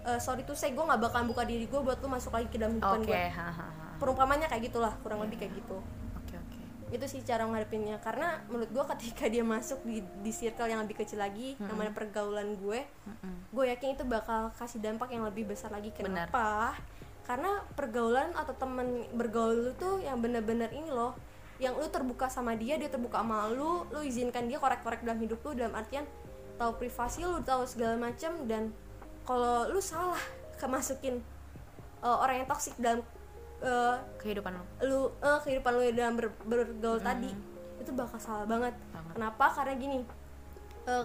eh, 0.07 0.21
sorry 0.21 0.43
tuh 0.47 0.55
saya 0.55 0.75
gue 0.75 0.85
nggak 0.85 1.01
bakalan 1.01 1.27
buka 1.27 1.43
diri 1.49 1.67
gue 1.67 1.81
buat 1.81 1.99
lu 1.99 2.09
masuk 2.11 2.33
lagi 2.35 2.49
ke 2.51 2.59
dalam 2.61 2.79
kehidupan 2.79 3.01
Oke, 3.03 3.11
gue 3.11 3.23
perumpamannya 3.99 4.47
kayak 4.47 4.63
gitulah 4.71 4.93
kurang 5.03 5.25
lebih 5.27 5.43
kayak 5.43 5.53
gitu. 5.59 5.79
Oke, 6.15 6.35
oke. 6.39 6.61
itu 6.95 7.05
sih 7.11 7.21
cara 7.27 7.45
ngadepinnya. 7.45 7.99
Karena 7.99 8.39
menurut 8.47 8.71
gue 8.71 8.85
ketika 8.97 9.27
dia 9.27 9.43
masuk 9.43 9.83
di 9.83 10.01
di 10.23 10.31
circle 10.31 10.71
yang 10.71 10.81
lebih 10.87 11.03
kecil 11.03 11.19
lagi 11.19 11.59
namanya 11.59 11.93
pergaulan 11.93 12.55
gue 12.57 12.87
gue 13.49 13.65
yakin 13.75 13.99
itu 13.99 14.05
bakal 14.07 14.55
kasih 14.55 14.79
dampak 14.79 15.11
yang 15.11 15.27
lebih 15.27 15.51
besar 15.51 15.75
lagi. 15.75 15.91
Kenapa? 15.91 16.79
Karena 17.27 17.61
pergaulan 17.77 18.33
atau 18.33 18.57
temen 18.57 19.05
bergaul 19.13 19.69
lu 19.69 19.73
tuh 19.77 20.01
yang 20.01 20.23
bener-bener 20.23 20.73
ini 20.73 20.89
loh 20.89 21.13
yang 21.59 21.75
lu 21.75 21.91
terbuka 21.91 22.31
sama 22.31 22.55
dia 22.55 22.79
dia 22.79 22.87
terbuka 22.87 23.19
sama 23.19 23.51
lu 23.51 23.83
lu 23.91 24.01
izinkan 24.07 24.47
dia 24.47 24.63
korek-korek 24.63 25.03
dalam 25.03 25.19
hidup 25.19 25.43
lu 25.43 25.59
dalam 25.59 25.75
artian 25.75 26.07
tahu 26.55 26.79
privasi 26.79 27.27
lu 27.27 27.43
tahu 27.43 27.67
segala 27.67 27.99
macam 27.99 28.47
dan 28.47 28.71
kalau 29.29 29.69
lu 29.69 29.77
salah 29.77 30.17
kemasukin 30.57 31.21
uh, 32.01 32.17
orang 32.25 32.41
yang 32.41 32.49
toksik 32.49 32.73
dalam 32.81 33.05
uh, 33.61 34.01
Kehidupan 34.17 34.57
lu. 34.57 34.65
lu 34.89 34.99
eh, 35.21 35.39
kehidupan 35.45 35.71
lu 35.77 35.83
dalam 35.93 36.17
ber- 36.17 36.41
bergaul 36.49 36.97
tadi 36.99 37.29
itu 37.79 37.91
bakal 37.93 38.17
salah 38.17 38.49
banget. 38.49 38.73
Banget. 38.91 39.13
Kenapa? 39.15 39.45
Karena 39.53 39.73
gini, 39.77 39.99
eh, 40.89 41.05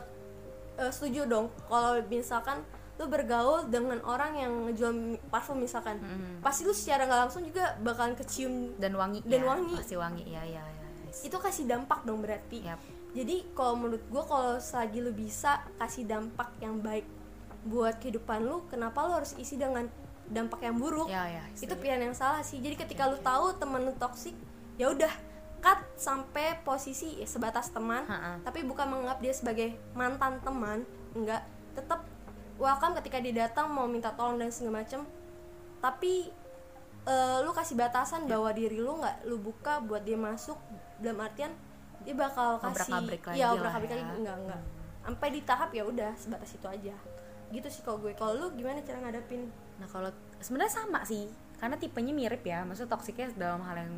eh, 0.80 0.92
setuju 0.92 1.28
dong 1.28 1.52
kalau 1.68 2.00
misalkan 2.08 2.64
lu 2.96 3.10
bergaul 3.10 3.68
dengan 3.68 4.00
orang 4.06 4.38
yang 4.38 4.54
ngejual 4.70 4.94
mi- 4.94 5.22
parfum 5.28 5.58
misalkan, 5.58 5.98
pasti 6.46 6.62
lu 6.64 6.72
secara 6.72 7.10
nggak 7.10 7.20
langsung 7.28 7.44
juga 7.44 7.74
bakalan 7.82 8.14
kecium. 8.16 8.78
Dan 8.78 8.94
wangi. 8.96 9.20
Dan 9.26 9.44
ya. 9.44 9.48
wangi. 9.50 9.76
Pasti 9.78 9.98
wangi. 9.98 10.24
Ya, 10.30 10.46
ya, 10.46 10.62
ya. 10.62 10.88
Yes. 11.10 11.26
Itu 11.26 11.42
kasih 11.42 11.66
dampak 11.66 12.06
dong 12.06 12.22
berarti. 12.22 12.62
Yap. 12.64 12.78
Jadi 13.14 13.46
kalau 13.54 13.78
menurut 13.78 14.02
gue 14.10 14.24
kalau 14.26 14.58
selagi 14.58 14.98
lu 15.02 15.14
bisa 15.14 15.62
kasih 15.78 16.06
dampak 16.06 16.50
yang 16.58 16.82
baik 16.82 17.06
buat 17.64 18.00
kehidupan 18.00 18.44
lu, 18.44 18.64
kenapa 18.68 19.04
lu 19.08 19.16
harus 19.16 19.34
isi 19.36 19.56
dengan 19.56 19.88
dampak 20.24 20.64
yang 20.64 20.80
buruk? 20.80 21.08
Ya, 21.12 21.28
ya. 21.28 21.44
itu 21.54 21.74
pilihan 21.76 22.00
yang 22.00 22.16
salah 22.16 22.40
sih 22.40 22.64
jadi 22.64 22.80
ketika 22.80 23.12
lu 23.12 23.20
tahu 23.20 23.56
temen 23.60 23.84
lu 23.84 23.92
toksik 24.00 24.34
ya 24.80 24.88
udah 24.90 25.12
cut 25.60 25.80
sampai 25.96 26.60
posisi 26.64 27.20
ya, 27.20 27.28
sebatas 27.28 27.72
teman 27.72 28.04
Ha-ha. 28.08 28.40
tapi 28.42 28.64
bukan 28.64 28.88
menganggap 28.88 29.20
dia 29.20 29.32
sebagai 29.36 29.76
mantan 29.94 30.40
teman 30.44 30.84
enggak 31.12 31.44
tetap 31.72 32.04
welcome 32.56 32.96
ketika 33.00 33.20
dia 33.20 33.48
datang 33.48 33.68
mau 33.68 33.88
minta 33.88 34.12
tolong 34.16 34.40
dan 34.40 34.52
segala 34.52 34.84
macem 34.84 35.04
tapi 35.80 36.32
eh, 37.04 37.38
lu 37.44 37.52
kasih 37.52 37.76
batasan 37.76 38.24
Ya. 38.26 38.36
bahwa 38.40 38.50
diri 38.56 38.80
lu 38.80 39.00
nggak 39.00 39.28
lu 39.28 39.40
buka 39.40 39.84
buat 39.84 40.04
dia 40.04 40.16
masuk 40.16 40.56
dalam 41.04 41.20
artian 41.20 41.52
dia 42.04 42.16
bakal 42.16 42.60
kasih 42.60 42.96
Obrak-abrik 42.96 43.22
lagi 43.24 43.40
ya 43.40 43.48
obrak-abrik 43.52 43.92
ya. 43.92 43.96
lagi 44.00 44.14
enggak 44.20 44.38
enggak 44.40 44.62
sampai 45.04 45.28
di 45.32 45.42
tahap 45.44 45.70
ya 45.72 45.84
udah 45.84 46.12
sebatas 46.16 46.52
itu 46.56 46.68
aja 46.68 46.96
gitu 47.54 47.70
sih 47.70 47.86
kalau 47.86 48.02
gue 48.02 48.18
kalau 48.18 48.34
lu 48.34 48.48
gimana 48.58 48.82
cara 48.82 48.98
ngadapin 49.06 49.46
Nah 49.80 49.88
kalau 49.90 50.10
sebenarnya 50.38 50.74
sama 50.74 51.02
sih, 51.08 51.30
karena 51.58 51.76
tipenya 51.80 52.14
mirip 52.14 52.44
ya. 52.46 52.62
Maksudnya 52.68 52.92
toksiknya 52.94 53.28
dalam 53.34 53.62
hal 53.66 53.88
yang 53.88 53.96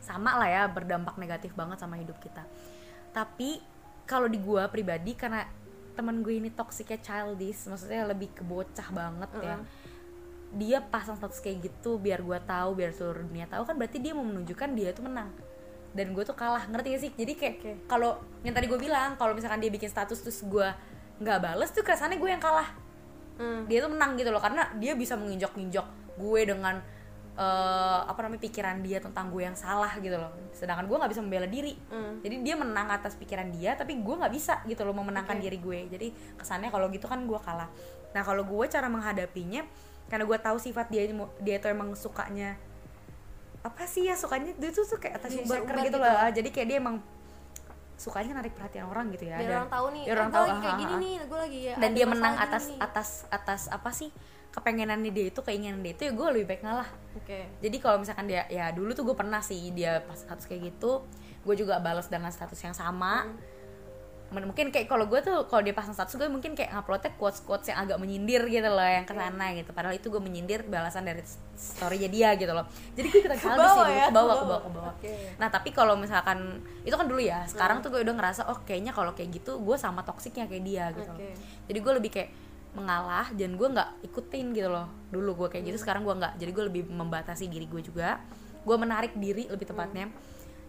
sama 0.00 0.36
lah 0.40 0.48
ya, 0.48 0.62
berdampak 0.68 1.16
negatif 1.20 1.52
banget 1.56 1.80
sama 1.80 1.96
hidup 2.00 2.16
kita. 2.20 2.44
Tapi 3.14 3.60
kalau 4.04 4.26
di 4.26 4.40
gua 4.40 4.66
pribadi 4.68 5.14
karena 5.14 5.46
teman 5.94 6.24
gue 6.24 6.38
ini 6.38 6.48
toksiknya 6.54 6.98
childish, 7.02 7.68
maksudnya 7.68 8.08
lebih 8.08 8.32
ke 8.32 8.42
bocah 8.46 8.88
banget 8.90 9.30
ya. 9.40 9.56
Uh-uh. 9.60 9.62
Dia 10.50 10.78
pasang 10.82 11.14
status 11.14 11.38
kayak 11.38 11.70
gitu 11.70 12.00
biar 12.00 12.24
gua 12.24 12.42
tahu, 12.42 12.74
biar 12.74 12.90
seluruh 12.90 13.22
dunia 13.22 13.46
tahu 13.46 13.62
kan 13.66 13.74
berarti 13.78 14.02
dia 14.02 14.12
mau 14.16 14.26
menunjukkan 14.26 14.68
dia 14.74 14.90
tuh 14.90 15.06
menang. 15.06 15.30
Dan 15.90 16.14
gue 16.14 16.22
tuh 16.22 16.38
kalah, 16.38 16.70
ngerti 16.70 16.86
gak 16.94 17.02
sih? 17.02 17.10
Jadi 17.18 17.32
kayak 17.34 17.54
Oke. 17.58 17.72
kalau 17.90 18.14
yang 18.46 18.54
tadi 18.54 18.70
gue 18.70 18.78
bilang, 18.78 19.18
kalau 19.18 19.34
misalkan 19.34 19.58
dia 19.58 19.74
bikin 19.74 19.90
status 19.90 20.22
terus 20.22 20.38
gua 20.46 20.70
nggak 21.20 21.38
bales 21.38 21.70
tuh 21.70 21.84
kesannya 21.84 22.16
gue 22.16 22.30
yang 22.30 22.40
kalah 22.40 22.68
Hmm. 23.40 23.64
dia 23.64 23.80
tuh 23.80 23.88
menang 23.88 24.20
gitu 24.20 24.28
loh 24.28 24.36
karena 24.36 24.68
dia 24.76 24.92
bisa 24.92 25.16
menginjak-injak 25.16 25.88
gue 26.16 26.40
dengan 26.44 26.76
eh, 27.32 28.00
apa 28.04 28.20
namanya 28.20 28.44
pikiran 28.44 28.84
dia 28.84 29.00
tentang 29.00 29.32
gue 29.32 29.40
yang 29.40 29.56
salah 29.56 29.96
gitu 29.96 30.12
loh 30.12 30.28
sedangkan 30.52 30.84
gue 30.84 30.96
nggak 31.00 31.08
bisa 31.08 31.22
membela 31.24 31.48
diri 31.48 31.72
Hmm. 31.88 32.20
jadi 32.20 32.36
dia 32.44 32.52
menang 32.52 32.92
atas 32.92 33.16
pikiran 33.16 33.48
dia 33.48 33.72
tapi 33.72 33.96
gue 33.96 34.12
nggak 34.12 34.28
bisa 34.28 34.60
gitu 34.64 34.84
loh 34.84 34.92
memenangkan 34.92 35.40
Oke. 35.40 35.44
diri 35.48 35.56
gue 35.56 35.78
jadi 35.88 36.06
kesannya 36.36 36.68
kalau 36.68 36.92
gitu 36.92 37.08
kan 37.08 37.24
gue 37.24 37.40
kalah 37.40 37.72
nah 38.12 38.20
kalau 38.20 38.44
gue 38.44 38.64
cara 38.68 38.92
menghadapinya 38.92 39.64
karena 40.12 40.28
gue 40.28 40.36
tahu 40.36 40.60
sifat 40.60 40.92
dia 40.92 41.08
dia 41.40 41.56
tuh 41.56 41.72
emang 41.72 41.96
sukanya 41.96 42.60
apa 43.60 43.84
sih 43.84 44.04
ya 44.04 44.16
sukanya 44.16 44.52
dia 44.56 44.68
tuh, 44.68 44.84
tuh 44.84 44.96
kayak 44.96 45.16
atas 45.16 45.32
Diumbar-umbar 45.32 45.64
shaker 45.64 45.86
gitu 45.88 45.96
gitu. 45.96 45.98
lah 46.00 46.28
jadi 46.28 46.48
kayak 46.50 46.66
dia 46.68 46.76
emang 46.76 46.96
sukanya 48.00 48.40
narik 48.40 48.56
perhatian 48.56 48.88
orang 48.88 49.12
gitu 49.12 49.28
ya 49.28 49.36
biar 49.36 49.44
dan- 49.44 49.58
orang 49.60 49.72
tahu 49.76 49.86
nih 49.92 50.04
biar 50.08 50.16
orang 50.16 50.30
eh, 50.30 50.34
tahu 50.34 50.44
lagi 50.48 50.56
kayak 50.56 50.72
ah, 50.72 50.80
gini 50.80 50.88
ah, 50.88 50.96
ah 50.96 51.00
nih 51.04 51.14
gue 51.20 51.38
lagi 51.44 51.60
ya 51.60 51.74
dan 51.76 51.90
dia 51.92 52.06
menang 52.08 52.34
atas 52.40 52.64
nih. 52.72 52.78
atas 52.80 53.08
atas 53.28 53.62
apa 53.68 53.90
sih 53.92 54.10
kepengenannya 54.50 55.10
dia 55.14 55.26
itu 55.30 55.40
keinginan 55.44 55.78
dia 55.84 55.92
itu 55.94 56.02
ya 56.10 56.12
gue 56.12 56.26
lebih 56.34 56.46
baik 56.50 56.62
ngalah. 56.66 56.90
Oke. 57.14 57.46
Jadi 57.62 57.76
kalau 57.78 58.02
misalkan 58.02 58.26
dia 58.26 58.42
ya 58.50 58.74
dulu 58.74 58.90
tuh 58.98 59.06
gue 59.06 59.14
pernah 59.14 59.38
sih 59.38 59.70
dia 59.70 60.02
pas 60.02 60.18
status 60.18 60.42
kayak 60.50 60.74
gitu 60.74 61.06
gue 61.40 61.54
juga 61.54 61.78
balas 61.78 62.10
dengan 62.10 62.34
status 62.34 62.58
yang 62.58 62.74
sama. 62.74 63.30
Men- 63.30 63.38
mungkin 64.30 64.70
kayak 64.70 64.86
kalau 64.86 65.10
gue 65.10 65.18
tuh 65.26 65.50
kalau 65.50 65.58
dia 65.66 65.74
pasang 65.74 65.90
status 65.90 66.14
gue 66.14 66.30
mungkin 66.30 66.54
kayak 66.54 66.70
nguploadnya 66.70 67.18
quotes 67.18 67.42
quotes 67.42 67.66
yang 67.66 67.82
agak 67.82 67.98
menyindir 67.98 68.46
gitu 68.46 68.70
loh 68.70 68.86
yang 68.86 69.02
ke 69.02 69.10
sana 69.10 69.50
gitu. 69.58 69.74
Padahal 69.74 69.98
itu 69.98 70.06
gue 70.06 70.22
menyindir 70.22 70.62
balasan 70.70 71.02
dari 71.02 71.26
storynya 71.58 72.06
dia 72.06 72.38
gitu 72.38 72.54
loh. 72.54 72.62
Jadi 72.94 73.06
gue 73.10 73.20
ikutan 73.26 73.58
bawah 73.58 73.90
sih? 73.90 73.98
ya, 73.98 74.06
ke 74.06 74.14
bawah 74.14 74.34
ke 74.38 74.46
bawah 74.46 74.62
ke 74.62 74.70
bawah. 74.70 74.92
Oke. 74.94 75.14
nah 75.34 75.50
tapi 75.50 75.74
kalau 75.74 75.98
misalkan 75.98 76.62
itu 76.86 76.94
kan 76.94 77.10
dulu 77.10 77.18
ya 77.18 77.42
sekarang 77.50 77.82
tuh 77.82 77.90
gue 77.90 78.06
udah 78.06 78.14
ngerasa 78.14 78.46
oh 78.46 78.62
kayaknya 78.62 78.94
kalau 78.94 79.10
kayak 79.18 79.34
gitu 79.34 79.58
gue 79.58 79.74
sama 79.74 80.06
toksiknya 80.06 80.46
kayak 80.46 80.62
dia 80.62 80.84
gitu 80.94 81.10
loh. 81.10 81.18
Oke. 81.18 81.34
jadi 81.66 81.78
gue 81.82 81.92
lebih 81.98 82.10
kayak 82.14 82.30
mengalah 82.70 83.26
dan 83.34 83.58
gue 83.58 83.66
nggak 83.66 84.06
ikutin 84.06 84.46
gitu 84.54 84.70
loh. 84.70 84.86
Dulu 85.10 85.30
gue 85.46 85.58
kayak 85.58 85.74
gitu 85.74 85.78
sekarang 85.82 86.06
gue 86.06 86.14
nggak. 86.14 86.38
Jadi 86.38 86.50
gue 86.54 86.64
lebih 86.70 86.82
membatasi 86.86 87.50
diri 87.50 87.66
gue 87.66 87.82
juga. 87.82 88.22
Gue 88.62 88.76
menarik 88.78 89.18
diri 89.18 89.50
lebih 89.50 89.66
tepatnya 89.66 90.06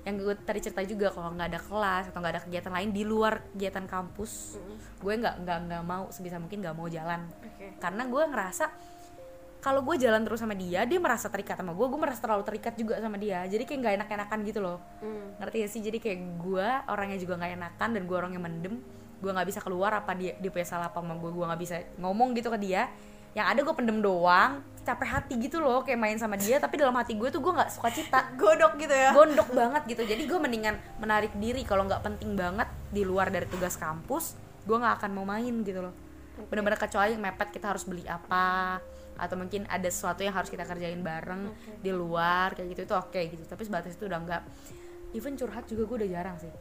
yang 0.01 0.17
gue 0.17 0.33
tadi 0.33 0.59
cerita 0.65 0.81
juga 0.81 1.13
kalau 1.13 1.29
nggak 1.37 1.49
ada 1.53 1.61
kelas 1.61 2.03
atau 2.09 2.19
nggak 2.25 2.33
ada 2.33 2.41
kegiatan 2.41 2.73
lain 2.73 2.89
di 2.89 3.03
luar 3.05 3.45
kegiatan 3.53 3.85
kampus 3.85 4.57
gue 4.97 5.13
nggak 5.13 5.45
nggak 5.45 5.57
nggak 5.69 5.83
mau 5.85 6.09
sebisa 6.09 6.41
mungkin 6.41 6.65
nggak 6.65 6.73
mau 6.73 6.89
jalan. 6.89 7.29
Oke. 7.45 7.77
karena 7.77 8.03
gue 8.09 8.23
ngerasa 8.33 8.65
kalau 9.61 9.85
gue 9.85 9.93
jalan 10.01 10.25
terus 10.25 10.41
sama 10.41 10.57
dia 10.57 10.89
dia 10.89 10.97
merasa 10.97 11.29
terikat 11.29 11.53
sama 11.53 11.77
gue 11.77 11.85
gue 11.85 11.99
merasa 12.01 12.17
terlalu 12.17 12.43
terikat 12.49 12.73
juga 12.73 12.97
sama 12.97 13.21
dia. 13.21 13.45
Jadi 13.45 13.61
kayak 13.61 13.79
nggak 13.85 13.93
enak-enakan 14.01 14.39
gitu 14.49 14.59
loh. 14.65 14.81
Hmm. 15.05 15.37
ngerti 15.37 15.55
gak 15.61 15.71
sih? 15.77 15.81
Jadi 15.85 15.97
kayak 16.01 16.19
gue 16.41 16.67
orangnya 16.89 17.17
juga 17.21 17.33
nggak 17.37 17.51
enakan 17.61 17.89
dan 17.93 18.01
gue 18.09 18.17
orangnya 18.17 18.41
mendem. 18.41 18.75
Gue 19.21 19.29
nggak 19.29 19.47
bisa 19.53 19.61
keluar 19.61 19.93
apa 19.93 20.17
dia 20.17 20.33
dia 20.41 20.49
punya 20.49 20.65
salah 20.65 20.89
apa 20.89 20.97
sama 20.97 21.13
gue. 21.13 21.29
Gue 21.29 21.45
nggak 21.45 21.61
bisa 21.61 21.77
ngomong 22.01 22.33
gitu 22.33 22.49
ke 22.49 22.57
dia. 22.57 22.89
Yang 23.37 23.45
ada 23.53 23.59
gue 23.61 23.75
pendem 23.77 23.97
doang 24.01 24.65
capek 24.81 25.09
hati 25.13 25.33
gitu 25.37 25.61
loh 25.61 25.85
kayak 25.85 25.99
main 26.01 26.17
sama 26.17 26.33
dia 26.33 26.57
tapi 26.57 26.81
dalam 26.81 26.97
hati 26.97 27.13
gue 27.13 27.29
tuh 27.29 27.41
gue 27.41 27.53
nggak 27.53 27.69
suka 27.69 27.89
cita. 27.93 28.19
Godok 28.41 28.81
gitu 28.81 28.93
ya? 28.93 29.13
Gondok 29.13 29.49
banget 29.53 29.81
gitu. 29.85 30.03
Jadi 30.05 30.25
gue 30.25 30.39
mendingan 30.41 30.75
menarik 30.97 31.33
diri. 31.37 31.61
Kalau 31.61 31.85
nggak 31.85 32.01
penting 32.01 32.33
banget 32.33 32.67
di 32.89 33.05
luar 33.05 33.29
dari 33.29 33.45
tugas 33.45 33.77
kampus 33.77 34.37
gue 34.61 34.77
nggak 34.77 35.01
akan 35.01 35.11
mau 35.13 35.25
main 35.25 35.53
gitu 35.61 35.81
loh. 35.81 35.93
Bener-bener 36.49 36.77
kecuali 36.77 37.13
mepet 37.17 37.49
kita 37.53 37.73
harus 37.73 37.85
beli 37.85 38.05
apa 38.05 38.77
atau 39.21 39.37
mungkin 39.37 39.69
ada 39.69 39.85
sesuatu 39.85 40.25
yang 40.25 40.33
harus 40.33 40.49
kita 40.49 40.65
kerjain 40.65 40.97
bareng 40.97 41.53
di 41.77 41.93
luar 41.93 42.57
kayak 42.57 42.73
gitu 42.73 42.81
itu 42.89 42.95
oke 42.97 43.21
gitu. 43.21 43.43
Tapi 43.45 43.61
sebatas 43.65 43.93
itu 43.93 44.05
udah 44.09 44.19
nggak. 44.21 44.43
Even 45.13 45.35
curhat 45.37 45.67
juga 45.69 45.85
gue 45.85 45.97
udah 46.05 46.09
jarang 46.09 46.37
sih. 46.41 46.53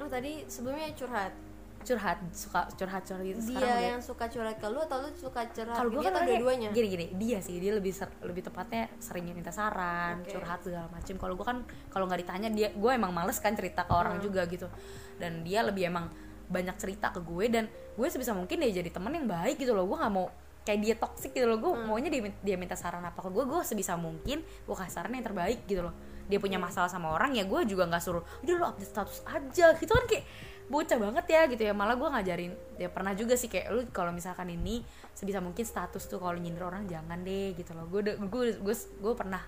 Lu 0.00 0.08
tadi 0.08 0.48
sebelumnya 0.48 0.90
curhat 0.96 1.49
curhat 1.80 2.18
suka 2.30 2.68
curhat 2.72 3.02
curhat 3.02 3.22
gitu 3.22 3.40
dia 3.40 3.46
sekarang 3.50 3.72
udah- 3.72 3.88
yang 3.88 4.00
suka 4.00 4.24
curhat 4.26 4.56
ke 4.56 4.66
lu 4.66 4.78
atau 4.78 4.98
lu 4.98 5.08
suka 5.10 5.40
curhat 5.48 5.74
kalau 5.74 5.90
gue 5.90 6.02
kan 6.02 6.12
dua-duanya 6.22 6.68
gini 6.70 6.88
gini 6.88 7.06
dia 7.14 7.38
sih 7.38 7.56
dia 7.56 7.72
lebih 7.72 7.90
ser- 7.90 8.12
lebih 8.20 8.42
tepatnya 8.42 8.92
seringnya 8.98 9.32
minta 9.32 9.48
saran 9.50 10.20
Oke. 10.20 10.30
curhat 10.30 10.60
segala 10.60 10.86
macem 10.88 11.16
kalau 11.16 11.34
gue 11.34 11.42
kan 11.42 11.58
kalau 11.88 12.04
nggak 12.04 12.20
ditanya 12.20 12.48
dia 12.48 12.68
gue 12.70 12.90
emang 12.90 13.10
males 13.10 13.36
kan 13.36 13.52
cerita 13.52 13.82
ke 13.82 13.90
Hmm. 13.90 14.00
orang 14.00 14.16
juga 14.18 14.44
gitu 14.44 14.68
dan 15.16 15.40
dia 15.40 15.60
lebih 15.62 15.86
emang 15.86 16.12
banyak 16.46 16.76
cerita 16.76 17.08
ke 17.08 17.20
gue 17.20 17.46
dan 17.48 17.64
gue 17.90 18.06
sebisa 18.06 18.32
mungkin 18.32 18.58
dia 18.58 18.70
jadi 18.74 18.90
temen 18.90 19.12
yang 19.12 19.26
baik 19.26 19.56
gitu 19.56 19.70
loh 19.70 19.84
gue 19.84 19.96
nggak 19.96 20.12
mau 20.12 20.28
kayak 20.60 20.80
dia 20.80 20.94
toxic 20.94 21.32
gitu 21.32 21.46
loh 21.46 21.56
gue 21.56 21.72
Hmm. 21.72 21.86
maunya 21.86 22.08
dia, 22.08 22.22
dia 22.38 22.56
minta 22.56 22.74
saran 22.74 23.00
apa 23.00 23.16
ke 23.18 23.28
gue 23.28 23.42
gue 23.42 23.60
sebisa 23.62 23.96
mungkin 23.96 24.38
gue 24.42 24.74
kasih 24.74 24.92
saran 24.92 25.10
yang 25.10 25.24
terbaik 25.24 25.64
gitu 25.64 25.80
loh 25.80 25.94
dia 26.26 26.36
punya 26.36 26.54
Hmm. 26.54 26.68
masalah 26.68 26.86
sama 26.86 27.10
orang 27.10 27.32
ya 27.32 27.42
gue 27.42 27.60
juga 27.64 27.86
nggak 27.86 27.98
suruh 27.98 28.22
udah 28.40 28.54
lo 28.54 28.64
update 28.68 28.86
status 28.88 29.18
aja 29.24 29.66
gitu 29.74 29.90
kan 29.90 30.04
kayak 30.06 30.24
bocah 30.70 30.96
banget 30.96 31.26
ya 31.26 31.40
gitu 31.44 31.62
ya. 31.62 31.74
Malah 31.74 31.98
gue 31.98 32.08
ngajarin 32.08 32.52
ya 32.78 32.88
pernah 32.88 33.12
juga 33.12 33.34
sih 33.34 33.50
kayak 33.50 33.66
lu 33.68 33.82
kalau 33.90 34.10
misalkan 34.10 34.46
ini 34.48 34.80
sebisa 35.12 35.42
mungkin 35.42 35.66
status 35.66 36.06
tuh 36.06 36.16
kalau 36.16 36.38
nyindir 36.38 36.62
orang 36.62 36.86
jangan 36.86 37.18
deh 37.20 37.52
gitu 37.52 37.74
loh. 37.74 37.84
Gue 37.84 38.06
gue 38.06 38.44
gue 38.54 38.74
gue 38.76 39.14
pernah 39.14 39.42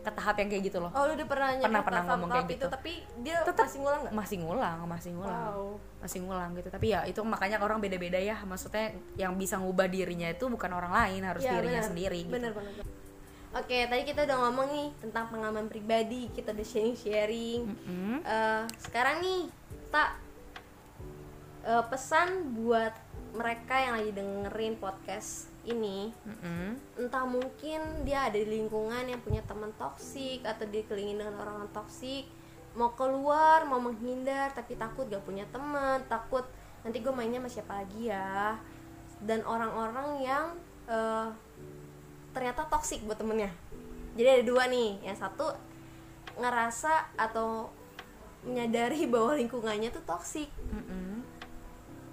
ke 0.00 0.08
tahap 0.08 0.32
yang 0.38 0.48
kayak 0.48 0.64
gitu 0.64 0.78
loh. 0.80 0.88
Oh 0.94 1.04
lu 1.04 1.12
udah 1.12 1.28
pernah 1.28 1.48
Pernah- 1.58 1.84
pernah 1.84 2.02
ngomong 2.08 2.30
kayak 2.30 2.46
itu 2.46 2.54
gitu. 2.56 2.66
tapi 2.70 2.92
dia 3.20 3.36
Tetep. 3.42 3.68
masih 3.68 3.78
ngulang 3.78 4.00
nggak? 4.00 4.14
Masih 4.16 4.36
ngulang 4.38 4.78
masih 4.88 5.10
ngulang. 5.12 5.42
Wow. 5.44 5.66
Masih 6.00 6.18
ngulang 6.22 6.50
gitu. 6.54 6.68
Tapi 6.70 6.86
ya 6.88 7.00
itu 7.04 7.20
makanya 7.20 7.58
orang 7.58 7.78
beda-beda 7.78 8.16
ya. 8.16 8.40
Maksudnya 8.40 8.94
yang 9.14 9.36
bisa 9.36 9.60
ngubah 9.60 9.84
dirinya 9.86 10.24
itu 10.26 10.46
bukan 10.46 10.70
orang 10.70 10.94
lain 10.94 11.20
harus 11.20 11.42
Ya, 11.42 11.52
dirinya 11.52 11.82
bener. 11.82 11.90
sendiri 11.90 12.18
gitu. 12.22 12.32
bener 12.32 12.52
bener 12.54 12.74
oke 13.50 13.66
tadi 13.82 14.06
kita 14.06 14.22
udah 14.24 14.36
ngomong 14.40 14.68
nih 14.70 14.88
tentang 15.00 15.26
pengalaman 15.26 15.66
pribadi. 15.66 16.30
Kita 16.30 16.54
udah 16.54 16.62
sharing 16.64 16.94
sharing 16.94 17.60
Mm-mm. 17.66 18.16
sekarang 18.78 19.18
nih 19.20 19.50
tak 19.90 20.14
eh, 21.64 21.84
pesan 21.88 22.56
buat 22.56 22.92
mereka 23.30 23.78
yang 23.78 23.94
lagi 24.00 24.12
dengerin 24.14 24.74
podcast 24.78 25.50
ini. 25.68 26.08
Mm-mm. 26.24 26.72
entah 26.96 27.28
mungkin 27.28 28.08
dia 28.08 28.32
ada 28.32 28.36
di 28.36 28.48
lingkungan 28.48 29.04
yang 29.04 29.20
punya 29.20 29.44
teman 29.44 29.68
toksik 29.76 30.40
atau 30.40 30.64
dikelilingi 30.66 31.20
dengan 31.20 31.36
orang 31.36 31.68
toksik. 31.70 32.26
Mau 32.74 32.96
keluar 32.96 33.66
mau 33.68 33.82
menghindar 33.82 34.54
tapi 34.56 34.78
takut 34.78 35.10
gak 35.10 35.26
punya 35.26 35.44
teman 35.50 36.00
takut 36.06 36.46
nanti 36.80 37.02
gue 37.04 37.12
mainnya 37.12 37.42
sama 37.44 37.50
siapa 37.52 37.72
lagi 37.84 38.08
ya. 38.08 38.56
Dan 39.20 39.44
orang-orang 39.44 40.08
yang 40.24 40.44
eh, 40.88 41.28
ternyata 42.32 42.66
toksik 42.70 43.04
buat 43.04 43.20
temennya. 43.20 43.52
Jadi 44.16 44.28
ada 44.40 44.44
dua 44.46 44.64
nih. 44.66 45.02
Yang 45.06 45.28
satu 45.28 45.52
ngerasa 46.40 47.14
atau 47.20 47.68
menyadari 48.46 49.04
bahwa 49.12 49.36
lingkungannya 49.36 49.92
tuh 49.92 50.04
toksik. 50.08 50.48
Mm-mm. 50.72 51.09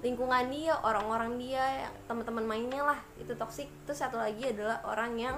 Lingkungan 0.05 0.53
dia 0.53 0.77
orang-orang 0.85 1.41
dia 1.41 1.89
teman-teman 2.05 2.45
mainnya 2.45 2.85
lah 2.85 2.99
itu 3.17 3.33
toksik 3.33 3.65
terus 3.89 3.97
satu 3.97 4.21
lagi 4.21 4.53
adalah 4.53 4.81
orang 4.85 5.17
yang 5.17 5.35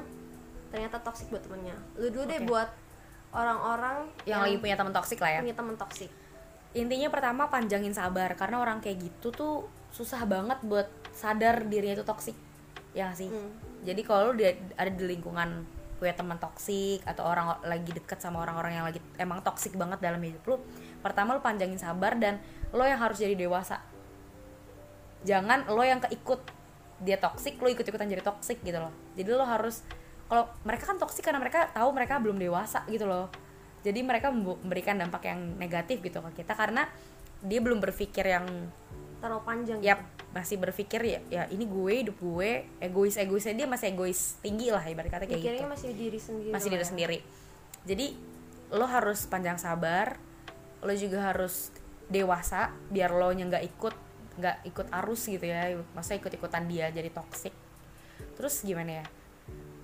ternyata 0.69 1.01
toksik 1.01 1.31
buat 1.33 1.41
temennya. 1.41 1.73
Lu 1.97 2.11
dulu 2.11 2.29
deh 2.29 2.43
Oke. 2.43 2.47
buat 2.47 2.69
orang-orang 3.33 4.09
yang 4.27 4.41
lagi 4.43 4.57
punya 4.57 4.75
teman 4.75 4.93
toksik 4.93 5.21
lah 5.21 5.37
ya? 5.37 5.39
punya 5.45 5.53
teman 5.53 5.77
toksik 5.77 6.09
intinya 6.73 7.09
pertama 7.09 7.49
panjangin 7.49 7.93
sabar. 7.95 8.35
Karena 8.37 8.61
orang 8.61 8.77
kayak 8.83 9.01
gitu 9.01 9.33
tuh 9.33 9.55
susah 9.89 10.21
banget 10.29 10.61
buat 10.61 10.85
sadar 11.13 11.65
dirinya 11.65 11.97
itu 11.97 12.05
toksik 12.05 12.37
ya 12.93 13.09
nggak 13.09 13.17
sih? 13.17 13.29
Hmm. 13.29 13.51
jadi 13.85 14.01
kalau 14.01 14.33
lu 14.33 14.41
ada 14.77 14.91
di 14.91 15.03
lingkungan 15.05 15.65
punya 15.99 16.15
teman 16.15 16.39
toksik 16.39 17.03
atau 17.03 17.27
orang 17.27 17.59
lagi 17.67 17.91
deket 17.91 18.23
sama 18.23 18.39
orang-orang 18.39 18.79
yang 18.79 18.85
lagi 18.87 19.03
emang 19.19 19.43
toksik 19.43 19.75
banget 19.75 19.99
dalam 19.99 20.21
hidup 20.23 20.41
lu 20.47 20.55
pertama 21.03 21.35
lu 21.35 21.43
panjangin 21.43 21.75
sabar 21.75 22.15
dan 22.15 22.39
lo 22.71 22.87
yang 22.87 23.01
harus 23.01 23.19
jadi 23.19 23.35
dewasa 23.35 23.83
jangan 25.23 25.67
lo 25.67 25.83
yang 25.83 25.99
keikut 25.99 26.39
dia 26.99 27.15
toksik 27.15 27.59
lo 27.63 27.71
ikut-ikutan 27.71 28.07
jadi 28.11 28.23
toksik 28.23 28.59
gitu 28.63 28.79
loh. 28.79 28.91
Jadi 29.15 29.29
lo 29.31 29.43
harus 29.47 29.83
kalau 30.27 30.45
mereka 30.67 30.93
kan 30.93 30.97
toksik 30.99 31.25
karena 31.25 31.41
mereka 31.41 31.71
tahu 31.71 31.89
mereka 31.95 32.19
belum 32.19 32.37
dewasa 32.37 32.83
gitu 32.91 33.07
loh. 33.07 33.31
Jadi 33.79 34.03
mereka 34.03 34.27
memberikan 34.29 34.99
dampak 34.99 35.31
yang 35.31 35.55
negatif 35.55 36.03
gitu 36.03 36.19
ke 36.19 36.43
kita 36.43 36.53
karena 36.53 36.83
dia 37.39 37.63
belum 37.63 37.79
berpikir 37.79 38.27
yang 38.27 38.45
terlalu 39.23 39.43
panjang 39.47 39.79
ya 39.79 39.95
masih 40.31 40.61
berpikir 40.61 41.01
ya 41.03 41.19
ya 41.27 41.43
ini 41.49 41.65
gue 41.67 41.93
hidup 42.05 42.17
gue 42.21 42.69
egois 42.79 43.17
egoisnya 43.17 43.55
dia 43.55 43.67
masih 43.67 43.91
egois 43.91 44.37
tinggi 44.39 44.69
lah 44.69 44.83
ibarat 44.85 45.11
kata 45.11 45.25
kayak 45.25 45.41
mikirnya 45.41 45.63
gitu. 45.65 45.73
masih 45.73 45.89
diri 45.95 46.19
sendiri 46.19 46.51
masih 46.53 46.69
diri 46.71 46.83
ya. 46.83 46.87
sendiri. 46.87 47.17
Jadi 47.87 48.07
lo 48.75 48.85
harus 48.85 49.25
panjang 49.25 49.57
sabar 49.57 50.19
lo 50.79 50.93
juga 50.95 51.33
harus 51.33 51.71
dewasa 52.07 52.71
biar 52.91 53.11
lo 53.11 53.31
nya 53.35 53.47
nggak 53.47 53.65
ikut 53.75 53.95
nggak 54.39 54.55
ikut 54.71 54.87
arus 55.03 55.21
gitu 55.27 55.43
ya 55.43 55.75
maksudnya 55.91 56.19
ikut 56.23 56.33
ikutan 56.39 56.63
dia 56.65 56.87
jadi 56.89 57.11
toxic. 57.11 57.51
Terus 58.39 58.63
gimana 58.63 59.03
ya? 59.03 59.05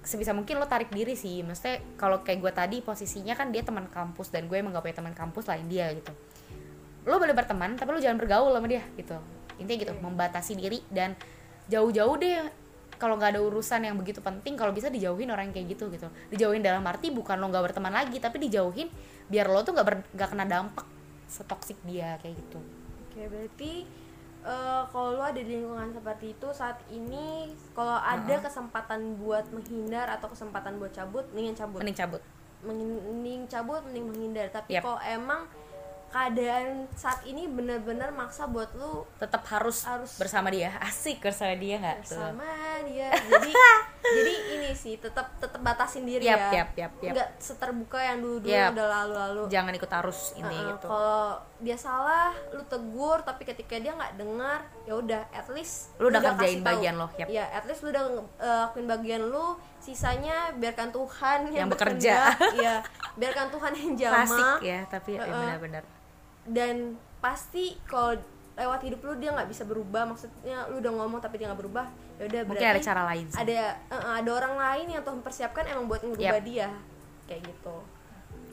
Sebisa 0.06 0.32
mungkin 0.32 0.62
lo 0.62 0.70
tarik 0.70 0.94
diri 0.94 1.20
sih 1.20 1.44
maksudnya 1.44 1.84
kalau 2.00 2.24
kayak 2.24 2.40
gue 2.40 2.52
tadi 2.56 2.78
posisinya 2.80 3.36
kan 3.36 3.52
dia 3.52 3.68
teman 3.68 3.92
kampus 3.92 4.32
dan 4.32 4.48
gue 4.48 4.56
emang 4.56 4.72
gak 4.72 4.86
punya 4.86 4.98
teman 4.98 5.16
kampus 5.18 5.52
lain 5.52 5.68
dia 5.68 5.92
gitu. 5.92 6.14
Lo 7.04 7.20
boleh 7.20 7.36
berteman 7.36 7.76
tapi 7.76 7.92
lo 7.92 8.00
jangan 8.00 8.18
bergaul 8.18 8.56
sama 8.56 8.68
dia 8.72 8.84
gitu. 8.96 9.18
Intinya 9.60 9.78
gitu 9.84 9.94
membatasi 10.00 10.56
diri 10.56 10.80
dan 10.88 11.14
jauh-jauh 11.68 12.16
deh 12.16 12.66
kalau 12.96 13.20
nggak 13.20 13.36
ada 13.36 13.42
urusan 13.44 13.84
yang 13.84 14.00
begitu 14.00 14.24
penting 14.24 14.56
kalau 14.56 14.72
bisa 14.72 14.88
dijauhin 14.88 15.28
orang 15.28 15.52
yang 15.52 15.56
kayak 15.60 15.68
gitu 15.76 15.92
gitu. 15.92 16.08
Dijauhin 16.32 16.64
dalam 16.64 16.86
arti 16.88 17.12
bukan 17.12 17.36
lo 17.42 17.52
nggak 17.52 17.72
berteman 17.72 17.92
lagi 17.92 18.18
tapi 18.24 18.40
dijauhin 18.40 18.88
biar 19.28 19.52
lo 19.52 19.66
tuh 19.68 19.76
nggak 19.76 20.16
nggak 20.16 20.30
kena 20.32 20.46
dampak 20.48 20.88
setoksik 21.28 21.76
dia 21.84 22.16
kayak 22.22 22.40
gitu. 22.40 22.60
Oke 23.10 23.22
berarti 23.28 23.72
eh, 24.46 24.82
kalau 24.94 25.18
lu 25.18 25.24
ada 25.26 25.42
di 25.42 25.58
lingkungan 25.58 25.90
seperti 25.92 26.38
itu 26.38 26.48
saat 26.54 26.78
ini 26.94 27.50
kalau 27.74 27.98
ada 27.98 28.36
kesempatan 28.40 29.18
buat 29.18 29.50
menghindar 29.50 30.06
atau 30.14 30.30
kesempatan 30.30 30.78
buat 30.78 30.94
cabut 30.94 31.26
mendingan 31.34 31.58
cabut. 31.58 31.80
Mending 31.82 31.98
cabut. 31.98 32.22
Mending 32.66 33.42
cabut 33.50 33.82
mending 33.90 34.06
menghindar. 34.06 34.48
Tapi 34.54 34.78
Yap. 34.78 34.86
kalau 34.86 35.00
emang 35.02 35.50
keadaan 36.16 36.88
saat 36.96 37.28
ini 37.28 37.44
bener-bener 37.50 38.08
maksa 38.16 38.48
buat 38.48 38.72
lu 38.80 39.04
tetap 39.20 39.44
harus, 39.52 39.84
Harus. 39.84 40.16
bersama 40.16 40.48
dia. 40.48 40.72
Asik 40.80 41.20
bersama 41.20 41.52
dia 41.60 41.76
nggak 41.76 42.08
tuh? 42.08 42.16
bersama 42.16 42.48
dia 42.84 43.10
jadi 43.16 43.52
jadi 44.20 44.34
ini 44.60 44.70
sih 44.76 45.00
tetap 45.02 45.34
tetap 45.42 45.62
batasin 45.64 46.06
diri 46.06 46.28
Yap, 46.28 46.38
ya 46.38 46.62
yap, 46.62 46.70
yap, 46.78 46.94
yap. 47.02 47.14
nggak 47.16 47.30
seterbuka 47.42 47.98
yang 47.98 48.22
dulu 48.22 48.38
dulu 48.44 48.54
Yap. 48.54 48.72
udah 48.76 48.88
lalu-lalu 48.92 49.44
jangan 49.50 49.74
ikut 49.74 49.92
arus 50.04 50.20
ini 50.36 50.46
Heeh, 50.52 50.70
gitu 50.76 50.86
kalau 50.92 51.26
dia 51.64 51.78
salah 51.80 52.32
lu 52.54 52.64
tegur 52.68 53.18
tapi 53.24 53.44
ketika 53.48 53.80
dia 53.80 53.96
nggak 53.96 54.14
dengar 54.20 54.60
ya 54.84 54.94
udah 55.00 55.22
at 55.32 55.48
least 55.56 55.96
Lu 55.98 56.12
udah 56.12 56.22
kasih 56.22 56.36
kerjain 56.38 56.60
bagian 56.62 56.96
lo, 57.00 57.08
yap. 57.16 57.28
ya 57.32 57.46
at 57.50 57.64
least 57.66 57.82
lu 57.82 57.90
udah 57.96 58.04
uh, 58.38 58.58
lakuin 58.70 58.86
bagian 58.86 59.22
lu 59.26 59.56
sisanya 59.80 60.52
biarkan 60.58 60.90
Tuhan 60.90 61.40
yang, 61.54 61.66
Yang 61.66 61.70
bekerja. 61.78 62.16
ya 62.66 62.76
biarkan 63.16 63.48
Tuhan 63.54 63.72
yang 63.74 63.92
jama 63.96 64.16
klasik 64.28 64.54
ya 64.66 64.80
tapi 64.92 65.12
ya, 65.16 65.24
Heeh. 65.24 65.32
benar-benar 65.32 65.84
dan 66.46 66.76
pasti 67.24 67.74
kalau 67.90 68.14
lewat 68.56 68.80
hidup 68.88 69.00
lu 69.04 69.14
dia 69.20 69.30
nggak 69.36 69.50
bisa 69.52 69.64
berubah. 69.68 70.04
Maksudnya 70.08 70.68
lu 70.72 70.80
udah 70.80 70.92
ngomong 70.96 71.20
tapi 71.20 71.40
dia 71.40 71.52
nggak 71.52 71.62
berubah 71.62 71.86
ya 72.16 72.24
udah 72.32 72.42
mungkin 72.48 72.64
berarti 72.64 72.80
ada 72.80 72.82
cara 72.82 73.02
lain 73.12 73.26
sih. 73.28 73.38
ada 73.44 73.60
eh, 73.76 74.04
ada 74.24 74.32
orang 74.32 74.56
lain 74.56 74.86
yang 74.96 75.04
Tuhan 75.04 75.20
persiapkan 75.20 75.64
emang 75.68 75.86
buat 75.92 76.02
ngubah 76.04 76.40
Yap. 76.40 76.48
dia. 76.48 76.70
Kayak 77.28 77.42
gitu. 77.52 77.76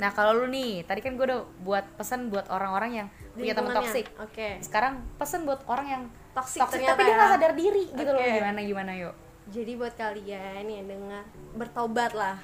Nah 0.03 0.11
kalau 0.11 0.33
lu 0.35 0.47
nih 0.51 0.83
tadi 0.83 0.99
kan 0.99 1.15
gue 1.15 1.27
udah 1.31 1.47
buat 1.63 1.85
pesan 1.95 2.27
buat 2.27 2.51
orang-orang 2.51 2.91
yang 3.05 3.09
punya 3.39 3.55
teman 3.55 3.71
toksik 3.71 4.07
oke. 4.19 4.49
Sekarang 4.59 4.99
pesan 5.17 5.47
buat 5.47 5.63
orang 5.71 5.87
yang 5.87 6.03
toksik 6.35 6.59
tapi 6.59 6.83
dia 6.83 7.13
ya. 7.13 7.15
nggak 7.15 7.31
sadar 7.39 7.53
diri 7.55 7.85
gitu 7.87 8.11
loh. 8.11 8.19
Gimana 8.19 8.61
gimana 8.67 8.93
yuk? 8.99 9.15
Jadi 9.53 9.75
buat 9.75 9.95
kalian 9.99 10.65
yang 10.67 10.87
dengar 10.87 11.23
bertobat 11.55 12.15
lah. 12.15 12.35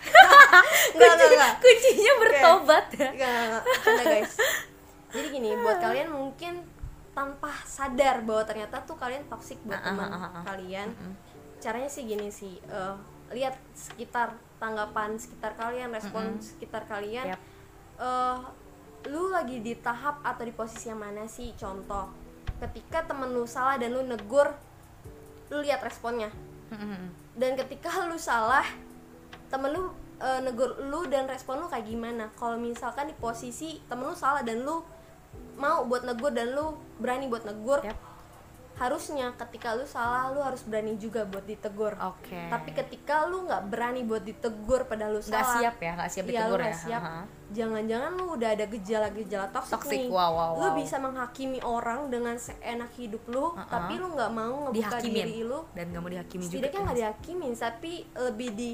Enggak 0.95 1.11
enggak 1.15 1.31
enggak 1.35 1.55
kuncinya 1.63 2.13
bertobat 2.23 2.85
ya. 2.95 3.11
Enggak, 3.15 3.15
enggak, 3.15 3.43
enggak. 3.43 3.63
Canda, 3.83 4.03
guys. 4.07 4.33
Jadi 5.15 5.27
gini 5.33 5.49
buat 5.57 5.79
kalian 5.81 6.09
mungkin 6.13 6.55
tanpa 7.19 7.51
sadar 7.67 8.23
bahwa 8.23 8.47
ternyata 8.47 8.79
tuh 8.87 8.95
kalian 8.95 9.27
toksik 9.27 9.59
buat 9.67 9.75
Ah, 9.75 9.83
ah, 9.83 9.87
teman 9.91 10.07
ah, 10.07 10.15
ah, 10.15 10.31
ah. 10.39 10.45
kalian 10.47 10.89
caranya 11.59 11.91
sih 11.91 12.07
gini 12.07 12.31
sih 12.31 12.63
eh, 12.71 12.95
lihat 13.35 13.59
sekitar 13.75 14.39
tanggapan 14.63 15.19
sekitar 15.19 15.59
kalian 15.59 15.91
respon 15.91 16.39
sekitar 16.39 16.87
kalian. 16.87 17.35
Yap. 17.35 17.41
eh 17.99 18.39
lu 19.11 19.31
lagi 19.31 19.63
di 19.63 19.75
tahap 19.79 20.23
atau 20.23 20.47
di 20.47 20.55
posisi 20.55 20.91
yang 20.91 21.03
mana 21.03 21.27
sih? 21.27 21.51
Contoh 21.59 22.07
ketika 22.63 23.07
temen 23.07 23.35
lu 23.35 23.47
salah 23.47 23.79
dan 23.79 23.95
lu 23.95 24.07
negur 24.07 24.55
lu 25.51 25.59
lihat 25.59 25.83
responnya. 25.83 26.31
Dan 27.35 27.59
ketika 27.59 28.07
lu 28.07 28.15
salah 28.15 28.67
temen 29.51 29.75
lu 29.75 29.91
eh, 30.23 30.41
negur 30.47 30.79
lu 30.87 31.11
dan 31.11 31.27
respon 31.27 31.59
lu 31.59 31.67
kayak 31.67 31.87
gimana? 31.87 32.31
Kalau 32.39 32.55
misalkan 32.55 33.11
di 33.11 33.15
posisi 33.19 33.83
temen 33.91 34.07
lu 34.07 34.15
salah 34.15 34.47
dan 34.47 34.63
lu 34.63 34.87
mau 35.59 35.85
buat 35.85 36.07
negur 36.07 36.31
dan 36.31 36.55
lu 36.55 36.73
berani 36.97 37.27
buat 37.27 37.43
negur 37.43 37.83
Yap. 37.83 37.99
harusnya 38.79 39.35
ketika 39.35 39.75
lu 39.75 39.83
salah 39.83 40.31
lu 40.31 40.39
harus 40.39 40.63
berani 40.63 40.95
juga 40.95 41.27
buat 41.27 41.43
ditegur. 41.43 41.99
Oke. 41.99 42.47
Tapi 42.47 42.71
ketika 42.71 43.27
lu 43.27 43.43
nggak 43.51 43.67
berani 43.67 44.07
buat 44.07 44.23
ditegur 44.23 44.87
pada 44.87 45.11
lu 45.11 45.19
nggak 45.19 45.35
salah 45.35 45.59
siap 45.59 45.77
ya 45.83 45.91
nggak 45.99 46.11
siap 46.15 46.25
Iya, 46.25 46.31
lu 46.31 46.35
ditegur 46.39 46.61
nggak 46.63 46.71
ya 46.71 46.79
siap. 46.79 47.03
Jangan-jangan 47.49 48.11
lu 48.15 48.25
udah 48.39 48.49
ada 48.55 48.65
gejala-gejala 48.71 49.47
toksik, 49.51 49.75
Toxic, 49.75 49.99
nih. 49.99 50.07
Wow, 50.15 50.31
wow, 50.31 50.53
lu 50.63 50.69
wow. 50.71 50.77
bisa 50.79 50.97
menghakimi 51.03 51.59
orang 51.67 52.01
dengan 52.07 52.39
seenak 52.39 52.93
hidup 52.95 53.23
lu 53.27 53.51
Uh-uh. 53.51 53.67
tapi 53.67 53.99
lu 53.99 54.15
nggak 54.15 54.31
mau 54.31 54.55
ngebuka 54.71 55.03
dihakimin 55.03 55.27
diri 55.27 55.43
lu. 55.43 55.61
Dan 55.75 55.85
nggak 55.91 56.03
mau 56.07 56.11
dihakimi 56.15 56.43
juga 56.47 56.53
setidaknya 56.55 56.81
nggak 56.87 56.99
dihakimin 57.03 57.53
tapi 57.59 57.93
lebih 58.15 58.51
di 58.55 58.71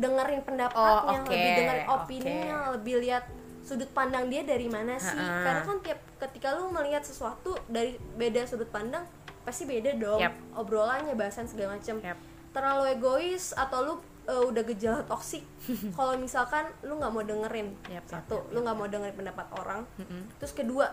dengerin 0.00 0.40
Oh, 0.40 0.46
pendapatnya 0.48 1.18
oke, 1.22 1.30
lebih 1.30 1.50
dengerin 1.54 1.86
opininya 1.86 2.58
lebih 2.74 2.94
lihat 3.04 3.24
sudut 3.60 3.90
pandang 3.92 4.26
dia 4.32 4.42
dari 4.42 4.66
mana 4.66 4.96
sih 4.96 5.14
Ha-ha. 5.14 5.44
karena 5.44 5.62
kan 5.62 5.78
tiap 5.84 6.00
ketika 6.16 6.56
lu 6.56 6.72
melihat 6.72 7.04
sesuatu 7.04 7.54
dari 7.68 7.96
beda 8.16 8.44
sudut 8.48 8.68
pandang 8.72 9.04
pasti 9.44 9.64
beda 9.64 9.96
dong 9.96 10.20
Yap. 10.20 10.34
obrolannya 10.56 11.14
bahasan 11.16 11.48
segala 11.48 11.76
macam 11.76 12.00
Yap. 12.00 12.18
terlalu 12.52 12.84
egois 12.96 13.52
atau 13.56 13.78
lu 13.84 13.94
uh, 14.28 14.44
udah 14.48 14.62
gejala 14.74 15.00
toksik 15.06 15.44
kalau 15.98 16.16
misalkan 16.16 16.68
lu 16.84 16.96
nggak 16.98 17.12
mau 17.12 17.24
dengerin 17.24 17.68
yap, 17.88 18.04
satu 18.08 18.42
yap, 18.42 18.52
lu 18.52 18.58
nggak 18.64 18.76
mau 18.76 18.86
dengerin 18.88 19.16
pendapat 19.16 19.46
orang 19.56 19.80
Mm-mm. 20.00 20.22
terus 20.40 20.52
kedua 20.52 20.92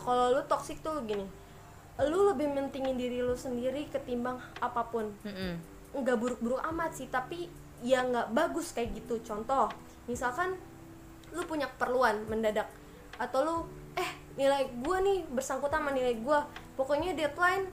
kalau 0.00 0.34
lu 0.34 0.42
toksik 0.48 0.80
tuh 0.80 1.04
gini 1.04 1.26
lu 2.02 2.26
lebih 2.26 2.50
mentingin 2.50 2.98
diri 2.98 3.22
lu 3.22 3.38
sendiri 3.38 3.86
ketimbang 3.86 4.42
apa 4.58 4.82
pun 4.90 5.14
nggak 5.94 6.16
buruk-buruk 6.18 6.58
amat 6.74 6.90
sih 6.98 7.06
tapi 7.06 7.46
ya 7.86 8.02
nggak 8.02 8.34
bagus 8.34 8.74
kayak 8.74 8.98
gitu 8.98 9.22
contoh 9.22 9.70
misalkan 10.10 10.58
lu 11.34 11.42
punya 11.44 11.66
keperluan 11.74 12.24
mendadak. 12.30 12.70
Atau 13.18 13.42
lu 13.42 13.56
eh 13.94 14.10
nilai 14.34 14.70
gua 14.80 15.02
nih 15.02 15.26
bersangkutan 15.28 15.82
sama 15.82 15.90
nilai 15.90 16.14
gua. 16.22 16.46
Pokoknya 16.78 17.14
deadline 17.14 17.66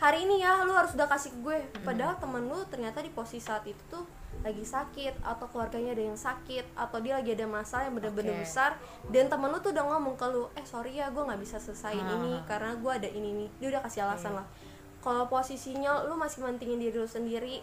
hari 0.00 0.24
ini 0.24 0.40
ya 0.40 0.64
lu 0.64 0.72
harus 0.72 0.96
udah 0.96 1.04
kasih 1.06 1.28
ke 1.34 1.38
gue. 1.44 1.58
Padahal 1.84 2.16
temen 2.16 2.48
lu 2.48 2.64
ternyata 2.72 3.04
di 3.04 3.12
posisi 3.12 3.44
saat 3.44 3.68
itu 3.68 3.78
tuh 3.92 4.02
lagi 4.40 4.64
sakit 4.64 5.20
atau 5.20 5.44
keluarganya 5.52 5.92
ada 5.92 6.00
yang 6.00 6.16
sakit 6.16 6.72
atau 6.72 6.96
dia 7.04 7.20
lagi 7.20 7.36
ada 7.36 7.44
masalah 7.44 7.92
yang 7.92 8.00
bener-bener 8.00 8.40
Oke. 8.40 8.48
besar 8.48 8.72
dan 9.12 9.28
temen 9.28 9.52
lu 9.52 9.60
tuh 9.60 9.68
udah 9.76 9.84
ngomong 9.84 10.16
ke 10.16 10.24
lu 10.32 10.48
eh 10.56 10.64
sorry 10.64 10.96
ya 10.96 11.12
gue 11.12 11.20
nggak 11.20 11.36
bisa 11.44 11.60
selesaiin 11.60 12.00
Ah. 12.00 12.16
ini 12.16 12.40
karena 12.48 12.72
gue 12.72 12.88
ada 12.88 13.08
ini 13.12 13.30
nih. 13.36 13.48
Dia 13.60 13.68
udah 13.76 13.82
kasih 13.84 14.00
alasan 14.08 14.32
lah. 14.40 14.46
Kalau 15.04 15.28
posisinya 15.28 16.08
lu 16.08 16.16
masih 16.16 16.40
mentingin 16.48 16.80
diri 16.80 16.96
lu 16.96 17.04
sendiri 17.04 17.60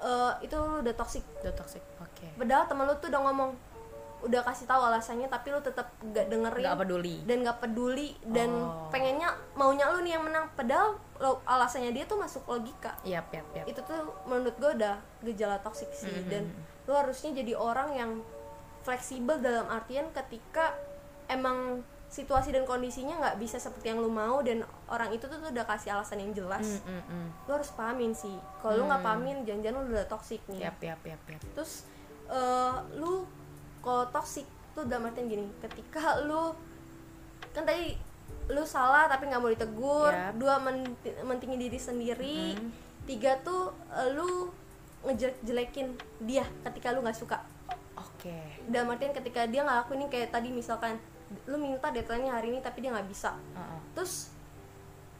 eh, 0.00 0.32
itu 0.40 0.54
lu 0.56 0.80
udah 0.80 0.94
toxic. 0.96 1.20
Udah 1.44 1.52
toxic 1.52 1.84
oke. 2.00 2.26
Padahal 2.40 2.64
temen 2.64 2.88
lu 2.88 2.96
tuh 2.96 3.12
udah 3.12 3.20
ngomong 3.20 3.52
udah 4.24 4.40
kasih 4.42 4.64
tahu 4.64 4.80
alasannya 4.82 5.28
tapi 5.28 5.48
lu 5.48 5.60
tetap 5.60 5.84
gak 6.10 6.26
dengerin 6.26 6.64
nggak 6.64 6.80
peduli 6.80 7.16
dan 7.22 7.36
gak 7.40 7.58
peduli 7.60 8.08
dan 8.24 8.50
Oh. 8.50 8.88
pengennya 8.88 9.28
maunya 9.52 9.84
lu 9.86 10.00
nih 10.00 10.16
yang 10.16 10.24
menang 10.24 10.48
padahal 10.50 10.92
lo, 11.14 11.44
alasannya 11.44 11.90
dia 11.90 12.04
tuh 12.04 12.16
masuk 12.16 12.40
logika 12.44 12.96
Yap, 13.02 13.28
yap, 13.30 13.44
yap. 13.52 13.64
itu 13.64 13.80
tuh 13.80 13.94
menurut 14.24 14.54
gue 14.54 14.70
udah 14.74 14.96
gejala 15.20 15.60
toksik 15.60 15.88
sih 15.90 16.08
Mhm. 16.08 16.26
dan 16.26 16.42
lu 16.84 16.92
harusnya 16.92 17.30
jadi 17.34 17.52
orang 17.52 17.92
yang 17.92 18.10
fleksibel 18.80 19.38
dalam 19.38 19.68
artian 19.68 20.08
ketika 20.10 20.72
emang 21.26 21.80
situasi 22.06 22.48
dan 22.48 22.62
kondisinya 22.62 23.18
nggak 23.18 23.36
bisa 23.38 23.58
seperti 23.58 23.90
yang 23.90 23.98
lu 23.98 24.06
mau 24.06 24.38
dan 24.38 24.62
orang 24.86 25.10
itu 25.10 25.24
tuh, 25.24 25.34
tuh 25.34 25.50
udah 25.50 25.66
kasih 25.66 25.92
alasan 25.92 26.20
yang 26.20 26.30
jelas 26.32 26.78
Mm, 26.80 26.94
mm, 26.94 27.02
mm. 27.04 27.28
lu 27.44 27.52
harus 27.52 27.70
pahamin 27.72 28.12
sih 28.12 28.32
kalau 28.58 28.78
lu 28.78 28.84
nggak 28.86 29.02
pahamin 29.02 29.36
jangan-jangan 29.42 29.80
lu 29.82 29.90
udah 29.90 30.06
toksik 30.06 30.40
nih 30.46 30.62
Yap, 30.62 30.78
yap, 30.80 31.00
yap, 31.02 31.20
yap. 31.26 31.40
terus 31.52 31.88
eh, 32.26 32.72
lu 32.94 33.26
kalau 33.84 34.08
toksik 34.08 34.42
tuh 34.72 34.82
dalam 34.84 35.06
artian 35.06 35.28
gini 35.28 35.46
ketika 35.60 36.24
lu 36.24 36.56
kan 37.52 37.62
tadi 37.62 37.94
lu 38.46 38.64
salah 38.66 39.06
tapi 39.06 39.28
nggak 39.28 39.38
mau 39.38 39.48
ditegur 39.48 40.10
Yap. 40.10 40.34
dua 40.34 40.58
men- 40.58 40.96
mentingin 41.22 41.60
diri 41.60 41.78
sendiri 41.78 42.56
Mm. 42.56 42.68
tiga 43.04 43.36
tuh 43.38 43.70
eh, 43.90 44.10
lu 44.10 44.50
ngejelek-jelekin 45.04 45.94
dia 46.20 46.42
ketika 46.64 46.90
lu 46.90 47.00
nggak 47.00 47.14
suka 47.14 47.38
Oke. 47.94 48.34
dalam 48.66 48.90
artian 48.90 49.12
ketika 49.12 49.44
dia 49.44 49.62
nggak 49.62 49.84
lakuin 49.84 50.08
kayak 50.08 50.32
tadi 50.32 50.48
misalkan 50.48 50.96
lu 51.44 51.56
minta 51.56 51.88
deadline 51.88 52.26
hari 52.26 52.50
ini 52.50 52.58
tapi 52.58 52.80
dia 52.80 52.90
nggak 52.90 53.06
bisa 53.06 53.36
Uh-uh. 53.52 53.80
terus 53.94 54.33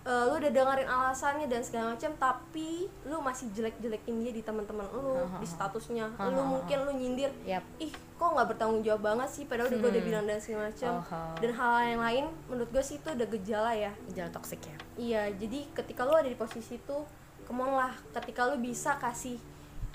eh, 0.04 0.24
lu 0.24 0.36
udah 0.36 0.50
dengerin 0.50 0.84
alasannya 0.86 1.46
dan 1.46 1.60
segala 1.60 1.92
macam 1.92 2.12
tapi 2.14 2.68
lu 3.02 3.16
masih 3.18 3.48
jelek-jelekin 3.50 4.20
dia 4.20 4.32
di 4.32 4.40
teman-teman 4.40 4.84
lu 4.90 5.16
di 5.36 5.46
statusnya 5.46 6.12
lu 6.28 6.42
mungkin 6.44 6.84
lu 6.84 6.92
nyindir 6.92 7.32
Yap. 7.42 7.64
ih 7.78 7.88
kok 8.14 8.28
nggak 8.30 8.48
bertanggung 8.50 8.80
jawab 8.80 9.02
banget 9.06 9.28
sih 9.28 9.44
padahal 9.44 9.66
udah 9.66 9.78
gue 9.78 9.90
udah 9.90 10.04
bilang 10.04 10.24
dan 10.24 10.38
segala 10.38 10.68
macam 10.68 10.92
Oh. 10.94 11.34
dan 11.36 11.50
hal 11.50 11.72
yang 11.82 12.00
lain 12.00 12.24
menurut 12.46 12.70
gue 12.70 12.80
sih 12.80 12.96
itu 12.96 13.08
udah 13.08 13.28
gejala 13.28 13.72
ya 13.72 13.92
Gejala 14.06 14.30
toxic 14.30 14.60
ya. 14.62 14.76
iya 14.94 15.22
jadi 15.30 15.66
ketika 15.72 16.04
lu 16.04 16.12
ada 16.12 16.26
di 16.26 16.36
posisi 16.36 16.76
itu 16.76 16.96
kemon 17.44 17.72
lah 17.72 17.92
ketika 18.14 18.46
lu 18.46 18.56
bisa 18.56 18.96
kasih 18.96 19.36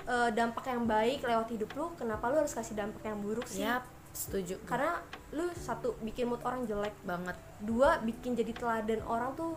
eh, 0.04 0.30
dampak 0.32 0.67
yang 0.67 0.84
baik 0.84 1.22
lewat 1.22 1.48
hidup 1.50 1.69
lu 1.72 1.86
kenapa 1.95 2.28
lu 2.28 2.38
harus 2.38 2.52
kasih 2.52 2.74
dampak 2.74 3.02
yang 3.04 3.17
buruk 3.19 3.45
sih 3.45 3.62
Yap, 3.62 3.86
setuju. 4.12 4.58
karena 4.65 5.00
lu 5.30 5.45
satu 5.54 5.93
bikin 6.02 6.26
mood 6.26 6.41
orang 6.41 6.65
jelek 6.65 6.93
banget. 7.04 7.38
dua 7.60 8.02
bikin 8.02 8.34
jadi 8.34 8.52
teladan 8.52 9.02
orang 9.04 9.32
tuh 9.34 9.54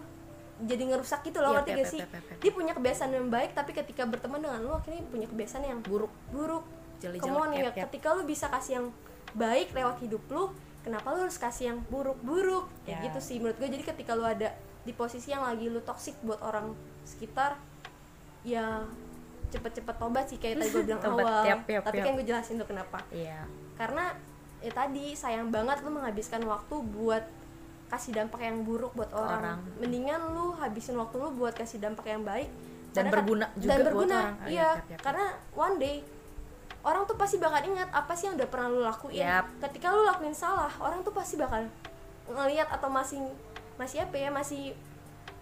jadi 0.60 0.82
ngerusak 0.84 1.24
gitu 1.24 1.40
loh 1.40 1.56
Yap, 1.56 1.64
ngerti 1.64 1.70
gak 1.74 1.88
sih? 1.88 2.00
dia 2.38 2.52
punya 2.52 2.72
kebiasaan 2.72 3.10
yang 3.10 3.26
baik 3.28 3.56
tapi 3.56 3.72
ketika 3.72 4.04
berteman 4.04 4.38
dengan 4.38 4.60
lu 4.60 4.72
akhirnya 4.72 5.02
punya 5.08 5.26
kebiasaan 5.26 5.64
yang 5.64 5.80
Buruk. 5.80 6.12
buruk 6.28 6.64
on 7.02 7.50
ya 7.50 7.74
ketika 7.74 8.14
lu 8.14 8.22
bisa 8.22 8.46
kasih 8.46 8.78
yang 8.78 8.86
baik 9.34 9.74
lewat 9.74 9.98
hidup 9.98 10.22
lu 10.30 10.54
kenapa 10.82 11.10
lu 11.10 11.26
harus 11.26 11.38
kasih 11.38 11.70
yang 11.72 11.78
buruk-buruk? 11.86 12.66
Kayak 12.82 12.90
Ya. 12.90 13.04
gitu 13.10 13.18
sih 13.22 13.36
menurut 13.38 13.58
gue 13.58 13.68
jadi 13.70 13.84
ketika 13.86 14.12
lu 14.14 14.22
ada 14.22 14.50
di 14.82 14.90
posisi 14.90 15.30
yang 15.30 15.42
lagi 15.42 15.66
lu 15.66 15.78
toksik 15.78 16.18
buat 16.22 16.42
orang 16.42 16.74
sekitar 17.02 17.54
ya 18.42 18.82
cepet-cepet 19.50 19.94
tobat 19.94 20.26
sih 20.26 20.38
kayak 20.38 20.58
tadi 20.58 20.70
gue 20.70 20.82
bilang 20.90 21.02
Tobat, 21.02 21.22
awal. 21.22 21.62
Tapi 21.82 21.98
kan 21.98 22.12
gue 22.14 22.26
jelasin 22.26 22.58
tuh 22.58 22.66
kenapa. 22.66 22.98
Iya. 23.10 23.46
karena 23.72 24.14
ya 24.62 24.70
tadi 24.70 25.10
sayang 25.12 25.50
banget 25.50 25.82
lu 25.82 25.90
menghabiskan 25.90 26.38
waktu 26.46 26.74
buat 26.86 27.24
kasih 27.92 28.16
dampak 28.16 28.40
yang 28.40 28.64
buruk 28.64 28.96
buat 28.96 29.12
orang. 29.12 29.38
Orang. 29.38 29.58
Mendingan 29.76 30.32
lu 30.32 30.56
habisin 30.56 30.96
waktu 30.96 31.20
lu 31.20 31.28
buat 31.36 31.52
kasih 31.52 31.76
dampak 31.76 32.08
yang 32.08 32.24
baik 32.24 32.48
Dan 32.92 33.04
Karena 33.04 33.08
kan- 33.08 33.16
berguna 33.24 33.46
juga 33.56 33.68
dan 33.68 33.76
buat 33.76 33.86
berguna, 33.88 34.16
orang. 34.16 34.34
Oh, 34.36 34.48
iya. 34.48 34.70
yap. 34.84 35.00
Karena 35.00 35.26
one 35.52 35.76
day 35.76 35.96
orang 36.82 37.02
tuh 37.04 37.16
pasti 37.16 37.36
bakal 37.36 37.60
ingat 37.62 37.88
apa 37.88 38.12
sih 38.12 38.24
yang 38.26 38.36
udah 38.36 38.48
pernah 38.48 38.68
lu 38.68 38.80
lakuin. 38.80 39.16
Yap. 39.16 39.44
Ketika 39.60 39.86
lu 39.92 40.02
lakuin 40.04 40.32
salah, 40.32 40.72
orang 40.76 41.00
tuh 41.00 41.12
pasti 41.12 41.36
bakal 41.36 41.68
ngelihat 42.28 42.68
atau 42.68 42.88
masih 42.88 43.20
masih 43.76 44.04
apa 44.04 44.16
ya, 44.16 44.28
masih 44.28 44.76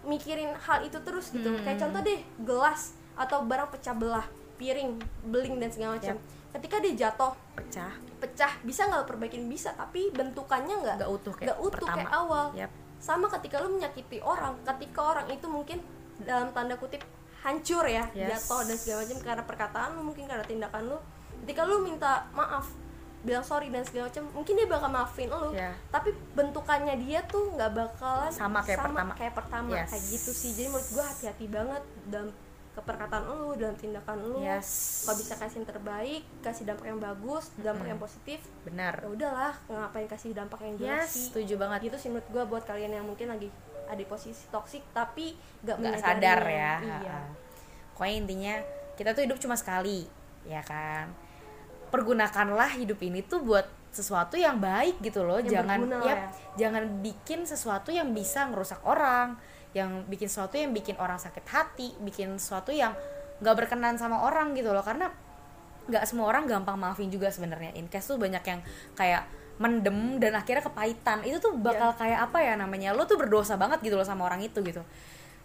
mikirin 0.01 0.51
hal 0.55 0.79
itu 0.83 0.95
terus 1.03 1.31
gitu. 1.31 1.51
Hmm. 1.51 1.59
Kayak 1.61 1.87
contoh 1.87 2.01
deh, 2.01 2.19
gelas 2.41 2.81
atau 3.15 3.43
barang 3.43 3.67
pecah 3.67 3.95
belah, 3.95 4.27
piring, 4.55 4.95
beling 5.27 5.59
dan 5.59 5.69
segala 5.71 5.99
macam. 5.99 6.15
Yap. 6.15 6.55
Ketika 6.55 6.75
dia 6.79 6.93
jatuh, 7.07 7.31
Pecah. 7.55 8.10
Pecah 8.21 8.53
bisa 8.61 8.85
nggak 8.85 9.05
perbaikin 9.05 9.43
bisa 9.45 9.73
tapi 9.73 10.07
bentukannya 10.09 10.75
nggak 10.77 10.95
Nggak 10.95 11.11
utuh 11.11 11.33
kayak 11.33 11.47
nggak 11.47 11.59
utuh 11.59 11.73
pertama. 11.81 11.97
kayak 11.97 12.11
awal 12.13 12.45
Yap. 12.53 12.71
sama 12.97 13.25
ketika 13.31 13.55
lo 13.57 13.69
menyakiti 13.71 14.17
orang 14.21 14.53
ketika 14.63 14.99
orang 15.03 15.25
itu 15.27 15.47
mungkin 15.47 15.81
dalam 16.19 16.49
tanda 16.51 16.75
kutip 16.75 17.01
hancur 17.41 17.81
ya 17.83 18.05
Yes. 18.11 18.45
jatuh 18.45 18.61
dan 18.63 18.75
segala 18.75 18.99
macam 19.01 19.17
karena 19.19 19.43
perkataan 19.43 19.89
lo 19.91 20.01
mungkin 20.03 20.23
karena 20.23 20.45
tindakan 20.45 20.83
lo 20.85 20.97
ketika 21.41 21.61
lo 21.63 21.81
minta 21.81 22.29
maaf 22.31 22.69
bilang 23.19 23.41
sorry 23.41 23.67
dan 23.67 23.81
segala 23.81 24.07
macam 24.07 24.25
mungkin 24.31 24.53
dia 24.55 24.67
bakal 24.67 24.89
maafin 24.89 25.27
lo 25.27 25.49
Ya. 25.51 25.73
tapi 25.89 26.09
bentukannya 26.31 26.95
dia 26.99 27.21
tuh 27.23 27.49
nggak 27.51 27.69
bakalan 27.71 28.29
Sama 28.29 28.61
kayak 28.61 28.81
pertama. 28.83 29.13
kayak 29.13 29.33
pertama 29.35 29.73
Yes. 29.75 29.89
kayak 29.89 30.03
gitu 30.07 30.31
sih 30.31 30.49
jadi 30.51 30.69
menurut 30.69 30.89
gua 30.91 31.03
hati-hati 31.03 31.45
banget 31.47 31.81
dalam 32.07 32.29
ke 32.71 32.79
perkataan 32.79 33.27
lu 33.27 33.51
dalam 33.59 33.75
tindakan 33.75 34.17
lu. 34.23 34.39
Yes. 34.39 35.03
kalau 35.03 35.19
bisa 35.19 35.35
kasih 35.35 35.59
yang 35.59 35.67
terbaik 35.67 36.21
kasih 36.39 36.63
dampak 36.63 36.85
yang 36.87 36.99
bagus 37.03 37.51
dampak 37.59 37.85
yang 37.91 37.99
positif. 37.99 38.39
Benar. 38.63 39.03
Ya 39.03 39.09
udahlah 39.11 39.53
ngapain 39.67 40.07
kasih 40.07 40.31
dampak 40.31 40.59
yang 40.63 40.75
jelek 40.79 40.91
yes 41.03 41.11
sih. 41.11 41.27
setuju 41.27 41.59
banget. 41.59 41.91
Gitu 41.91 41.97
sih 41.99 42.09
menurut 42.09 42.27
gue 42.31 42.43
buat 42.47 42.63
kalian 42.63 42.95
yang 42.95 43.05
mungkin 43.05 43.27
lagi 43.27 43.51
ada 43.91 43.99
di 43.99 44.07
posisi 44.07 44.47
toksik 44.47 44.95
tapi 44.95 45.35
gak, 45.67 45.83
menyadarinya. 45.83 45.99
sadar 45.99 46.41
ya. 46.47 46.73
Iya. 46.79 47.19
Pokoknya 47.91 48.15
intinya 48.23 48.53
kita 48.95 49.09
tuh 49.11 49.21
hidup 49.27 49.37
cuma 49.43 49.59
sekali 49.59 50.07
ya 50.47 50.63
kan? 50.63 51.11
Pergunakanlah 51.91 52.79
hidup 52.79 53.03
ini 53.03 53.19
tuh 53.19 53.43
buat 53.43 53.67
sesuatu 53.91 54.39
yang 54.39 54.63
baik 54.63 55.03
gitu 55.03 55.27
loh. 55.27 55.43
Yang 55.43 55.59
jangan 55.59 55.79
berguna 55.83 55.97
yap, 56.07 56.07
ya. 56.07 56.27
jangan 56.55 56.83
bikin 57.03 57.43
sesuatu 57.43 57.91
yang 57.91 58.15
bisa 58.15 58.47
ngerusak 58.47 58.79
orang 58.87 59.35
yang 59.71 60.03
bikin 60.07 60.27
sesuatu 60.27 60.59
yang 60.59 60.75
bikin 60.75 60.99
orang 60.99 61.15
sakit 61.15 61.47
hati 61.47 61.95
bikin 62.03 62.35
sesuatu 62.35 62.75
yang 62.75 62.91
nggak 63.39 63.55
berkenan 63.55 63.95
sama 63.95 64.21
orang 64.23 64.53
gitu 64.53 64.71
loh. 64.71 64.83
Karena 64.83 65.09
nggak 65.89 66.03
semua 66.05 66.29
orang 66.29 66.45
gampang 66.45 66.77
maafin 66.77 67.09
juga 67.09 67.31
sebenarnya. 67.31 67.73
In 67.75 67.89
case 67.89 68.11
tuh 68.13 68.19
banyak 68.21 68.43
yang 68.45 68.59
kayak 68.93 69.25
mendem 69.57 70.21
dan 70.21 70.37
akhirnya 70.37 70.63
kepahitan. 70.65 71.25
Itu 71.25 71.37
tuh 71.41 71.53
bakal 71.57 71.95
kayak 71.97 72.29
apa 72.29 72.39
ya 72.41 72.53
namanya? 72.59 72.93
Lo 72.93 73.07
tuh 73.09 73.17
berdosa 73.17 73.57
banget 73.57 73.81
gitu 73.81 73.97
loh 73.97 74.05
sama 74.05 74.27
orang 74.29 74.43
itu 74.43 74.61
gitu. 74.61 74.83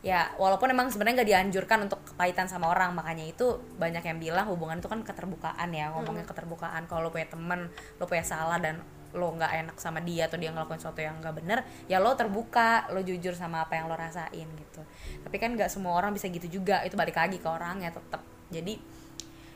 Ya 0.05 0.31
walaupun 0.39 0.71
emang 0.71 0.93
sebenarnya 0.93 1.25
nggak 1.25 1.31
dianjurkan 1.33 1.79
untuk 1.89 1.99
kepahitan 2.15 2.47
sama 2.47 2.71
orang 2.71 2.95
makanya 2.95 3.27
itu 3.27 3.59
banyak 3.81 4.05
yang 4.07 4.19
bilang 4.23 4.47
hubungan 4.47 4.79
itu 4.79 4.87
kan 4.87 5.01
keterbukaan 5.03 5.73
ya. 5.73 5.91
Ngomongnya 5.95 6.29
keterbukaan 6.29 6.85
kalau 6.87 7.09
lo 7.09 7.11
punya 7.11 7.27
temen 7.27 7.73
lo 7.99 8.05
punya 8.05 8.23
salah 8.23 8.61
dan 8.61 8.83
lo 9.17 9.33
nggak 9.33 9.53
enak 9.65 9.77
sama 9.81 10.05
dia 10.05 10.29
atau 10.29 10.37
dia 10.37 10.53
ngelakuin 10.53 10.77
sesuatu 10.77 11.01
yang 11.01 11.17
nggak 11.25 11.35
bener 11.41 11.65
ya 11.89 11.97
lo 11.99 12.13
terbuka 12.13 12.93
lo 12.93 13.01
jujur 13.01 13.33
sama 13.33 13.65
apa 13.65 13.81
yang 13.81 13.89
lo 13.89 13.97
rasain 13.97 14.47
gitu. 14.47 14.81
Tapi 15.25 15.37
kan 15.41 15.57
nggak 15.57 15.73
semua 15.73 15.97
orang 15.97 16.13
bisa 16.13 16.29
gitu 16.29 16.61
juga 16.61 16.85
itu 16.85 16.95
balik 16.95 17.17
lagi 17.17 17.41
ke 17.41 17.49
orang 17.49 17.81
ya 17.81 17.91
tetap 17.91 18.21
jadi 18.53 18.77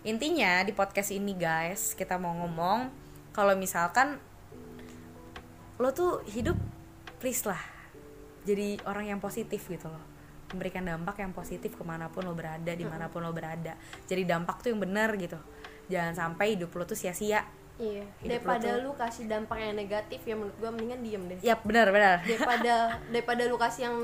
intinya 0.00 0.64
di 0.64 0.72
podcast 0.72 1.12
ini 1.12 1.36
guys 1.36 1.92
kita 1.92 2.16
mau 2.16 2.32
ngomong 2.32 2.88
kalau 3.36 3.52
misalkan 3.54 4.16
lo 5.76 5.92
tuh 5.92 6.24
hidup 6.24 6.56
please 7.20 7.44
lah 7.44 7.80
jadi 8.44 8.80
orang 8.88 9.16
yang 9.16 9.20
positif 9.20 9.68
gitu 9.68 9.88
loh. 9.88 10.04
Memberikan 10.50 10.82
dampak 10.82 11.22
yang 11.22 11.30
positif 11.30 11.76
ke 11.76 11.84
mana 11.86 12.10
pun 12.10 12.26
lo 12.26 12.34
berada 12.34 12.72
di 12.72 12.82
mana 12.82 13.06
pun 13.06 13.22
lo 13.22 13.30
berada. 13.30 13.76
Jadi 14.08 14.26
dampak 14.26 14.64
tuh 14.64 14.74
yang 14.74 14.80
bener 14.82 15.14
gitu. 15.20 15.38
Jangan 15.92 16.14
sampai 16.16 16.56
hidup 16.58 16.72
lo 16.74 16.88
tuh 16.88 16.98
sia-sia 16.98 17.44
iya. 17.80 18.04
Hidup 18.20 18.28
daripada 18.28 18.68
lu 18.84 18.92
kasih 18.92 19.24
dampak 19.26 19.58
yang 19.58 19.74
negatif 19.74 20.20
ya 20.22 20.34
menurut 20.36 20.56
gue 20.60 20.70
mendingan 20.70 21.00
diem 21.00 21.22
deh. 21.32 21.38
Ya 21.40 21.54
benar 21.56 21.88
benar. 21.88 22.20
Daripada 22.22 22.74
daripada 23.12 23.42
lu 23.48 23.56
kasih 23.56 23.82
yang 23.88 23.96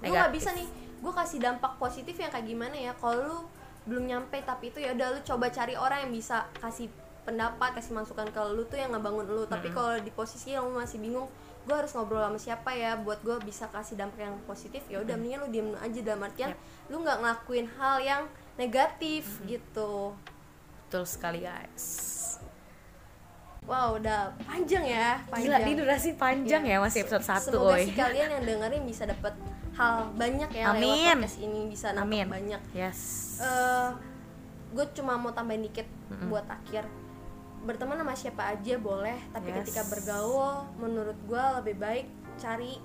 gue 0.00 0.08
nggak 0.08 0.32
bisa 0.32 0.50
nih. 0.56 0.68
Gue 0.98 1.12
kasih 1.14 1.38
dampak 1.38 1.78
positif 1.78 2.16
yang 2.16 2.32
kayak 2.32 2.48
gimana 2.48 2.74
ya? 2.74 2.92
Kalau 2.96 3.20
lu 3.20 3.38
belum 3.86 4.04
nyampe 4.08 4.40
tapi 4.42 4.72
itu 4.72 4.80
ya 4.80 4.96
udah 4.96 5.08
lu 5.14 5.20
coba 5.22 5.52
cari 5.52 5.76
orang 5.76 6.08
yang 6.08 6.12
bisa 6.12 6.48
kasih 6.58 6.88
pendapat 7.24 7.76
kasih 7.76 7.92
masukan 7.92 8.28
ke 8.32 8.40
lu 8.56 8.64
tuh 8.64 8.80
yang 8.80 8.90
ngebangun 8.96 9.28
lu. 9.28 9.44
Tapi 9.44 9.68
kalau 9.70 10.00
di 10.00 10.10
posisi 10.10 10.56
yang 10.56 10.64
lu 10.64 10.80
masih 10.80 10.98
bingung 10.98 11.28
gue 11.68 11.76
harus 11.76 11.92
ngobrol 11.92 12.24
sama 12.24 12.40
siapa 12.40 12.72
ya 12.72 12.96
buat 12.96 13.20
gue 13.20 13.36
bisa 13.44 13.68
kasih 13.68 14.00
dampak 14.00 14.24
yang 14.24 14.36
positif? 14.48 14.80
Ya 14.88 15.04
udah 15.04 15.14
mendingan 15.20 15.38
lu 15.44 15.48
diem 15.52 15.68
aja. 15.76 16.00
Dalam 16.00 16.24
artian 16.24 16.50
lu 16.88 17.04
nggak 17.04 17.20
ngelakuin 17.20 17.68
hal 17.76 17.96
yang 18.00 18.22
negatif 18.56 19.44
gitu. 19.44 20.16
Betul 20.88 21.04
sekali 21.04 21.44
guys 21.44 22.17
wow 23.68 23.94
udah 23.94 24.32
panjang 24.42 24.82
ya 24.82 25.20
gila 25.20 25.30
panjang 25.30 25.60
ini 25.62 25.72
durasi 25.76 26.10
panjang 26.16 26.62
ya 26.64 26.76
masih 26.80 27.04
episode 27.04 27.22
1 27.22 27.44
Semoga 27.44 27.76
oi 27.76 27.84
sih 27.84 27.94
kalian 27.94 28.28
yang 28.32 28.42
dengerin 28.42 28.82
bisa 28.82 29.04
dapat 29.04 29.36
hal 29.76 30.10
banyak 30.16 30.50
ya 30.50 30.64
lewat 30.66 30.74
Amin. 30.74 31.06
podcast 31.14 31.36
ini 31.38 31.60
bisa 31.68 31.86
nambah 31.92 32.02
amin 32.02 32.26
banyak. 32.26 32.62
yes 32.72 33.00
gue 34.68 34.84
cuma 34.92 35.16
mau 35.16 35.32
tambahin 35.32 35.64
dikit 35.64 35.88
buat 36.28 36.44
akhir. 36.44 36.84
Berteman 37.58 37.98
sama 37.98 38.14
siapa 38.14 38.52
aja 38.52 38.76
boleh, 38.76 39.16
tapi 39.32 39.48
Yes. 39.50 39.56
ketika 39.64 39.82
bergaul, 39.88 40.68
menurut 40.76 41.16
gue 41.24 41.44
lebih 41.58 41.74
baik 41.80 42.06
cari 42.36 42.76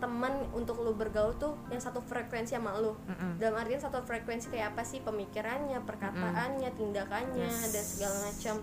teman 0.00 0.32
untuk 0.50 0.80
lu 0.80 0.90
bergaul 0.90 1.36
tuh 1.36 1.54
yang 1.68 1.78
satu 1.78 2.00
frekuensi 2.00 2.56
sama 2.56 2.74
lu. 2.76 2.96
Mm-mm. 3.04 3.36
Dalam 3.38 3.56
artian 3.56 3.78
satu 3.78 4.02
frekuensi 4.02 4.48
kayak 4.48 4.74
apa 4.74 4.82
sih 4.82 5.00
pemikirannya, 5.00 5.78
perkataannya, 5.84 6.68
tindakannya 6.74 7.46
Yes. 7.46 7.68
dan 7.70 7.84
segala 7.84 8.16
macam. 8.26 8.54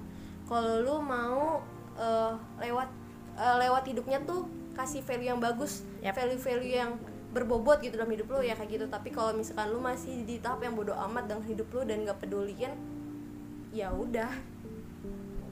Kalau 0.48 0.82
lu 0.82 0.96
mau 1.04 1.62
eh, 2.00 2.34
lewat 2.64 2.90
eh, 3.36 3.56
lewat 3.68 3.84
hidupnya 3.88 4.24
tuh 4.24 4.48
kasih 4.74 5.04
value 5.04 5.30
yang 5.36 5.42
bagus, 5.42 5.84
Yap. 6.00 6.16
value-value 6.16 6.74
yang 6.74 6.92
berbobot 7.36 7.84
gitu 7.84 8.00
dalam 8.00 8.10
hidup 8.10 8.32
lu 8.32 8.40
ya 8.42 8.56
kayak 8.56 8.80
gitu. 8.80 8.86
Tapi 8.88 9.12
kalau 9.12 9.36
misalkan 9.36 9.70
lu 9.70 9.84
masih 9.84 10.24
di 10.24 10.40
tahap 10.40 10.64
yang 10.64 10.74
bodoh 10.74 10.96
amat 11.12 11.28
dengan 11.28 11.44
hidup 11.44 11.68
lu 11.74 11.82
dan 11.84 12.08
gak 12.08 12.24
peduliin, 12.24 12.72
ya 13.76 13.92
udah 13.92 14.32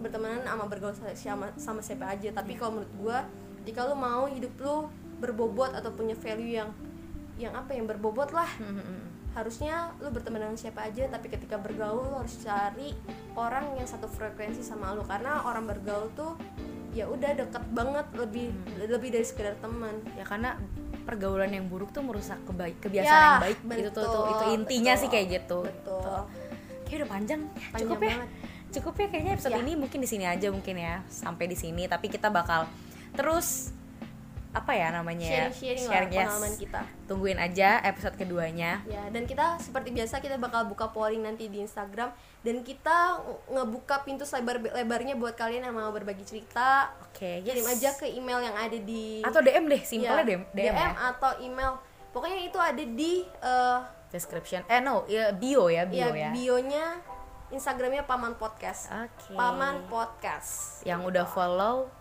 bertemanan 0.06 0.46
sama 0.46 0.66
bergaul 0.70 0.94
sama, 1.18 1.50
sama 1.58 1.82
siapa 1.82 2.06
aja 2.14 2.30
tapi 2.30 2.54
kalau 2.54 2.78
menurut 2.78 2.94
gua 3.02 3.18
jika 3.66 3.90
lu 3.90 3.98
mau 3.98 4.30
hidup 4.30 4.54
lu 4.62 4.86
berbobot 5.18 5.74
atau 5.74 5.90
punya 5.96 6.14
value 6.14 6.62
yang 6.62 6.70
yang 7.42 7.54
apa 7.58 7.74
yang 7.74 7.90
berbobot 7.90 8.30
lah 8.30 8.48
harusnya 9.36 9.92
lu 10.00 10.10
berteman 10.16 10.48
dengan 10.48 10.56
siapa 10.56 10.88
aja 10.88 11.12
tapi 11.12 11.28
ketika 11.28 11.60
bergaul 11.60 12.08
lu 12.08 12.16
harus 12.24 12.40
cari 12.40 12.96
orang 13.36 13.76
yang 13.76 13.84
satu 13.86 14.08
frekuensi 14.08 14.64
sama 14.64 14.96
lu. 14.96 15.04
Karena 15.04 15.44
orang 15.44 15.68
bergaul 15.68 16.08
tuh 16.16 16.40
ya 16.96 17.12
udah 17.12 17.36
deket 17.36 17.64
banget 17.76 18.08
lebih 18.16 18.56
lebih 18.80 19.12
dari 19.12 19.26
sekedar 19.28 19.60
teman. 19.60 20.00
Ya 20.16 20.24
karena 20.24 20.56
pergaulan 21.04 21.52
yang 21.52 21.68
buruk 21.68 21.92
tuh 21.92 22.02
merusak 22.02 22.40
kebaik 22.48 22.80
kebiasaan 22.80 23.12
Ya, 23.12 23.28
yang 23.38 23.44
baik. 23.44 23.58
Itu 23.84 23.92
tuh, 23.92 24.08
tuh 24.08 24.24
itu 24.24 24.24
betul, 24.32 24.56
intinya 24.56 24.94
betul, 24.96 25.02
sih 25.04 25.10
kayak 25.12 25.28
gitu. 25.30 25.60
Betul. 25.68 26.18
Kayak 26.88 26.98
udah 26.98 27.10
panjang. 27.12 27.42
Panjang 27.52 27.80
cukup 27.84 28.00
ya. 28.00 28.10
banget. 28.10 28.30
cukup 28.76 28.94
ya 29.00 29.08
kayaknya 29.08 29.32
episode 29.40 29.56
Ya. 29.56 29.64
ini 29.64 29.74
mungkin 29.80 30.00
di 30.04 30.10
sini 30.12 30.26
aja 30.28 30.48
mungkin 30.52 30.76
ya 30.76 30.96
sampai 31.12 31.46
di 31.48 31.56
sini. 31.60 31.88
Tapi 31.88 32.08
kita 32.08 32.32
bakal 32.32 32.68
terus 33.16 33.72
apa 34.56 34.72
ya 34.72 34.88
namanya 34.88 35.28
ya 35.28 35.46
sharing-sharing 35.52 35.84
lah 35.84 35.92
Sharing, 35.92 36.12
yes. 36.12 36.20
pengalaman 36.24 36.54
kita 36.56 36.82
tungguin 37.12 37.40
aja 37.44 37.70
episode 37.84 38.16
keduanya 38.16 38.72
Ya, 38.88 39.04
dan 39.12 39.28
kita 39.28 39.60
seperti 39.60 39.92
biasa 39.92 40.24
kita 40.24 40.40
bakal 40.40 40.72
buka 40.72 40.96
polling 40.96 41.28
nanti 41.28 41.52
di 41.52 41.60
Instagram 41.60 42.16
dan 42.40 42.64
kita 42.64 43.20
ngebuka 43.52 44.08
pintu 44.08 44.24
lebar-lebarnya 44.24 45.20
buat 45.20 45.36
kalian 45.36 45.68
yang 45.68 45.76
mau 45.76 45.92
berbagi 45.92 46.24
cerita. 46.24 46.96
oke 47.04 47.44
yes. 47.44 47.52
Kirim 47.52 47.68
aja 47.68 47.90
ke 48.00 48.06
email 48.08 48.40
yang 48.40 48.56
ada 48.56 48.78
di 48.80 49.20
atau 49.20 49.42
DM 49.44 49.66
deh 49.68 49.82
ya, 49.82 49.88
simpelnya 49.88 50.24
DM, 50.24 50.42
DM, 50.56 50.72
ya 50.72 50.90
atau 51.12 51.32
email. 51.44 51.72
Pokoknya 52.16 52.40
itu 52.48 52.56
ada 52.56 52.84
di 52.84 53.28
eh, 53.28 53.80
description 54.16 54.64
eh 54.72 54.80
no 54.80 55.04
ya 55.12 55.36
bio 55.36 55.68
ya 55.68 55.84
bio 55.84 56.16
ya, 56.16 56.16
ya, 56.16 56.30
bionya 56.32 56.86
Instagramnya 57.52 58.08
Paman 58.08 58.40
Podcast. 58.40 58.88
oke 58.88 59.36
Paman 59.36 59.84
Podcast. 59.92 60.80
yang 60.88 61.04
udah 61.04 61.28
follow 61.28 61.92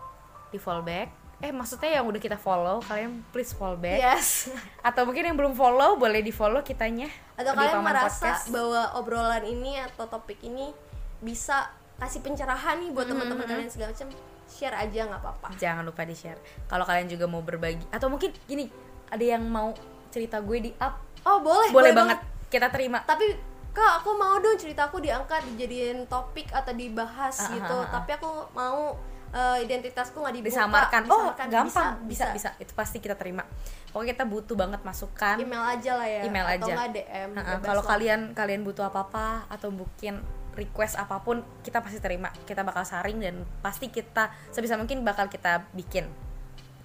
di 0.55 0.57
follow 0.61 0.85
back 0.85 1.24
eh 1.37 1.51
maksudnya 1.51 1.89
yang 1.93 2.05
udah 2.05 2.17
kita 2.17 2.35
follow 2.35 2.79
kalian 2.81 3.19
please 3.29 3.51
follow 3.51 3.75
back 3.75 3.97
Yes. 3.97 4.47
atau 4.81 5.03
mungkin 5.03 5.23
yang 5.23 5.35
belum 5.35 5.51
follow 5.51 5.95
boleh 5.95 6.19
di 6.19 6.31
follow 6.31 6.61
kitanya 6.61 7.11
Atau 7.33 7.51
di 7.51 7.59
kalian 7.59 7.75
Paman 7.77 7.91
merasa 7.91 8.23
Podcast. 8.31 8.47
bahwa 8.49 8.81
obrolan 8.95 9.43
ini 9.43 9.75
atau 9.77 10.05
topik 10.05 10.39
ini 10.41 10.71
bisa 11.17 11.67
kasih 11.95 12.19
pencerahan 12.19 12.77
nih 12.77 12.87
Hmm, 12.87 12.95
buat 12.95 13.05
teman-teman 13.05 13.45
kalian 13.45 13.67
segala 13.67 13.91
macam, 13.91 14.07
share 14.45 14.73
aja 14.73 14.99
nggak 15.05 15.21
apa-apa. 15.21 15.47
jangan 15.55 15.83
lupa 15.83 16.01
di 16.01 16.13
share 16.13 16.39
kalau 16.65 16.83
kalian 16.83 17.07
juga 17.07 17.25
mau 17.25 17.39
berbagi 17.39 17.83
atau 17.89 18.07
mungkin 18.07 18.31
gini 18.45 18.71
ada 19.05 19.25
yang 19.25 19.43
mau 19.43 19.75
cerita 20.09 20.39
gue 20.39 20.59
di 20.61 20.71
up 20.77 21.03
Oh 21.21 21.41
boleh, 21.41 21.69
boleh, 21.69 21.89
banget. 21.91 22.21
kita 22.47 22.69
terima 22.69 23.01
Tapi 23.01 23.25
kak 23.71 23.99
aku 23.99 24.13
mau 24.13 24.37
dong 24.37 24.55
ceritaku 24.55 24.99
diangkat 24.99 25.41
dijadiin 25.47 26.05
topik 26.05 26.47
atau 26.49 26.71
dibahas 26.71 27.33
Ah, 27.35 27.43
ah, 27.43 27.51
gitu. 27.51 27.75
ah, 27.75 27.81
ah. 27.81 27.91
Tapi 27.91 28.09
aku 28.13 28.29
mau 28.51 28.93
eh, 29.35 29.57
identitasku 29.67 30.15
nggak 30.15 30.35
dibuka. 30.39 30.49
disamarkan 30.55 31.01
oh 31.05 31.27
Disamarkan. 31.27 31.47
gampang 31.51 31.89
bisa, 32.07 32.25
bisa 32.31 32.49
itu 32.55 32.71
pasti 32.71 33.03
kita 33.03 33.19
terima 33.19 33.43
pokoknya 33.91 34.15
kita 34.15 34.23
butuh 34.23 34.55
banget 34.55 34.81
masukan 34.81 35.35
Email 35.35 35.63
aja 35.75 35.91
lah 35.99 36.07
ya. 36.07 36.21
Email 36.23 36.47
atau 36.55 36.67
aja. 36.67 36.73
nggak 36.79 36.89
DM. 36.95 37.29
Kalau 37.61 37.83
kalian 37.83 38.19
kalian 38.31 38.61
butuh 38.63 38.87
apa 38.87 38.99
apa 39.05 39.25
atau 39.51 39.71
mungkin 39.71 40.23
request 40.55 40.95
apa 40.95 41.19
pun 41.19 41.43
kita 41.61 41.83
pasti 41.83 41.99
terima 41.99 42.31
kita 42.47 42.63
bakal 42.63 42.87
saring 42.87 43.19
dan 43.19 43.43
pasti 43.59 43.91
kita 43.91 44.31
sebisa 44.55 44.79
mungkin 44.79 45.03
bakal 45.03 45.27
kita 45.27 45.67
bikin 45.75 46.07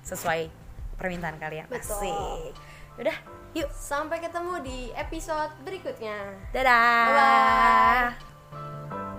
sesuai 0.03 0.51
permintaan 0.99 1.39
kalian 1.39 1.71
Betul. 1.71 1.87
asik 2.03 2.55
udah 2.99 3.17
yuk 3.55 3.71
sampai 3.71 4.19
ketemu 4.19 4.63
di 4.63 4.79
episode 4.93 5.51
berikutnya. 5.63 6.35
dadah 6.51 8.11
Bye-bye. 8.11 9.10